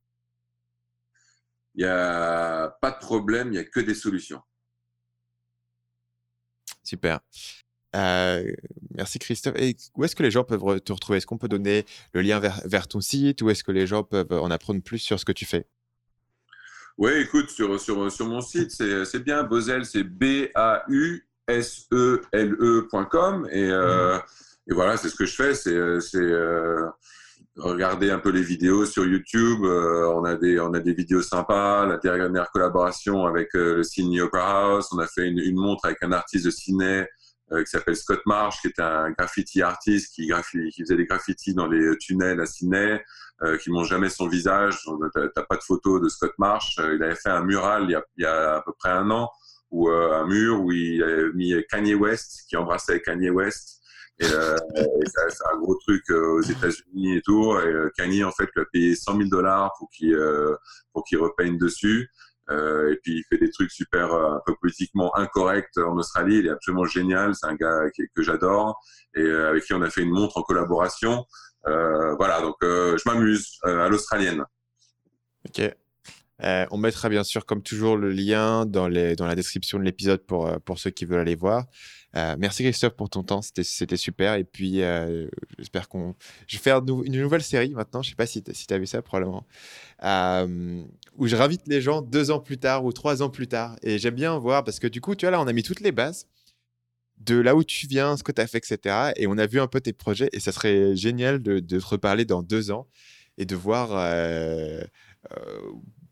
Il 1.74 1.84
n'y 1.84 1.90
a 1.90 2.68
pas 2.80 2.90
de 2.90 2.98
problème, 2.98 3.48
il 3.48 3.52
n'y 3.52 3.58
a 3.58 3.64
que 3.64 3.80
des 3.80 3.94
solutions. 3.94 4.40
Super. 6.82 7.20
Euh, 7.94 8.50
merci 8.94 9.18
Christophe. 9.18 9.56
Et 9.56 9.76
où 9.94 10.04
est-ce 10.04 10.16
que 10.16 10.22
les 10.22 10.30
gens 10.30 10.44
peuvent 10.44 10.80
te 10.80 10.92
retrouver? 10.92 11.18
Est-ce 11.18 11.26
qu'on 11.26 11.38
peut 11.38 11.48
donner 11.48 11.84
le 12.12 12.22
lien 12.22 12.40
vers, 12.40 12.88
ton 12.88 13.00
site 13.00 13.42
ou 13.42 13.50
est-ce 13.50 13.62
que 13.64 13.72
les 13.72 13.86
gens 13.86 14.04
peuvent 14.04 14.32
en 14.32 14.50
apprendre 14.50 14.82
plus 14.82 14.98
sur 14.98 15.20
ce 15.20 15.24
que 15.24 15.32
tu 15.32 15.44
fais? 15.44 15.66
Oui, 16.98 17.12
écoute, 17.12 17.50
sur, 17.50 17.78
sur, 17.78 18.10
sur 18.10 18.26
mon 18.26 18.40
site, 18.40 18.70
c'est 18.70 19.22
bien. 19.22 19.44
Bozel, 19.44 19.84
c'est 19.84 20.02
B-A-U-S-E-L-E.com. 20.04 20.48
Et, 23.50 23.64
euh, 23.70 24.16
mmh. 24.16 24.22
Et 24.68 24.74
voilà, 24.74 24.96
c'est 24.96 25.08
ce 25.08 25.16
que 25.16 25.26
je 25.26 25.34
fais. 25.34 25.54
C'est 25.54 25.72
euh, 25.72 26.88
regarder 27.56 28.10
un 28.10 28.18
peu 28.18 28.30
les 28.30 28.42
vidéos 28.42 28.84
sur 28.84 29.06
YouTube. 29.06 29.64
on, 29.64 30.24
a 30.24 30.34
des, 30.36 30.58
on 30.60 30.72
a 30.74 30.80
des 30.80 30.92
vidéos 30.92 31.22
sympas. 31.22 31.86
La 31.86 31.98
dernière 31.98 32.50
collaboration 32.50 33.26
avec 33.26 33.48
le 33.54 33.82
Sydney 33.82 34.20
Opera 34.20 34.64
House. 34.64 34.88
On 34.92 34.98
a 34.98 35.06
fait 35.06 35.28
une, 35.28 35.54
montre 35.54 35.86
avec 35.86 36.02
un 36.02 36.12
artiste 36.12 36.46
de 36.46 36.50
ciné 36.50 37.06
euh, 37.52 37.62
qui 37.62 37.70
s'appelle 37.70 37.96
Scott 37.96 38.22
Marsh, 38.26 38.60
qui 38.60 38.68
est 38.68 38.80
un 38.80 39.10
graffiti 39.10 39.62
artiste 39.62 40.14
qui, 40.14 40.30
faisait 40.30 40.96
des 40.96 41.06
graffitis 41.06 41.54
dans 41.54 41.68
les 41.68 41.96
tunnels 41.98 42.40
à 42.40 42.46
Sydney, 42.46 43.00
euh, 43.42 43.56
qui 43.58 43.70
montre 43.70 43.86
jamais 43.86 44.08
son 44.08 44.26
visage. 44.26 44.84
T'as 45.14 45.42
pas 45.44 45.56
de 45.56 45.62
photo 45.62 46.00
de 46.00 46.08
Scott 46.08 46.32
Marsh. 46.38 46.76
Euh, 46.80 46.96
il 46.96 47.02
avait 47.04 47.14
fait 47.14 47.28
un 47.28 47.44
mural 47.44 47.84
il 47.88 48.22
y 48.22 48.24
a, 48.24 48.56
à 48.56 48.62
peu 48.62 48.72
près 48.76 48.88
un 48.88 49.10
an, 49.10 49.30
ou 49.70 49.88
euh, 49.90 50.20
un 50.20 50.26
mur 50.26 50.60
où 50.62 50.72
il 50.72 51.02
avait 51.02 51.32
mis 51.34 51.54
Kanye 51.70 51.94
West, 51.94 52.46
qui 52.48 52.56
embrassait 52.56 53.00
Kanye 53.00 53.30
West. 53.30 53.80
Et, 54.18 54.24
euh, 54.24 54.56
c'est 54.74 55.46
un 55.52 55.58
gros 55.58 55.74
truc 55.76 56.08
aux 56.10 56.40
États-Unis 56.40 57.16
et 57.16 57.22
tout. 57.22 57.58
Et 57.58 57.90
Kanye, 57.96 58.24
en 58.24 58.32
fait, 58.32 58.48
lui 58.54 58.62
a 58.62 58.66
payé 58.72 58.94
100 58.94 59.16
000 59.16 59.28
dollars 59.28 59.72
pour 59.78 59.88
qu'il 59.90 60.16
pour 60.92 61.04
qu'il 61.04 61.18
repeigne 61.18 61.58
dessus. 61.58 62.10
Euh, 62.50 62.92
et 62.92 62.96
puis 62.96 63.18
il 63.18 63.24
fait 63.24 63.38
des 63.38 63.50
trucs 63.50 63.72
super 63.72 64.12
euh, 64.12 64.36
un 64.36 64.40
peu 64.46 64.54
politiquement 64.60 65.16
incorrects 65.16 65.78
en 65.78 65.96
Australie. 65.96 66.38
Il 66.38 66.46
est 66.46 66.50
absolument 66.50 66.84
génial. 66.84 67.34
C'est 67.34 67.46
un 67.46 67.54
gars 67.54 67.80
que 68.14 68.22
j'adore 68.22 68.80
et 69.14 69.20
euh, 69.20 69.50
avec 69.50 69.64
qui 69.64 69.74
on 69.74 69.82
a 69.82 69.90
fait 69.90 70.02
une 70.02 70.10
montre 70.10 70.38
en 70.38 70.42
collaboration. 70.42 71.24
voilà, 71.64 72.40
donc 72.40 72.56
je 72.62 73.08
m'amuse 73.08 73.58
à 73.64 73.88
l'australienne. 73.88 74.44
Ok. 75.46 75.76
On 76.42 76.76
mettra 76.76 77.08
bien 77.08 77.24
sûr, 77.24 77.46
comme 77.46 77.62
toujours, 77.62 77.96
le 77.96 78.10
lien 78.10 78.66
dans, 78.66 78.88
la 78.88 79.34
description 79.34 79.78
de 79.78 79.84
l'épisode 79.84 80.22
pour, 80.24 80.50
pour 80.62 80.78
ceux 80.78 80.90
qui 80.90 81.04
veulent 81.04 81.20
aller 81.20 81.34
voir. 81.34 81.66
Euh, 82.16 82.34
merci 82.38 82.62
Christophe 82.62 82.94
pour 82.94 83.10
ton 83.10 83.22
temps, 83.22 83.42
c'était 83.42 83.96
super. 83.96 84.34
Et 84.34 84.44
puis, 84.44 84.82
euh, 84.82 85.28
j'espère 85.58 85.88
qu'on. 85.88 86.14
Je 86.46 86.56
vais 86.56 86.62
faire 86.62 86.78
une 86.78 87.20
nouvelle 87.20 87.42
série 87.42 87.70
maintenant, 87.70 88.02
je 88.02 88.10
sais 88.10 88.16
pas 88.16 88.26
si 88.26 88.42
tu 88.42 88.52
as 88.70 88.78
vu 88.78 88.86
ça 88.86 89.02
probablement, 89.02 89.46
euh, 90.02 90.82
où 91.16 91.26
je 91.26 91.36
réinvite 91.36 91.62
les 91.66 91.80
gens 91.82 92.00
deux 92.00 92.30
ans 92.30 92.40
plus 92.40 92.58
tard 92.58 92.84
ou 92.84 92.92
trois 92.92 93.22
ans 93.22 93.28
plus 93.28 93.48
tard. 93.48 93.76
Et 93.82 93.98
j'aime 93.98 94.14
bien 94.14 94.38
voir 94.38 94.64
parce 94.64 94.78
que 94.78 94.86
du 94.86 95.00
coup, 95.00 95.14
tu 95.14 95.26
vois, 95.26 95.32
là, 95.32 95.40
on 95.40 95.46
a 95.46 95.52
mis 95.52 95.62
toutes 95.62 95.80
les 95.80 95.92
bases 95.92 96.26
de 97.18 97.36
là 97.36 97.54
où 97.54 97.64
tu 97.64 97.86
viens, 97.86 98.16
ce 98.16 98.22
que 98.22 98.32
tu 98.32 98.40
as 98.40 98.46
fait, 98.46 98.58
etc. 98.58 99.12
Et 99.16 99.26
on 99.26 99.36
a 99.36 99.46
vu 99.46 99.60
un 99.60 99.66
peu 99.66 99.80
tes 99.80 99.92
projets 99.92 100.30
et 100.32 100.40
ça 100.40 100.52
serait 100.52 100.96
génial 100.96 101.42
de 101.42 101.60
te 101.60 101.74
reparler 101.76 102.24
dans 102.24 102.42
deux 102.42 102.70
ans 102.70 102.88
et 103.38 103.44
de 103.44 103.56
voir 103.56 103.90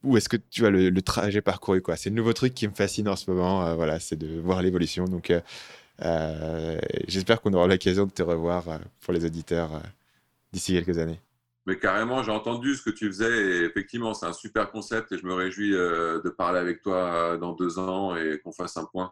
où 0.04 0.16
est-ce 0.16 0.28
que 0.28 0.36
tu 0.36 0.66
as 0.66 0.70
le, 0.70 1.02
trajet 1.02 1.40
parcouru. 1.40 1.82
C'est 1.96 2.10
le 2.10 2.16
nouveau 2.16 2.32
truc 2.32 2.54
qui 2.54 2.68
me 2.68 2.74
fascine 2.74 3.08
en 3.08 3.16
ce 3.16 3.30
moment. 3.30 3.74
voilà, 3.74 3.98
c'est 3.98 4.16
de 4.16 4.40
voir 4.40 4.62
l'évolution. 4.62 5.06
Donc, 5.06 5.32
euh, 6.02 6.80
j'espère 7.06 7.40
qu'on 7.40 7.52
aura 7.52 7.66
l'occasion 7.66 8.06
de 8.06 8.10
te 8.10 8.22
revoir 8.22 8.68
euh, 8.68 8.78
pour 9.00 9.12
les 9.12 9.24
auditeurs 9.24 9.74
euh, 9.74 9.80
d'ici 10.52 10.72
quelques 10.72 10.98
années. 10.98 11.20
Mais 11.66 11.78
carrément, 11.78 12.22
j'ai 12.22 12.32
entendu 12.32 12.74
ce 12.74 12.82
que 12.82 12.90
tu 12.90 13.06
faisais 13.06 13.30
et 13.30 13.64
effectivement, 13.64 14.12
c'est 14.12 14.26
un 14.26 14.34
super 14.34 14.70
concept 14.70 15.12
et 15.12 15.18
je 15.18 15.24
me 15.24 15.32
réjouis 15.32 15.70
de 15.70 16.28
parler 16.28 16.58
avec 16.58 16.82
toi 16.82 17.38
dans 17.38 17.52
deux 17.52 17.78
ans 17.78 18.14
et 18.16 18.38
qu'on 18.44 18.52
fasse 18.52 18.76
un 18.76 18.84
point. 18.84 19.10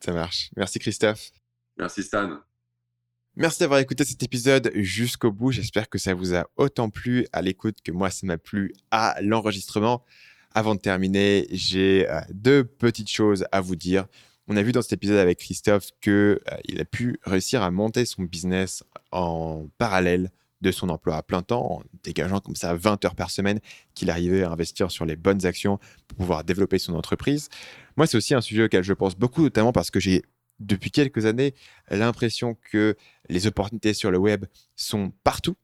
Ça 0.00 0.12
marche. 0.12 0.50
Merci 0.54 0.78
Christophe. 0.80 1.30
Merci 1.78 2.02
Stan. 2.02 2.42
Merci 3.34 3.60
d'avoir 3.60 3.80
écouté 3.80 4.04
cet 4.04 4.22
épisode 4.22 4.70
jusqu'au 4.74 5.32
bout. 5.32 5.52
J'espère 5.52 5.88
que 5.88 5.96
ça 5.96 6.12
vous 6.12 6.34
a 6.34 6.44
autant 6.56 6.90
plu 6.90 7.26
à 7.32 7.40
l'écoute 7.40 7.78
que 7.82 7.90
moi, 7.90 8.10
ça 8.10 8.26
m'a 8.26 8.36
plu 8.36 8.74
à 8.90 9.16
l'enregistrement. 9.22 10.04
Avant 10.54 10.74
de 10.74 10.80
terminer, 10.80 11.46
j'ai 11.50 12.06
deux 12.30 12.62
petites 12.62 13.08
choses 13.08 13.46
à 13.50 13.62
vous 13.62 13.74
dire. 13.74 14.06
On 14.48 14.56
a 14.58 14.62
vu 14.62 14.72
dans 14.72 14.82
cet 14.82 14.92
épisode 14.92 15.16
avec 15.16 15.38
Christophe 15.38 15.88
qu'il 16.02 16.12
euh, 16.12 16.38
a 16.78 16.84
pu 16.84 17.18
réussir 17.22 17.62
à 17.62 17.70
monter 17.70 18.04
son 18.04 18.24
business 18.24 18.84
en 19.12 19.66
parallèle 19.78 20.30
de 20.60 20.70
son 20.70 20.90
emploi 20.90 21.16
à 21.16 21.22
plein 21.22 21.40
temps, 21.40 21.78
en 21.78 21.82
dégageant 22.04 22.40
comme 22.40 22.54
ça 22.54 22.74
20 22.74 23.02
heures 23.06 23.14
par 23.14 23.30
semaine, 23.30 23.60
qu'il 23.94 24.10
arrivait 24.10 24.42
à 24.42 24.50
investir 24.50 24.90
sur 24.90 25.06
les 25.06 25.16
bonnes 25.16 25.46
actions 25.46 25.78
pour 26.06 26.18
pouvoir 26.18 26.44
développer 26.44 26.78
son 26.78 26.94
entreprise. 26.94 27.48
Moi, 27.96 28.06
c'est 28.06 28.18
aussi 28.18 28.34
un 28.34 28.42
sujet 28.42 28.64
auquel 28.64 28.84
je 28.84 28.92
pense 28.92 29.16
beaucoup, 29.16 29.42
notamment 29.42 29.72
parce 29.72 29.90
que 29.90 30.00
j'ai 30.00 30.22
depuis 30.60 30.90
quelques 30.90 31.26
années 31.26 31.54
l'impression 31.90 32.56
que 32.70 32.96
les 33.28 33.46
opportunités 33.46 33.94
sur 33.94 34.10
le 34.10 34.18
web 34.18 34.44
sont 34.76 35.12
partout 35.24 35.56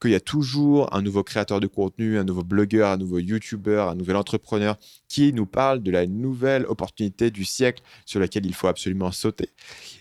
qu'il 0.00 0.10
y 0.10 0.14
a 0.14 0.20
toujours 0.20 0.94
un 0.94 1.02
nouveau 1.02 1.22
créateur 1.22 1.60
de 1.60 1.66
contenu, 1.66 2.18
un 2.18 2.24
nouveau 2.24 2.44
blogueur, 2.44 2.90
un 2.90 2.96
nouveau 2.96 3.18
YouTuber, 3.18 3.86
un 3.90 3.94
nouvel 3.94 4.16
entrepreneur 4.16 4.78
qui 5.08 5.32
nous 5.32 5.46
parle 5.46 5.82
de 5.82 5.90
la 5.90 6.06
nouvelle 6.06 6.66
opportunité 6.66 7.30
du 7.30 7.44
siècle 7.44 7.82
sur 8.04 8.20
laquelle 8.20 8.46
il 8.46 8.54
faut 8.54 8.66
absolument 8.66 9.12
sauter. 9.12 9.50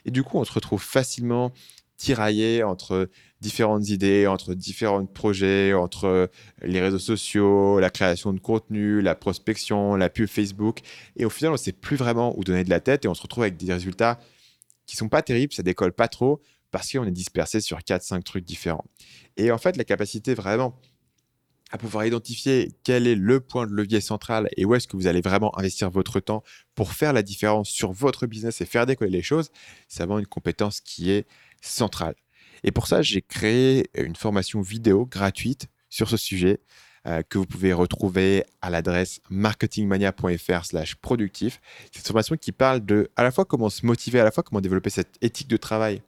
Et 0.06 0.12
du 0.12 0.24
coup, 0.24 0.38
on 0.38 0.44
se 0.44 0.52
retrouve 0.52 0.82
facilement 0.82 1.52
tiraillé 1.98 2.64
entre 2.64 3.10
différentes 3.42 3.90
idées, 3.90 4.28
entre 4.28 4.54
différents 4.54 5.06
projets, 5.06 5.74
entre 5.74 6.30
les 6.62 6.80
réseaux 6.80 7.00
sociaux, 7.00 7.80
la 7.80 7.90
création 7.90 8.34
de 8.34 8.40
contenu, 8.40 9.02
la 9.02 9.16
prospection, 9.16 9.96
la 9.96 10.10
pub 10.10 10.28
Facebook. 10.28 10.80
Et 11.16 11.26
au 11.26 11.30
final, 11.30 11.52
on 11.52 11.54
ne 11.54 11.58
sait 11.58 11.72
plus 11.72 11.98
vraiment 11.98 12.38
où 12.38 12.44
donner 12.44 12.64
de 12.64 12.70
la 12.70 12.80
tête 12.80 13.06
et 13.06 13.08
on 13.08 13.14
se 13.14 13.22
retrouve 13.22 13.44
avec 13.44 13.58
des 13.58 13.74
résultats 13.74 14.20
qui 14.86 14.96
sont 14.96 15.10
pas 15.10 15.22
terribles, 15.22 15.54
ça 15.54 15.64
décolle 15.64 15.92
pas 15.92 16.08
trop 16.08 16.42
parce 16.72 16.92
qu'on 16.92 17.06
est 17.06 17.12
dispersé 17.12 17.62
sur 17.62 17.80
4-5 17.80 18.24
trucs 18.24 18.46
différents. 18.46 18.86
Et 19.36 19.52
en 19.52 19.58
fait, 19.58 19.78
la 19.78 19.84
capacité 19.84 20.34
vraiment 20.34 20.80
à 21.72 21.78
pouvoir 21.78 22.06
identifier 22.06 22.72
quel 22.84 23.08
est 23.08 23.16
le 23.16 23.42
point 23.42 23.68
de 23.68 23.74
levier 23.74 24.00
central 24.00 24.50
et 24.56 24.64
où 24.64 24.74
est-ce 24.74 24.88
que 24.88 24.96
vous 24.96 25.08
allez 25.08 25.22
vraiment 25.22 25.58
investir 25.60 25.90
votre 25.90 26.20
temps 26.20 26.44
pour 26.76 26.94
faire 26.94 27.12
la 27.12 27.24
différence 27.24 27.70
sur 27.70 27.92
votre 27.92 28.26
business 28.26 28.62
et 28.62 28.66
faire 28.66 28.86
décoller 28.86 29.12
les 29.12 29.22
choses, 29.22 29.52
c'est 29.88 30.00
vraiment 30.00 30.20
une 30.20 30.28
compétence 30.28 30.80
qui 30.80 31.12
est 31.12 31.28
centrale. 31.62 32.16
Et 32.64 32.72
pour 32.72 32.88
ça, 32.88 33.02
j'ai 33.02 33.22
créé 33.22 33.90
une 33.96 34.16
formation 34.16 34.62
vidéo 34.62 35.06
gratuite 35.06 35.68
sur 35.90 36.10
ce 36.10 36.18
sujet 36.18 36.60
euh, 37.06 37.22
que 37.28 37.38
vous 37.38 37.46
pouvez 37.46 37.72
retrouver 37.72 38.44
à 38.62 38.70
l'adresse 38.70 39.22
marketingmania.fr/productif. 39.30 41.62
C'est 41.86 42.00
une 42.00 42.06
formation 42.06 42.36
qui 42.36 42.52
parle 42.52 42.86
de 42.86 43.10
à 43.16 43.24
la 43.24 43.32
fois 43.32 43.46
comment 43.46 43.70
se 43.70 43.86
motiver, 43.86 44.20
à 44.20 44.26
la 44.26 44.32
fois 44.32 44.44
comment 44.44 44.60
développer 44.60 44.90
cette 44.90 45.16
éthique 45.22 45.48
de 45.48 45.58
travail 45.58 46.02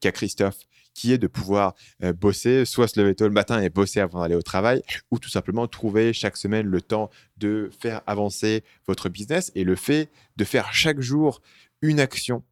qu'a 0.00 0.12
Christophe, 0.12 0.60
qui 0.94 1.12
est 1.12 1.18
de 1.18 1.26
pouvoir 1.26 1.74
euh, 2.02 2.12
bosser, 2.12 2.64
soit 2.64 2.88
se 2.88 2.98
lever 2.98 3.14
tôt 3.14 3.26
le 3.26 3.34
matin 3.34 3.60
et 3.60 3.68
bosser 3.68 4.00
avant 4.00 4.22
d'aller 4.22 4.34
au 4.34 4.42
travail, 4.42 4.82
ou 5.10 5.18
tout 5.18 5.28
simplement 5.28 5.66
trouver 5.66 6.12
chaque 6.12 6.38
semaine 6.38 6.66
le 6.66 6.80
temps 6.80 7.10
de 7.36 7.70
faire 7.78 8.00
avancer 8.06 8.64
votre 8.86 9.10
business 9.10 9.52
et 9.54 9.64
le 9.64 9.76
fait 9.76 10.08
de 10.36 10.44
faire 10.44 10.72
chaque 10.72 11.00
jour 11.00 11.42
une 11.82 12.00
action 12.00 12.42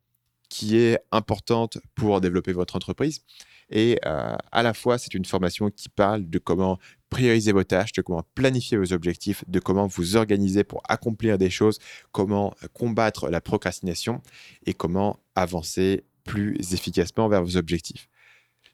qui 0.49 0.79
est 0.79 0.99
importante 1.13 1.79
pour 1.95 2.21
développer 2.21 2.53
votre 2.53 2.77
entreprise. 2.77 3.23
Et 3.71 3.99
euh, 4.07 4.37
à 4.51 4.63
la 4.63 4.73
fois, 4.73 4.99
c'est 4.99 5.15
une 5.15 5.25
formation 5.25 5.71
qui 5.71 5.89
parle 5.89 6.29
de 6.29 6.39
comment 6.39 6.79
prioriser 7.11 7.53
vos 7.53 7.65
tâches, 7.65 7.93
de 7.93 8.03
comment 8.03 8.25
planifier 8.35 8.79
vos 8.79 8.93
objectifs, 8.93 9.45
de 9.47 9.61
comment 9.61 9.87
vous 9.87 10.17
organiser 10.17 10.65
pour 10.65 10.83
accomplir 10.89 11.39
des 11.39 11.51
choses, 11.51 11.79
comment 12.13 12.55
combattre 12.73 13.29
la 13.29 13.41
procrastination 13.41 14.23
et 14.65 14.75
comment 14.75 15.21
avancer 15.35 16.05
plus 16.25 16.57
efficacement 16.73 17.29
vers 17.29 17.43
vos 17.43 17.57
objectifs. 17.57 18.09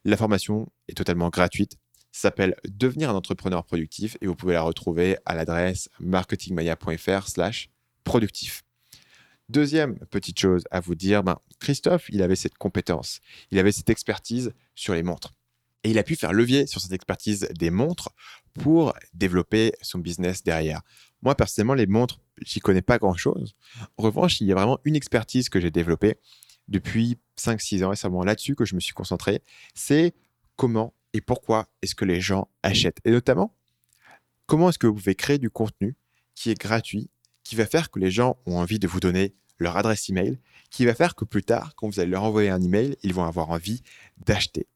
La 0.05 0.17
formation 0.17 0.69
est 0.89 0.97
totalement 0.97 1.31
gratuite. 1.31 1.77
s'appelle 2.13 2.55
Devenir 2.69 3.11
un 3.11 3.15
entrepreneur 3.15 3.65
productif 3.65 4.17
et 4.21 4.27
vous 4.27 4.37
pouvez 4.37 4.55
la 4.55 4.63
retrouver 4.63 5.17
à 5.25 5.35
l'adresse 5.35 5.89
marketingmania.fr 5.99 7.29
slash 7.29 7.71
productif. 8.05 8.63
Deuxième 9.51 9.99
petite 10.07 10.39
chose 10.39 10.65
à 10.71 10.81
vous 10.81 10.95
dire, 10.95 11.23
ben, 11.23 11.39
Christophe, 11.61 12.07
il 12.09 12.23
avait 12.23 12.37
cette 12.37 12.57
compétence, 12.57 13.21
il 13.51 13.59
avait 13.59 13.73
cette 13.73 13.91
expertise 13.91 14.53
sur 14.75 14.95
les 14.95 15.03
montres. 15.03 15.35
Et 15.85 15.91
il 15.91 15.99
a 15.99 16.03
pu 16.03 16.17
faire 16.17 16.33
levier 16.33 16.67
sur 16.67 16.81
cette 16.81 16.93
expertise 16.93 17.47
des 17.59 17.69
montres 17.71 18.09
pour 18.55 18.95
développer 19.13 19.73
son 19.83 19.99
business 19.99 20.43
derrière. 20.43 20.81
Moi, 21.21 21.35
personnellement, 21.35 21.75
les 21.75 21.87
montres, 21.87 22.21
j'y 22.43 22.61
connais 22.61 22.81
pas 22.81 22.97
grand-chose. 22.97 23.55
En 23.99 24.05
revanche, 24.05 24.41
il 24.41 24.47
y 24.47 24.53
a 24.53 24.55
vraiment 24.55 24.79
une 24.85 24.97
expertise 24.97 25.51
que 25.51 25.61
j'ai 25.61 25.71
développée 25.71 26.17
depuis 26.69 27.19
5-6 27.39 27.85
ans 27.85 27.93
et 27.93 27.97
c'est 27.97 28.09
vraiment 28.09 28.25
là-dessus 28.25 28.55
que 28.55 28.65
je 28.65 28.75
me 28.75 28.81
suis 28.81 28.95
concentré. 28.95 29.43
C'est 29.75 30.15
comment 30.57 30.95
et 31.13 31.21
pourquoi 31.21 31.69
est-ce 31.83 31.95
que 31.95 32.07
les 32.07 32.21
gens 32.21 32.49
achètent. 32.63 32.99
Et 33.05 33.11
notamment, 33.11 33.55
comment 34.47 34.71
est-ce 34.71 34.79
que 34.79 34.87
vous 34.87 34.95
pouvez 34.95 35.15
créer 35.15 35.39
du 35.39 35.51
contenu 35.51 35.97
qui 36.35 36.51
est 36.51 36.59
gratuit, 36.59 37.11
qui 37.45 37.57
va 37.57 37.67
faire 37.67 37.91
que 37.91 37.99
les 37.99 38.11
gens 38.11 38.39
ont 38.47 38.59
envie 38.59 38.79
de 38.79 38.89
vous 38.89 39.01
donner 39.01 39.35
leur 39.59 39.77
adresse 39.77 40.09
email, 40.09 40.39
qui 40.71 40.85
va 40.85 40.95
faire 40.95 41.15
que 41.15 41.25
plus 41.25 41.45
tard, 41.45 41.75
quand 41.77 41.89
vous 41.89 42.01
allez 42.01 42.11
leur 42.11 42.25
envoyer 42.25 42.51
un 42.51 42.61
email, 42.61 42.97
ils 43.03 43.15
vont 43.15 43.25
avoir 43.25 43.51
envie 43.51 43.83
d'acheter. 44.27 44.67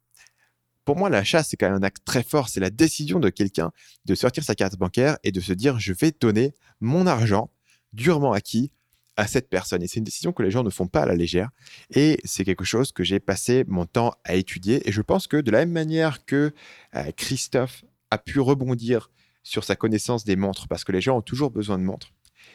Pour 0.84 0.96
moi, 0.96 1.10
l'achat, 1.10 1.42
c'est 1.42 1.56
quand 1.56 1.66
même 1.66 1.76
un 1.76 1.82
acte 1.82 2.04
très 2.04 2.22
fort. 2.22 2.48
C'est 2.48 2.60
la 2.60 2.70
décision 2.70 3.18
de 3.18 3.28
quelqu'un 3.28 3.72
de 4.06 4.14
sortir 4.14 4.44
sa 4.44 4.54
carte 4.54 4.76
bancaire 4.76 5.18
et 5.24 5.32
de 5.32 5.40
se 5.40 5.52
dire 5.52 5.78
je 5.78 5.92
vais 5.92 6.12
donner 6.18 6.54
mon 6.80 7.06
argent 7.06 7.50
durement 7.92 8.32
acquis 8.32 8.70
à 9.16 9.26
cette 9.26 9.50
personne. 9.50 9.82
Et 9.82 9.88
c'est 9.88 9.98
une 9.98 10.04
décision 10.04 10.32
que 10.32 10.42
les 10.42 10.50
gens 10.50 10.62
ne 10.62 10.70
font 10.70 10.86
pas 10.86 11.02
à 11.02 11.06
la 11.06 11.16
légère. 11.16 11.50
Et 11.90 12.18
c'est 12.24 12.44
quelque 12.44 12.64
chose 12.64 12.92
que 12.92 13.04
j'ai 13.04 13.20
passé 13.20 13.64
mon 13.66 13.84
temps 13.84 14.14
à 14.24 14.36
étudier. 14.36 14.88
Et 14.88 14.92
je 14.92 15.02
pense 15.02 15.26
que 15.26 15.36
de 15.36 15.50
la 15.50 15.58
même 15.58 15.72
manière 15.72 16.24
que 16.24 16.54
euh, 16.94 17.10
Christophe 17.16 17.84
a 18.10 18.16
pu 18.16 18.40
rebondir 18.40 19.10
sur 19.42 19.64
sa 19.64 19.76
connaissance 19.76 20.24
des 20.24 20.36
montres, 20.36 20.68
parce 20.68 20.84
que 20.84 20.92
les 20.92 21.00
gens 21.00 21.18
ont 21.18 21.22
toujours 21.22 21.50
besoin 21.50 21.78
de 21.78 21.82
montres, 21.82 22.12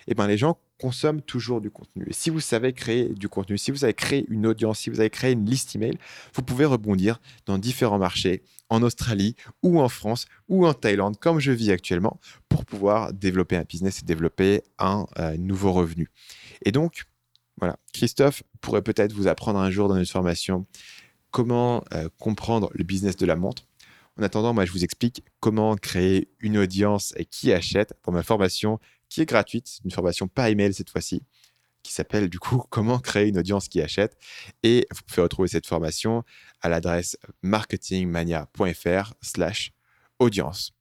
eh 0.08 0.14
ben, 0.14 0.28
les 0.28 0.38
gens 0.38 0.58
consomment 0.80 1.22
toujours 1.22 1.62
du 1.62 1.72
contenu. 1.72 2.06
Et 2.08 2.14
si 2.14 2.30
vous 2.30 2.40
savez 2.40 2.74
créer 2.74 3.10
du 3.10 3.30
contenu, 3.30 3.58
si 3.58 3.72
vous 3.72 3.84
avez 3.84 3.94
créé 3.94 4.26
une 4.30 4.46
audience, 4.46 4.80
si 4.80 4.90
vous 4.90 5.00
avez 5.00 5.10
créé 5.10 5.32
une 5.32 5.46
liste 5.46 5.76
email, 5.76 5.98
vous 6.34 6.42
pouvez 6.42 6.66
rebondir 6.66 7.20
dans 7.46 7.58
différents 7.58 8.00
marchés, 8.00 8.44
en 8.70 8.82
Australie 8.82 9.36
ou 9.62 9.80
en 9.80 9.90
France 9.90 10.26
ou 10.50 10.66
en 10.66 10.74
Thaïlande, 10.74 11.18
comme 11.20 11.40
je 11.40 11.52
vis 11.52 11.72
actuellement, 11.72 12.20
pour 12.50 12.66
pouvoir 12.66 13.14
développer 13.14 13.56
un 13.56 13.64
business 13.64 14.00
et 14.00 14.06
développer 14.06 14.64
un 14.80 15.06
euh, 15.20 15.38
nouveau 15.38 15.72
revenu. 15.72 16.10
Et 16.66 16.72
donc, 16.72 17.04
voilà, 17.60 17.78
Christophe 17.94 18.42
pourrait 18.62 18.82
peut-être 18.82 19.14
vous 19.14 19.28
apprendre 19.28 19.60
un 19.60 19.70
jour 19.70 19.88
dans 19.88 19.98
une 19.98 20.06
formation 20.06 20.66
comment 21.32 21.84
euh, 21.94 22.10
comprendre 22.20 22.70
le 22.74 22.84
business 22.84 23.16
de 23.16 23.26
la 23.26 23.36
montre. 23.36 23.68
En 24.20 24.24
attendant, 24.24 24.54
moi, 24.54 24.66
je 24.66 24.72
vous 24.72 24.84
explique 24.84 25.24
comment 25.40 25.76
créer 25.76 26.30
une 26.40 26.58
audience 26.58 27.14
et 27.18 27.26
qui 27.26 27.52
achète 27.52 27.94
pour 28.02 28.14
ma 28.14 28.24
formation 28.24 28.80
qui 29.14 29.22
est 29.22 29.26
gratuite, 29.26 29.80
une 29.86 29.92
formation 29.92 30.28
par 30.28 30.48
email 30.48 30.74
cette 30.74 30.90
fois-ci, 30.90 31.22
qui 31.84 31.94
s'appelle 31.94 32.30
du 32.30 32.40
coup 32.40 32.64
Comment 32.72 32.98
créer 32.98 33.28
une 33.28 33.38
audience 33.38 33.68
qui 33.68 33.80
achète. 33.80 34.18
Et 34.64 34.88
vous 34.92 35.02
pouvez 35.06 35.22
retrouver 35.22 35.48
cette 35.48 35.68
formation 35.68 36.24
à 36.62 36.70
l'adresse 36.70 37.16
marketingmania.fr 37.44 39.14
slash 39.22 39.72
audience. 40.18 40.72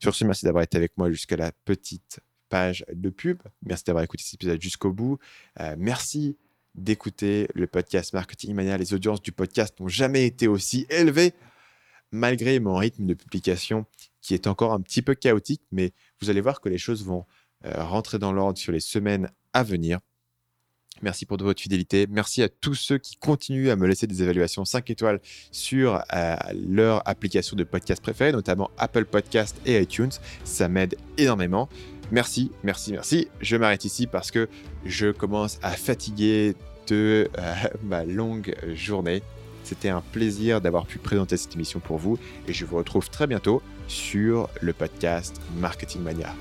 Sur 0.00 0.14
ce, 0.14 0.24
merci 0.24 0.46
d'avoir 0.46 0.64
été 0.64 0.78
avec 0.78 0.96
moi 0.96 1.10
jusqu'à 1.10 1.36
la 1.36 1.52
petite 1.66 2.20
page 2.48 2.82
de 2.90 3.10
pub. 3.10 3.42
Merci 3.62 3.84
d'avoir 3.84 4.04
écouté 4.04 4.24
cet 4.24 4.34
épisode 4.34 4.62
jusqu'au 4.62 4.92
bout. 4.92 5.18
Euh, 5.60 5.76
merci 5.78 6.38
d'écouter 6.74 7.46
le 7.54 7.66
podcast 7.66 8.14
Marketing 8.14 8.54
Mania. 8.54 8.78
Les 8.78 8.94
audiences 8.94 9.20
du 9.20 9.32
podcast 9.32 9.78
n'ont 9.80 9.88
jamais 9.88 10.24
été 10.24 10.48
aussi 10.48 10.86
élevées 10.88 11.34
malgré 12.10 12.58
mon 12.58 12.76
rythme 12.76 13.04
de 13.04 13.14
publication 13.14 13.84
qui 14.22 14.32
est 14.32 14.46
encore 14.46 14.72
un 14.72 14.80
petit 14.80 15.02
peu 15.02 15.14
chaotique, 15.14 15.62
mais 15.72 15.92
vous 16.20 16.30
allez 16.30 16.40
voir 16.40 16.62
que 16.62 16.70
les 16.70 16.78
choses 16.78 17.04
vont 17.04 17.26
rentrer 17.64 18.18
dans 18.18 18.32
l'ordre 18.32 18.58
sur 18.58 18.72
les 18.72 18.80
semaines 18.80 19.30
à 19.52 19.62
venir. 19.62 19.98
Merci 21.02 21.26
pour 21.26 21.36
votre 21.36 21.60
fidélité. 21.60 22.06
Merci 22.08 22.42
à 22.42 22.48
tous 22.48 22.74
ceux 22.74 22.98
qui 22.98 23.16
continuent 23.16 23.70
à 23.70 23.76
me 23.76 23.86
laisser 23.86 24.06
des 24.06 24.22
évaluations 24.22 24.64
5 24.64 24.88
étoiles 24.90 25.20
sur 25.50 26.02
euh, 26.14 26.36
leur 26.54 27.06
application 27.08 27.56
de 27.56 27.64
podcast 27.64 28.00
préférée, 28.02 28.32
notamment 28.32 28.70
Apple 28.78 29.04
Podcast 29.06 29.56
et 29.66 29.80
iTunes. 29.80 30.10
Ça 30.44 30.68
m'aide 30.68 30.96
énormément. 31.18 31.68
Merci, 32.12 32.52
merci, 32.62 32.92
merci. 32.92 33.28
Je 33.40 33.56
m'arrête 33.56 33.84
ici 33.84 34.06
parce 34.06 34.30
que 34.30 34.48
je 34.84 35.10
commence 35.10 35.58
à 35.62 35.72
fatiguer 35.72 36.54
de 36.86 37.28
euh, 37.38 37.54
ma 37.82 38.04
longue 38.04 38.54
journée. 38.74 39.22
C'était 39.64 39.88
un 39.88 40.02
plaisir 40.02 40.60
d'avoir 40.60 40.86
pu 40.86 40.98
présenter 40.98 41.36
cette 41.36 41.54
émission 41.54 41.80
pour 41.80 41.96
vous 41.96 42.18
et 42.46 42.52
je 42.52 42.64
vous 42.64 42.76
retrouve 42.76 43.08
très 43.10 43.26
bientôt 43.26 43.62
sur 43.88 44.48
le 44.60 44.72
podcast 44.72 45.40
Marketing 45.58 46.02
Mania. 46.02 46.34